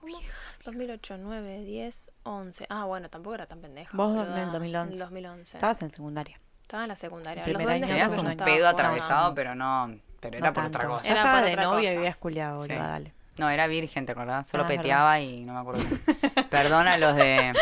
¿cómo? 0.00 0.18
2008, 0.64 1.18
9, 1.18 1.64
10, 1.64 2.10
11. 2.22 2.66
Ah, 2.70 2.84
bueno, 2.84 3.10
tampoco 3.10 3.34
era 3.34 3.46
tan 3.46 3.60
pendeja. 3.60 3.96
Vos 3.96 4.14
en 4.16 4.32
el 4.38 4.50
2011. 4.52 4.92
En 4.94 4.98
2011. 4.98 5.56
Estabas 5.58 5.82
en 5.82 5.90
secundaria. 5.90 6.40
Estaba 6.64 6.84
en 6.84 6.88
la 6.88 6.96
secundaria. 6.96 7.44
El 7.44 7.52
Los 7.52 7.62
duendes 7.62 7.90
no 7.90 7.96
segundo 8.10 8.22
un 8.22 8.30
estaba 8.30 8.50
pedo 8.50 8.68
atravesado, 8.68 9.34
pero 9.34 9.54
no... 9.54 9.94
Pero 10.18 10.38
era 10.38 10.46
No 10.48 10.54
por 10.54 10.64
otra 10.64 10.86
cosa. 10.86 11.06
Era 11.12 11.20
estaba 11.20 11.42
de 11.42 11.56
novia 11.56 12.08
y 12.08 12.12
culiado, 12.14 12.56
boluda, 12.56 12.74
Sí. 12.74 12.80
dale. 12.80 13.12
No, 13.36 13.50
era 13.50 13.66
virgen, 13.66 14.06
¿te 14.06 14.12
acordás? 14.12 14.48
Solo 14.48 14.64
Ah, 14.64 14.68
peteaba 14.68 15.20
y 15.20 15.44
no 15.44 15.52
me 15.52 15.60
acuerdo. 15.60 15.82
Perdón 16.50 16.88
a 16.88 16.96
los 16.96 17.14
de... 17.16 17.52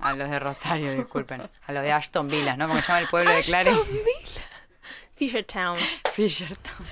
A 0.00 0.14
los 0.14 0.30
de 0.30 0.38
Rosario, 0.38 0.94
disculpen. 0.94 1.42
A 1.66 1.72
los 1.72 1.82
de 1.82 1.92
Ashton 1.92 2.28
Villas, 2.28 2.56
¿no? 2.56 2.66
Como 2.66 2.80
se 2.80 2.86
llama 2.88 3.00
el 3.00 3.08
pueblo 3.08 3.30
de 3.30 3.42
Clare. 3.42 3.72
Fishertown. 5.16 5.78
Fishertown. 6.14 6.86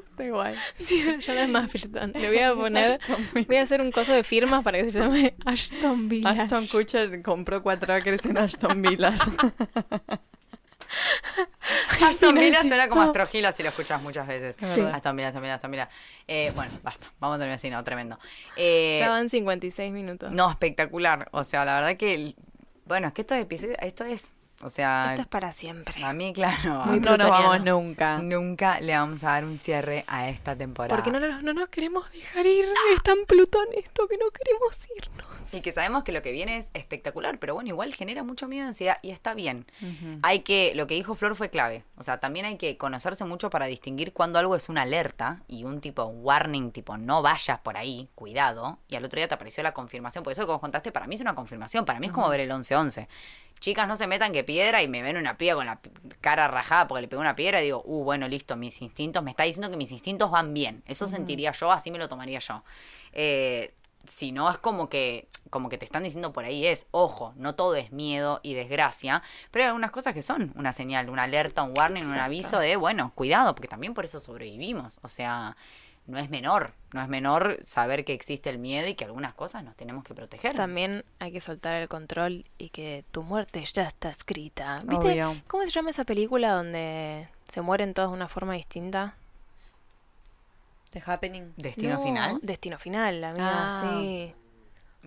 Ashton 0.00 0.10
gusta 0.10 0.24
igual. 0.24 0.56
Sí, 0.78 1.02
yo 1.20 1.34
no 1.34 1.40
es 1.40 1.48
más 1.48 1.70
Fishertown. 1.70 2.12
Le 2.12 2.28
voy 2.28 2.38
a 2.38 2.54
poner. 2.62 3.00
Voy 3.46 3.56
a 3.56 3.62
hacer 3.62 3.80
un 3.80 3.90
coso 3.92 4.12
de 4.12 4.24
firmas 4.24 4.62
para 4.64 4.78
que 4.78 4.90
se 4.90 4.98
llame 5.00 5.34
Ashton 5.44 6.08
Village. 6.08 6.42
Ashton 6.42 6.66
Kutcher 6.66 7.22
compró 7.22 7.62
cuatro 7.62 7.92
acres 7.94 8.24
en 8.24 8.38
Ashton 8.38 8.82
Villas. 8.82 9.20
Ashton 12.02 12.34
Villas 12.34 12.64
necesito- 12.64 12.68
suena 12.68 12.88
como 12.88 13.02
Astrogila 13.02 13.52
si 13.52 13.62
lo 13.62 13.68
escuchas 13.68 14.02
muchas 14.02 14.26
veces. 14.26 14.56
Es 14.60 14.76
verdad. 14.76 14.94
Aston 14.94 15.16
Villas, 15.16 15.28
Aston 15.28 15.42
Villas, 15.42 15.54
Aston 15.56 15.70
Villas. 15.70 15.88
Eh, 16.26 16.52
bueno, 16.54 16.72
basta. 16.82 17.06
Vamos 17.20 17.36
a 17.36 17.38
terminar 17.38 17.56
así, 17.56 17.70
no, 17.70 17.82
tremendo. 17.84 18.18
Eh, 18.56 18.98
Ya 19.00 19.10
van 19.10 19.30
56 19.30 19.92
minutos. 19.92 20.32
no, 20.32 20.50
espectacular. 20.50 21.28
O 21.32 21.44
sea, 21.44 21.64
la 21.64 21.76
verdad 21.76 21.96
que... 21.96 22.34
Bueno, 22.86 23.08
es 23.08 23.12
que 23.14 23.20
esto 23.20 23.34
es 23.34 23.42
episodio... 23.42 23.76
Esto 23.80 24.04
es... 24.04 24.34
O 24.62 24.68
sea... 24.68 25.10
Esto 25.10 25.22
es 25.22 25.28
para 25.28 25.52
siempre. 25.52 26.04
A 26.04 26.12
mí, 26.12 26.32
claro. 26.32 26.84
Muy 26.86 27.00
no 27.00 27.16
nos 27.16 27.30
vamos 27.30 27.62
nunca. 27.64 28.18
nunca 28.18 28.78
le 28.80 28.96
vamos 28.96 29.24
a 29.24 29.28
dar 29.32 29.44
un 29.44 29.58
cierre 29.58 30.04
a 30.06 30.28
esta 30.28 30.54
temporada. 30.56 30.94
Porque 30.94 31.10
no, 31.10 31.18
nos- 31.18 31.42
no 31.42 31.54
nos 31.54 31.68
queremos 31.70 32.10
dejar 32.12 32.44
ir. 32.46 32.66
Es 32.94 33.02
tan 33.02 33.18
Plutón 33.26 33.66
esto 33.76 34.06
que 34.08 34.18
no 34.18 34.26
queremos 34.30 34.78
irnos. 34.96 35.30
Y 35.52 35.62
que 35.62 35.72
sabemos 35.72 36.04
que 36.04 36.12
lo 36.12 36.22
que 36.22 36.30
viene 36.30 36.58
es 36.58 36.68
espectacular, 36.74 37.38
pero 37.40 37.54
bueno, 37.54 37.68
igual 37.70 37.92
genera 37.92 38.22
mucho 38.22 38.46
miedo 38.46 38.66
y 38.66 38.68
ansiedad 38.68 38.98
y 39.02 39.10
está 39.10 39.34
bien. 39.34 39.66
Hay 40.22 40.40
que, 40.40 40.74
lo 40.76 40.86
que 40.86 40.94
dijo 40.94 41.16
Flor 41.16 41.34
fue 41.34 41.50
clave. 41.50 41.82
O 41.96 42.04
sea, 42.04 42.20
también 42.20 42.46
hay 42.46 42.56
que 42.56 42.76
conocerse 42.76 43.24
mucho 43.24 43.50
para 43.50 43.66
distinguir 43.66 44.12
cuando 44.12 44.38
algo 44.38 44.54
es 44.54 44.68
una 44.68 44.82
alerta 44.82 45.42
y 45.48 45.64
un 45.64 45.80
tipo 45.80 46.04
warning, 46.04 46.70
tipo 46.70 46.96
no 46.98 47.20
vayas 47.22 47.58
por 47.60 47.76
ahí, 47.76 48.08
cuidado. 48.14 48.78
Y 48.88 48.94
al 48.94 49.04
otro 49.04 49.16
día 49.18 49.26
te 49.26 49.34
apareció 49.34 49.64
la 49.64 49.72
confirmación. 49.74 50.22
Por 50.22 50.32
eso 50.32 50.42
que 50.46 50.52
vos 50.52 50.60
contaste, 50.60 50.92
para 50.92 51.08
mí 51.08 51.16
es 51.16 51.20
una 51.20 51.34
confirmación. 51.34 51.84
Para 51.84 51.98
mí 51.98 52.06
es 52.06 52.12
como 52.12 52.28
ver 52.28 52.40
el 52.40 52.50
11-11. 52.52 53.08
Chicas, 53.60 53.86
no 53.86 53.96
se 53.96 54.06
metan 54.06 54.32
que 54.32 54.42
piedra 54.42 54.82
y 54.82 54.88
me 54.88 55.02
ven 55.02 55.16
una 55.16 55.36
piedra 55.36 55.56
con 55.56 55.66
la 55.66 55.80
cara 56.20 56.48
rajada 56.48 56.88
porque 56.88 57.02
le 57.02 57.08
pegó 57.08 57.20
una 57.20 57.36
piedra 57.36 57.60
y 57.60 57.66
digo, 57.66 57.82
uh, 57.84 58.04
bueno, 58.04 58.26
listo, 58.26 58.56
mis 58.56 58.80
instintos, 58.80 59.22
me 59.22 59.30
está 59.30 59.44
diciendo 59.44 59.70
que 59.70 59.76
mis 59.76 59.92
instintos 59.92 60.30
van 60.30 60.54
bien. 60.54 60.82
Eso 60.86 61.06
sentiría 61.06 61.52
yo, 61.52 61.70
así 61.70 61.90
me 61.90 61.98
lo 61.98 62.08
tomaría 62.08 62.38
yo. 62.38 62.64
Eh, 63.12 63.74
si 64.08 64.32
no 64.32 64.50
es 64.50 64.58
como 64.58 64.88
que 64.88 65.28
como 65.50 65.68
que 65.68 65.78
te 65.78 65.84
están 65.84 66.04
diciendo 66.04 66.32
por 66.32 66.44
ahí 66.44 66.66
es 66.66 66.86
ojo 66.90 67.34
no 67.36 67.54
todo 67.54 67.74
es 67.76 67.92
miedo 67.92 68.40
y 68.42 68.54
desgracia 68.54 69.22
pero 69.50 69.64
hay 69.64 69.68
algunas 69.68 69.90
cosas 69.90 70.14
que 70.14 70.22
son 70.22 70.52
una 70.56 70.72
señal 70.72 71.10
una 71.10 71.24
alerta 71.24 71.62
un 71.62 71.76
warning 71.76 72.04
un 72.04 72.18
aviso 72.18 72.58
de 72.58 72.76
bueno 72.76 73.12
cuidado 73.14 73.54
porque 73.54 73.68
también 73.68 73.94
por 73.94 74.04
eso 74.04 74.20
sobrevivimos 74.20 74.98
o 75.02 75.08
sea 75.08 75.56
no 76.10 76.18
es 76.18 76.28
menor 76.30 76.72
no 76.92 77.00
es 77.02 77.08
menor 77.08 77.58
saber 77.62 78.04
que 78.04 78.12
existe 78.12 78.50
el 78.50 78.58
miedo 78.58 78.88
y 78.88 78.94
que 78.96 79.04
algunas 79.04 79.32
cosas 79.34 79.62
nos 79.62 79.76
tenemos 79.76 80.02
que 80.02 80.12
proteger 80.12 80.54
También 80.54 81.04
hay 81.20 81.30
que 81.30 81.40
soltar 81.40 81.74
el 81.76 81.88
control 81.88 82.44
y 82.58 82.70
que 82.70 83.04
tu 83.12 83.22
muerte 83.22 83.64
ya 83.72 83.84
está 83.84 84.10
escrita. 84.10 84.82
¿Viste? 84.84 85.06
Obvio. 85.12 85.36
¿Cómo 85.46 85.62
se 85.64 85.70
llama 85.70 85.90
esa 85.90 86.02
película 86.04 86.50
donde 86.50 87.28
se 87.48 87.60
mueren 87.60 87.94
todos 87.94 88.10
de 88.10 88.16
una 88.16 88.26
forma 88.28 88.54
distinta? 88.54 89.14
The 90.90 91.00
Happening. 91.06 91.52
destino 91.56 91.94
No, 91.94 92.02
final 92.02 92.38
Destino 92.42 92.78
final, 92.78 93.20
la 93.20 93.32
mía, 93.34 93.50
Ah. 93.52 93.82
sí. 94.00 94.34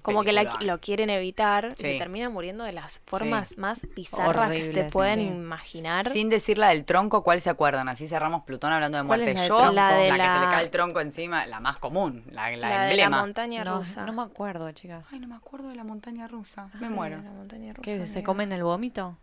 Como 0.01 0.23
que 0.23 0.33
la- 0.33 0.57
lo 0.61 0.79
quieren 0.79 1.09
evitar 1.09 1.65
y 1.65 1.69
Sí. 1.71 1.75
se 1.83 1.97
terminan 1.97 2.33
muriendo 2.33 2.63
de 2.63 2.73
las 2.73 3.01
formas 3.05 3.57
más 3.57 3.87
bizarras 3.95 4.51
que 4.51 4.59
se 4.61 4.83
pueden 4.85 5.19
sí. 5.19 5.25
imaginar. 5.27 6.09
sin 6.09 6.29
decir 6.29 6.57
la 6.57 6.69
del 6.69 6.83
tronco, 6.83 7.23
¿cuál 7.23 7.39
se 7.41 7.49
acuerdan? 7.49 7.87
Así 7.87 8.07
cerramos 8.07 8.43
Plutón 8.43 8.73
hablando 8.73 8.97
de 8.97 9.05
¿Cuál 9.05 9.21
es 9.21 9.27
muerte. 9.35 9.41
la 9.41 9.47
Yo, 9.47 9.71
la, 9.71 9.91
La 9.91 9.97
de 9.97 10.03
que 10.03 10.09
se 10.09 10.11
le 10.13 10.17
la- 10.17 10.49
cae 10.51 10.63
el 10.63 10.71
tronco 10.71 10.99
encima, 10.99 11.45
la 11.45 11.59
más 11.59 11.77
común, 11.77 12.23
la, 12.31 12.49
la 12.51 12.57
la 12.57 12.67
de 12.67 12.73
la 12.75 12.83
emblema. 12.89 13.21
montaña 13.21 13.63
No, 13.63 13.77
rusa. 13.77 14.05
no 14.05 14.13
me 14.13 14.23
acuerdo, 14.23 14.69
chicas. 14.71 15.09
Ay, 15.13 15.19
no 15.19 15.27
me 15.27 15.35
acuerdo 15.35 15.69
de 15.69 15.75
la 15.75 15.83
montaña 15.83 16.27
rusa. 16.27 16.69
Me 16.73 16.79
Sí, 16.87 16.93
muero. 16.93 17.21
la 17.21 17.31
montaña 17.31 17.71
rusa, 17.73 17.83
¿Qué? 17.83 18.05
¿Se 18.05 18.23
comen 18.23 18.51
el 18.51 18.63
vómito? 18.63 19.17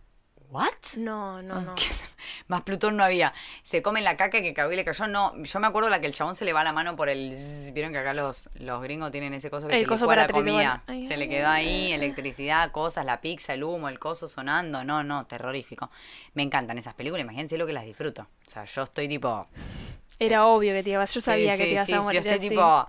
¿What? 0.51 0.73
No, 0.97 1.41
no, 1.43 1.61
no. 1.61 1.75
Más 2.49 2.63
Plutón 2.63 2.97
no 2.97 3.05
había. 3.05 3.33
Se 3.63 3.83
comen 3.83 4.03
la 4.03 4.17
caca 4.17 4.43
que 4.43 4.53
cagó 4.53 4.73
y 4.73 4.77
le 4.77 4.85
cayó. 4.85 5.07
No, 5.07 5.41
yo 5.43 5.61
me 5.61 5.69
acuerdo 5.69 5.89
la 5.91 6.01
que 6.01 6.09
el 6.09 6.13
chabón 6.15 6.35
se 6.35 6.45
le 6.45 6.53
va 6.53 6.65
la 6.65 6.73
mano 6.73 6.97
por 6.97 7.09
el. 7.09 7.35
zzz. 7.37 7.73
Vieron 7.73 7.93
que 7.93 7.99
acá 7.99 8.15
los, 8.15 8.51
los 8.55 8.83
gringos 8.83 9.13
tienen 9.13 9.33
ese 9.33 9.49
coso 9.49 9.69
que 9.69 9.79
El 9.79 9.87
coso 9.87 10.07
para 10.09 10.23
la 10.23 10.29
comida. 10.29 10.83
ay, 10.89 11.07
se 11.07 11.15
ay, 11.15 11.19
le 11.21 11.29
quedó 11.29 11.47
ahí, 11.49 11.93
electricidad, 11.93 12.73
cosas, 12.73 13.05
la 13.07 13.21
pizza, 13.21 13.55
el 13.55 13.63
humo, 13.63 13.89
el 13.89 14.01
coso 14.01 14.27
sonando. 14.27 14.83
No, 14.83 15.05
no, 15.05 15.27
terrorífico. 15.27 15.91
Me 16.35 16.43
encantan 16.43 16.79
esas 16.79 16.95
películas, 16.95 17.23
imagínense 17.23 17.57
lo 17.57 17.67
que 17.67 17.73
las 17.73 17.85
disfruto. 17.85 18.27
O 18.47 18.51
sea, 18.51 18.65
yo 18.65 18.83
estoy 18.83 19.07
tipo. 19.07 19.47
Era 20.19 20.47
obvio 20.47 20.73
que 20.75 20.83
te 20.83 20.91
ibas, 20.91 21.15
yo 21.15 21.21
sabía 21.21 21.53
Sí, 21.57 21.59
que 21.59 21.65
te 21.67 21.71
ibas 21.73 21.87
sí, 21.87 21.93
a 21.95 22.01
morir 22.01 22.23
Yo 22.23 22.29
estoy 22.31 22.39
así. 22.47 22.49
tipo. 22.55 22.89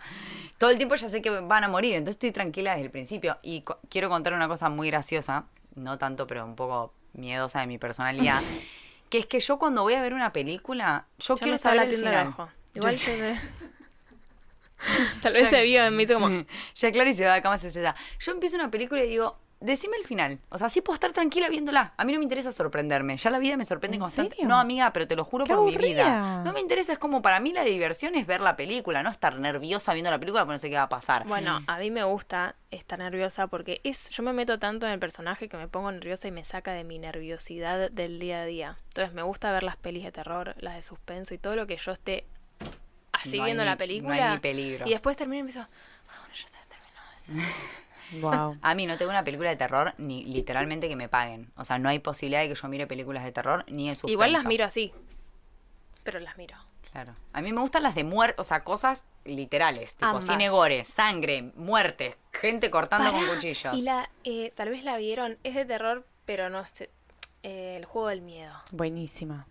Todo 0.57 0.70
el 0.72 0.78
tiempo 0.78 0.95
ya 0.95 1.09
sé 1.09 1.22
que 1.22 1.30
van 1.30 1.64
a 1.64 1.68
morir, 1.68 1.93
entonces 1.95 2.16
estoy 2.16 2.32
tranquila 2.32 2.72
desde 2.72 2.86
el 2.86 2.91
principio. 2.91 3.38
Y 3.43 3.62
co- 3.62 3.80
quiero 3.89 4.09
contar 4.09 4.34
una 4.34 4.47
cosa 4.47 4.70
muy 4.70 4.88
graciosa, 4.89 5.45
no 5.76 5.97
tanto, 5.97 6.28
pero 6.28 6.45
un 6.45 6.55
poco 6.55 6.93
miedosa 7.13 7.61
de 7.61 7.67
mi 7.67 7.78
personalidad. 7.78 8.41
que 9.09 9.19
es 9.19 9.26
que 9.26 9.39
yo 9.39 9.59
cuando 9.59 9.84
voy 9.84 9.93
a 9.93 10.01
ver 10.01 10.13
una 10.13 10.32
película, 10.32 11.05
yo 11.19 11.36
quiero 11.38 11.57
saber 11.57 11.89
el 11.89 11.97
final. 11.97 12.34
Igual 12.74 12.93
Yo- 12.93 12.99
se 12.99 13.22
ve. 13.22 13.36
Tal 15.22 15.34
vez 15.34 15.49
se 15.49 15.61
vio 15.63 15.84
en 15.84 15.95
mí, 15.95 16.07
como... 16.07 16.30
Ya 16.76 16.91
Clary 16.91 17.13
se 17.13 17.26
va 17.26 17.36
de 17.36 17.41
cama 17.41 17.57
se 17.57 17.67
está. 17.67 17.95
Yo 18.19 18.32
empiezo 18.32 18.55
una 18.55 18.72
película 18.72 19.03
y 19.03 19.09
digo, 19.09 19.38
decime 19.62 19.95
el 19.97 20.05
final. 20.05 20.39
O 20.49 20.57
sea, 20.57 20.68
sí 20.70 20.82
puedo 20.82 20.95
estar 20.95 21.14
tranquila 21.14 21.47
viéndola. 21.47 21.93
A 21.95 22.03
mí 22.03 22.12
no 22.12 22.20
me 22.20 22.24
interesa 22.24 22.51
sorprenderme. 22.51 23.16
Ya 23.18 23.30
la 23.30 23.39
vida 23.39 23.55
me 23.55 23.64
sorprende 23.64 23.95
¿En 23.95 24.01
constante. 24.01 24.36
serio? 24.36 24.49
No, 24.49 24.57
amiga, 24.59 24.91
pero 24.91 25.07
te 25.07 25.16
lo 25.16 25.24
juro 25.24 25.45
Qué 25.45 25.53
por 25.53 25.64
mi 25.64 25.78
vida. 25.78 26.43
No 26.43 26.51
me 26.51 26.59
interesa, 26.59 26.91
es 26.93 26.99
como 26.99 27.22
para 27.22 27.39
mí 27.39 27.53
la 27.53 27.64
diversión 27.64 28.16
es 28.16 28.28
ver 28.28 28.41
la 28.41 28.55
película, 28.57 29.03
no 29.03 29.09
estar 29.09 29.39
nerviosa 29.39 29.93
viendo 29.93 30.12
la 30.12 30.20
película 30.20 30.43
porque 30.43 30.55
no 30.55 30.59
sé 30.59 30.70
qué 30.70 30.76
va 30.76 30.84
a 30.84 30.89
pasar. 30.89 31.26
Bueno, 31.28 31.64
a 31.68 31.78
mí 31.78 31.91
me 31.91 32.03
gusta 32.03 32.55
estar 32.72 32.99
nerviosa 32.99 33.47
porque 33.47 33.80
es 33.84 34.09
yo 34.09 34.24
me 34.24 34.34
meto 34.34 34.59
tanto 34.59 34.86
en 34.88 34.93
el 34.93 34.99
personaje 34.99 35.47
que 35.47 35.57
me 35.57 35.68
pongo 35.68 35.91
nerviosa 35.91 36.28
y 36.28 36.32
me 36.32 36.43
saca 36.43 36.74
de 36.74 36.84
mi 36.84 36.99
nerviosidad 36.99 37.89
del 37.91 38.20
día 38.20 38.41
a 38.41 38.45
día. 38.45 38.78
Entonces 38.89 39.14
me 39.14 39.22
gusta 39.22 39.51
ver 39.51 39.64
las 39.64 39.78
pelis 39.78 40.03
de 40.03 40.12
terror, 40.12 40.55
las 40.59 40.76
de 40.76 40.82
suspenso 40.82 41.34
y 41.34 41.38
todo 41.38 41.55
lo 41.55 41.68
que 41.68 41.78
yo 41.78 41.91
esté 41.91 42.26
así 43.12 43.38
No 43.38 43.43
hay 43.43 43.47
viendo 43.49 43.64
ni- 43.64 43.68
la 43.68 43.74
no 43.76 43.78
película. 43.78 44.28
hay 44.30 44.34
ni 44.36 44.39
peligro. 44.39 44.88
Y 44.88 44.91
después 44.91 45.18
termino 45.18 45.38
y 45.38 45.39
empiezo, 45.41 45.59
ah, 45.62 45.68
bueno, 46.07 46.34
ya 46.34 46.45
está 46.45 46.59
terminado 46.68 47.07
eso. 47.18 47.34
Wow. 48.20 48.57
A 48.62 48.76
mí 48.76 48.86
no 48.86 48.97
tengo 48.97 49.12
una 49.12 49.24
película 49.24 49.49
de 49.49 49.55
terror 49.55 49.93
ni 49.97 50.26
literalmente 50.26 50.89
que 50.89 50.95
me 50.95 51.07
paguen. 51.09 51.51
O 51.55 51.66
sea, 51.66 51.80
no 51.80 51.89
hay 51.89 51.99
posibilidad 51.99 52.41
de 52.41 52.49
que 52.49 52.55
yo 52.55 52.68
mire 52.68 52.88
películas 52.88 53.24
de 53.24 53.32
terror 53.32 53.64
ni 53.68 53.88
de 53.88 53.95
suspenso. 53.95 54.12
Igual 54.14 54.34
las 54.34 54.45
miro 54.45 54.66
así. 54.66 54.91
Pero 56.03 56.20
las 56.20 56.38
miro. 56.38 56.55
Claro. 56.91 57.16
A 57.32 57.41
mí 57.41 57.53
me 57.53 57.62
gustan 57.62 57.84
las 57.84 57.95
de 57.95 58.03
muerte, 58.03 58.36
o 58.41 58.43
sea, 58.43 58.64
cosas 58.66 59.05
literales, 59.24 59.93
tipo 59.93 60.07
Ambas. 60.07 60.26
cine 60.26 60.49
gore, 60.49 60.84
sangre, 60.84 61.53
muertes, 61.55 62.18
gente 62.34 62.70
cortando 62.70 63.12
con 63.12 63.26
cuchillos. 63.28 63.74
Y 63.76 63.82
la, 63.84 64.09
eh, 64.26 64.51
tal 64.55 64.70
vez 64.70 64.84
la 64.84 64.97
vieron, 64.97 65.38
es 65.43 65.55
de 65.55 65.64
terror, 65.64 66.05
pero 66.26 66.49
no 66.49 66.66
sé. 66.66 66.89
eh, 67.43 67.76
el 67.78 67.86
juego 67.86 68.09
del 68.09 68.22
miedo. 68.22 68.53
Buenísima. 68.72 69.47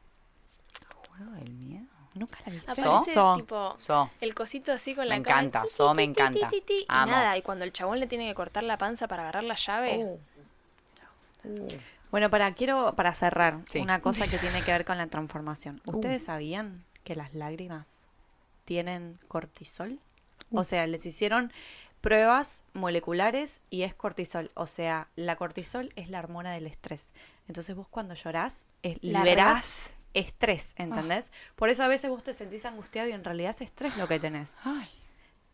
¿Juego 1.08 1.32
del 1.32 1.50
miedo? 1.54 1.86
Nunca 2.14 2.38
la 2.44 2.52
vi. 2.52 2.58
Aparece 2.58 3.14
So. 3.14 3.36
tipo 3.36 3.74
So. 3.78 4.10
el 4.20 4.34
cosito 4.34 4.72
así 4.72 4.94
con 4.94 5.08
Me 5.08 5.16
la 5.18 5.22
cara, 5.22 5.38
encanta, 5.40 5.62
ti, 5.62 5.68
So 5.68 5.94
me 5.94 6.06
ti, 6.08 6.12
ti, 6.14 6.20
encanta. 6.22 6.48
ti, 6.48 6.60
ti, 6.60 6.74
Y 6.80 6.86
Amo. 6.88 7.12
nada, 7.12 7.36
y 7.36 7.42
cuando 7.42 7.64
el 7.64 7.72
chabón 7.72 8.00
le 8.00 8.06
tiene 8.06 8.26
que 8.28 8.34
cortar 8.34 8.64
la 8.64 8.78
panza 8.78 9.06
para 9.08 9.22
agarrar 9.22 9.44
la 9.44 9.54
llave. 9.54 10.18
Bueno, 12.10 12.28
para 12.28 12.52
quiero 12.54 12.94
para 12.96 13.14
cerrar 13.14 13.60
Sí. 13.70 13.78
una 13.78 14.00
cosa 14.00 14.26
que 14.26 14.38
tiene 14.38 14.62
que 14.62 14.72
ver 14.72 14.84
con 14.84 14.98
la 14.98 15.06
transformación. 15.06 15.80
¿Ustedes 15.86 16.24
sabían 16.24 16.84
que 17.04 17.14
las 17.14 17.32
lágrimas 17.34 18.00
tienen 18.64 19.18
cortisol? 19.28 20.00
O 20.52 20.64
sea, 20.64 20.86
les 20.88 21.06
hicieron 21.06 21.52
pruebas 22.00 22.64
moleculares 22.72 23.60
y 23.70 23.82
es 23.82 23.94
cortisol. 23.94 24.50
O 24.54 24.66
sea, 24.66 25.06
la 25.14 25.36
cortisol 25.36 25.92
es 25.94 26.08
la 26.10 26.18
hormona 26.18 26.50
del 26.50 26.66
estrés. 26.66 27.12
Entonces 27.46 27.76
vos 27.76 27.86
cuando 27.88 28.14
llorás 28.14 28.66
La 28.82 29.20
liberás. 29.20 29.90
Estrés, 30.14 30.74
¿entendés? 30.76 31.30
Por 31.56 31.68
eso 31.68 31.82
a 31.84 31.88
veces 31.88 32.10
vos 32.10 32.22
te 32.22 32.34
sentís 32.34 32.64
angustiado 32.64 33.08
y 33.08 33.12
en 33.12 33.22
realidad 33.24 33.50
es 33.50 33.60
estrés 33.60 33.96
lo 33.96 34.08
que 34.08 34.18
tenés. 34.18 34.58
Ay, 34.64 34.88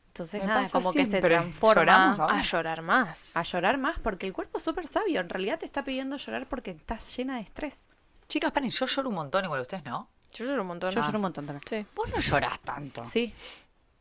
Entonces 0.09 0.41
Me 0.41 0.47
nada, 0.49 0.69
como 0.71 0.93
que 0.93 1.05
se 1.05 1.21
transforma. 1.21 2.13
A 2.31 2.41
llorar 2.43 2.83
más. 2.83 3.37
a 3.37 3.43
llorar 3.43 3.77
más 3.79 3.99
porque 3.99 4.27
el 4.27 4.33
cuerpo 4.33 4.59
es 4.59 4.65
súper 4.65 4.89
sabio. 4.89 5.21
En 5.21 5.29
realidad 5.29 5.59
te 5.59 5.67
está 5.67 5.85
pidiendo 5.85 6.17
llorar 6.17 6.47
porque 6.49 6.71
estás 6.71 7.15
llena 7.17 7.37
de 7.37 7.43
estrés. 7.43 7.87
Chicas, 8.29 8.51
paren, 8.53 8.71
yo 8.71 8.87
lloro 8.87 9.09
un 9.11 9.15
montón 9.15 9.45
igual 9.45 9.61
ustedes, 9.61 9.85
¿no? 9.85 10.09
Yo 10.33 10.45
lloro 10.45 10.63
un 10.63 10.69
montón. 10.69 10.91
Yo 10.91 11.01
Ah. 11.01 11.05
lloro 11.07 11.19
un 11.19 11.23
montón 11.23 11.47
también. 11.47 11.63
Sí. 11.69 11.87
Vos 11.95 12.09
no 12.11 12.21
llorás 12.21 12.59
tanto. 12.61 13.05
Sí, 13.05 13.33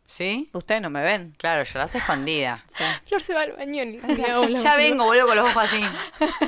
¿Sí? 0.08 0.50
ustedes 0.54 0.82
no 0.82 0.90
me 0.90 1.02
ven. 1.02 1.34
Claro, 1.38 1.64
llorás 1.64 1.94
escondida. 1.96 2.64
Flor 3.06 3.22
se 3.24 3.34
va 3.34 3.42
al 3.42 3.54
baño 3.54 3.84
ni 3.86 4.00
ya 4.62 4.76
vengo, 4.78 5.06
vuelvo 5.06 5.28
con 5.28 5.36
los 5.38 5.50
ojos 5.50 5.64
así. 5.64 5.82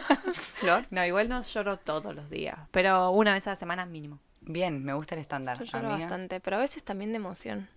Flor. 0.55 0.86
No, 0.89 1.05
igual 1.05 1.30
no 1.30 1.41
lloro 1.41 1.78
todos 1.78 2.14
los 2.16 2.30
días, 2.30 2.58
pero 2.72 3.10
una 3.12 3.34
vez 3.34 3.47
a 3.47 3.51
la 3.51 3.55
semana 3.55 3.86
mínimo. 3.86 4.20
Bien, 4.41 4.84
me 4.84 4.93
gusta 4.93 5.16
el 5.16 5.22
estándar. 5.22 5.58
Yo 5.60 5.66
lloro 5.66 5.88
amiga. 5.89 6.05
bastante, 6.05 6.39
pero 6.39 6.58
a 6.58 6.60
veces 6.60 6.84
también 6.84 7.12
de 7.12 7.18
emoción. 7.18 7.68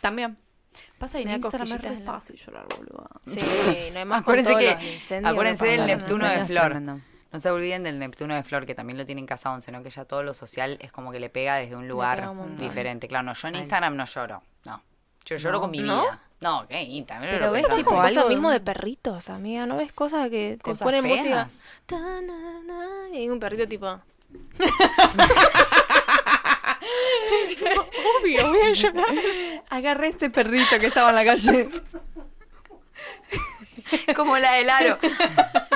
También. 0.00 0.36
Pasa 0.98 1.18
y 1.18 1.22
en 1.22 1.30
Instagram 1.30 1.72
es 1.72 1.80
re 1.80 1.88
en 1.88 2.04
la- 2.04 2.12
fácil 2.12 2.36
llorar, 2.36 2.66
boludo. 2.76 3.08
Sí, 3.26 3.40
no 3.94 3.98
hay 3.98 4.04
más 4.04 4.20
Acuérdense 4.20 4.52
con 4.52 4.60
que- 4.60 5.26
acuérdense 5.26 5.64
que 5.64 5.70
del. 5.70 5.86
Neptuno 5.86 6.28
de 6.28 6.44
Flor. 6.44 6.64
tremendo. 6.66 7.00
No 7.32 7.40
se 7.40 7.50
olviden 7.50 7.82
del 7.82 7.98
Neptuno 7.98 8.34
de 8.34 8.42
Flor, 8.44 8.66
que 8.66 8.74
también 8.74 8.98
lo 8.98 9.04
tiene 9.06 9.20
en 9.20 9.26
Casa 9.26 9.50
11, 9.50 9.72
¿no? 9.72 9.82
Que 9.82 9.90
ya 9.90 10.04
todo 10.04 10.22
lo 10.22 10.32
social 10.34 10.78
es 10.80 10.92
como 10.92 11.10
que 11.10 11.18
le 11.20 11.28
pega 11.28 11.56
desde 11.56 11.74
un 11.76 11.88
lugar 11.88 12.28
un 12.28 12.56
diferente. 12.56 13.08
Claro, 13.08 13.24
no, 13.24 13.32
yo 13.32 13.48
en. 13.48 13.56
Instagram 13.56 13.96
no 13.96 14.04
lloro. 14.04 14.42
No. 14.64 14.82
Yo 15.26 15.36
lloro 15.36 15.54
No. 15.56 15.60
con 15.60 15.70
mi 15.70 15.78
¿No? 15.80 16.02
vida. 16.02 16.20
No, 16.40 16.66
¿qué? 16.68 16.82
Instagram. 16.82 17.30
Pero 17.30 17.46
lo 17.46 17.52
ves, 17.52 17.66
tipo, 17.74 18.00
algo- 18.00 18.28
mismo 18.28 18.50
de 18.50 18.60
perritos, 18.60 19.28
amiga. 19.30 19.66
¿No 19.66 19.76
ves 19.76 19.92
cosas 19.92 20.28
que 20.30 20.56
te 20.58 20.62
Cosas 20.62 20.84
ponen 20.84 21.02
feas. 21.02 21.16
música? 21.18 21.48
Ta, 21.86 21.98
na, 21.98 22.60
na, 22.64 23.08
y 23.12 23.16
hay 23.18 23.28
un 23.30 23.40
perrito 23.40 23.66
tipo... 23.66 23.86
Obvio, 28.20 28.48
voy 28.48 28.60
a 28.60 28.72
llorar. 28.72 29.06
Agarré 29.70 30.08
este 30.08 30.30
perrito 30.30 30.78
que 30.78 30.86
estaba 30.86 31.10
en 31.10 31.14
la 31.16 31.24
calle. 31.24 31.68
Como 34.14 34.38
la 34.38 34.52
del 34.54 34.70
aro. 34.70 34.98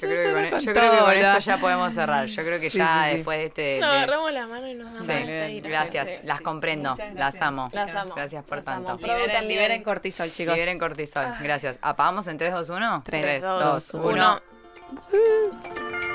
Yo 0.00 0.08
creo 0.08 0.22
que 0.22 0.32
con, 0.32 0.50
con 0.50 0.60
yo 0.60 0.72
creo 0.72 0.90
que 0.92 0.98
con 0.98 1.12
esto 1.12 1.38
ya 1.40 1.58
podemos 1.58 1.92
cerrar. 1.92 2.26
Yo 2.26 2.42
creo 2.42 2.60
que 2.60 2.70
Sí, 2.70 2.78
ya 2.78 3.02
sí, 3.04 3.10
sí. 3.10 3.16
después 3.16 3.38
de 3.38 3.44
este... 3.46 3.78
Nos 3.80 3.90
de- 3.90 3.96
agarramos 3.98 4.32
la 4.32 4.46
mano 4.46 4.68
y 4.68 4.74
nos 4.74 4.92
damos 4.92 5.06
gracias. 5.62 6.08
sí. 6.08 6.14
Las 6.22 6.40
comprendo. 6.40 6.90
Muchas 6.90 7.06
Las 7.08 7.14
gracias. 7.16 7.42
amo. 7.42 7.68
Las 7.72 7.94
amo. 7.94 8.14
Gracias 8.14 8.44
por 8.44 8.56
Las 8.58 8.64
tanto. 8.64 8.96
Liberen, 8.96 9.48
liberen 9.48 9.82
cortisol, 9.82 10.30
chicos. 10.32 10.54
Liberen 10.54 10.78
cortisol. 10.78 11.26
Gracias. 11.42 11.78
¿Apagamos 11.82 12.26
en 12.28 12.38
3, 12.38 12.52
2, 12.52 12.68
1? 12.70 13.02
Tres, 13.04 13.22
3, 13.22 13.42
dos, 13.42 13.92
2, 13.92 13.94
uno. 13.94 14.40
1. 15.12 16.07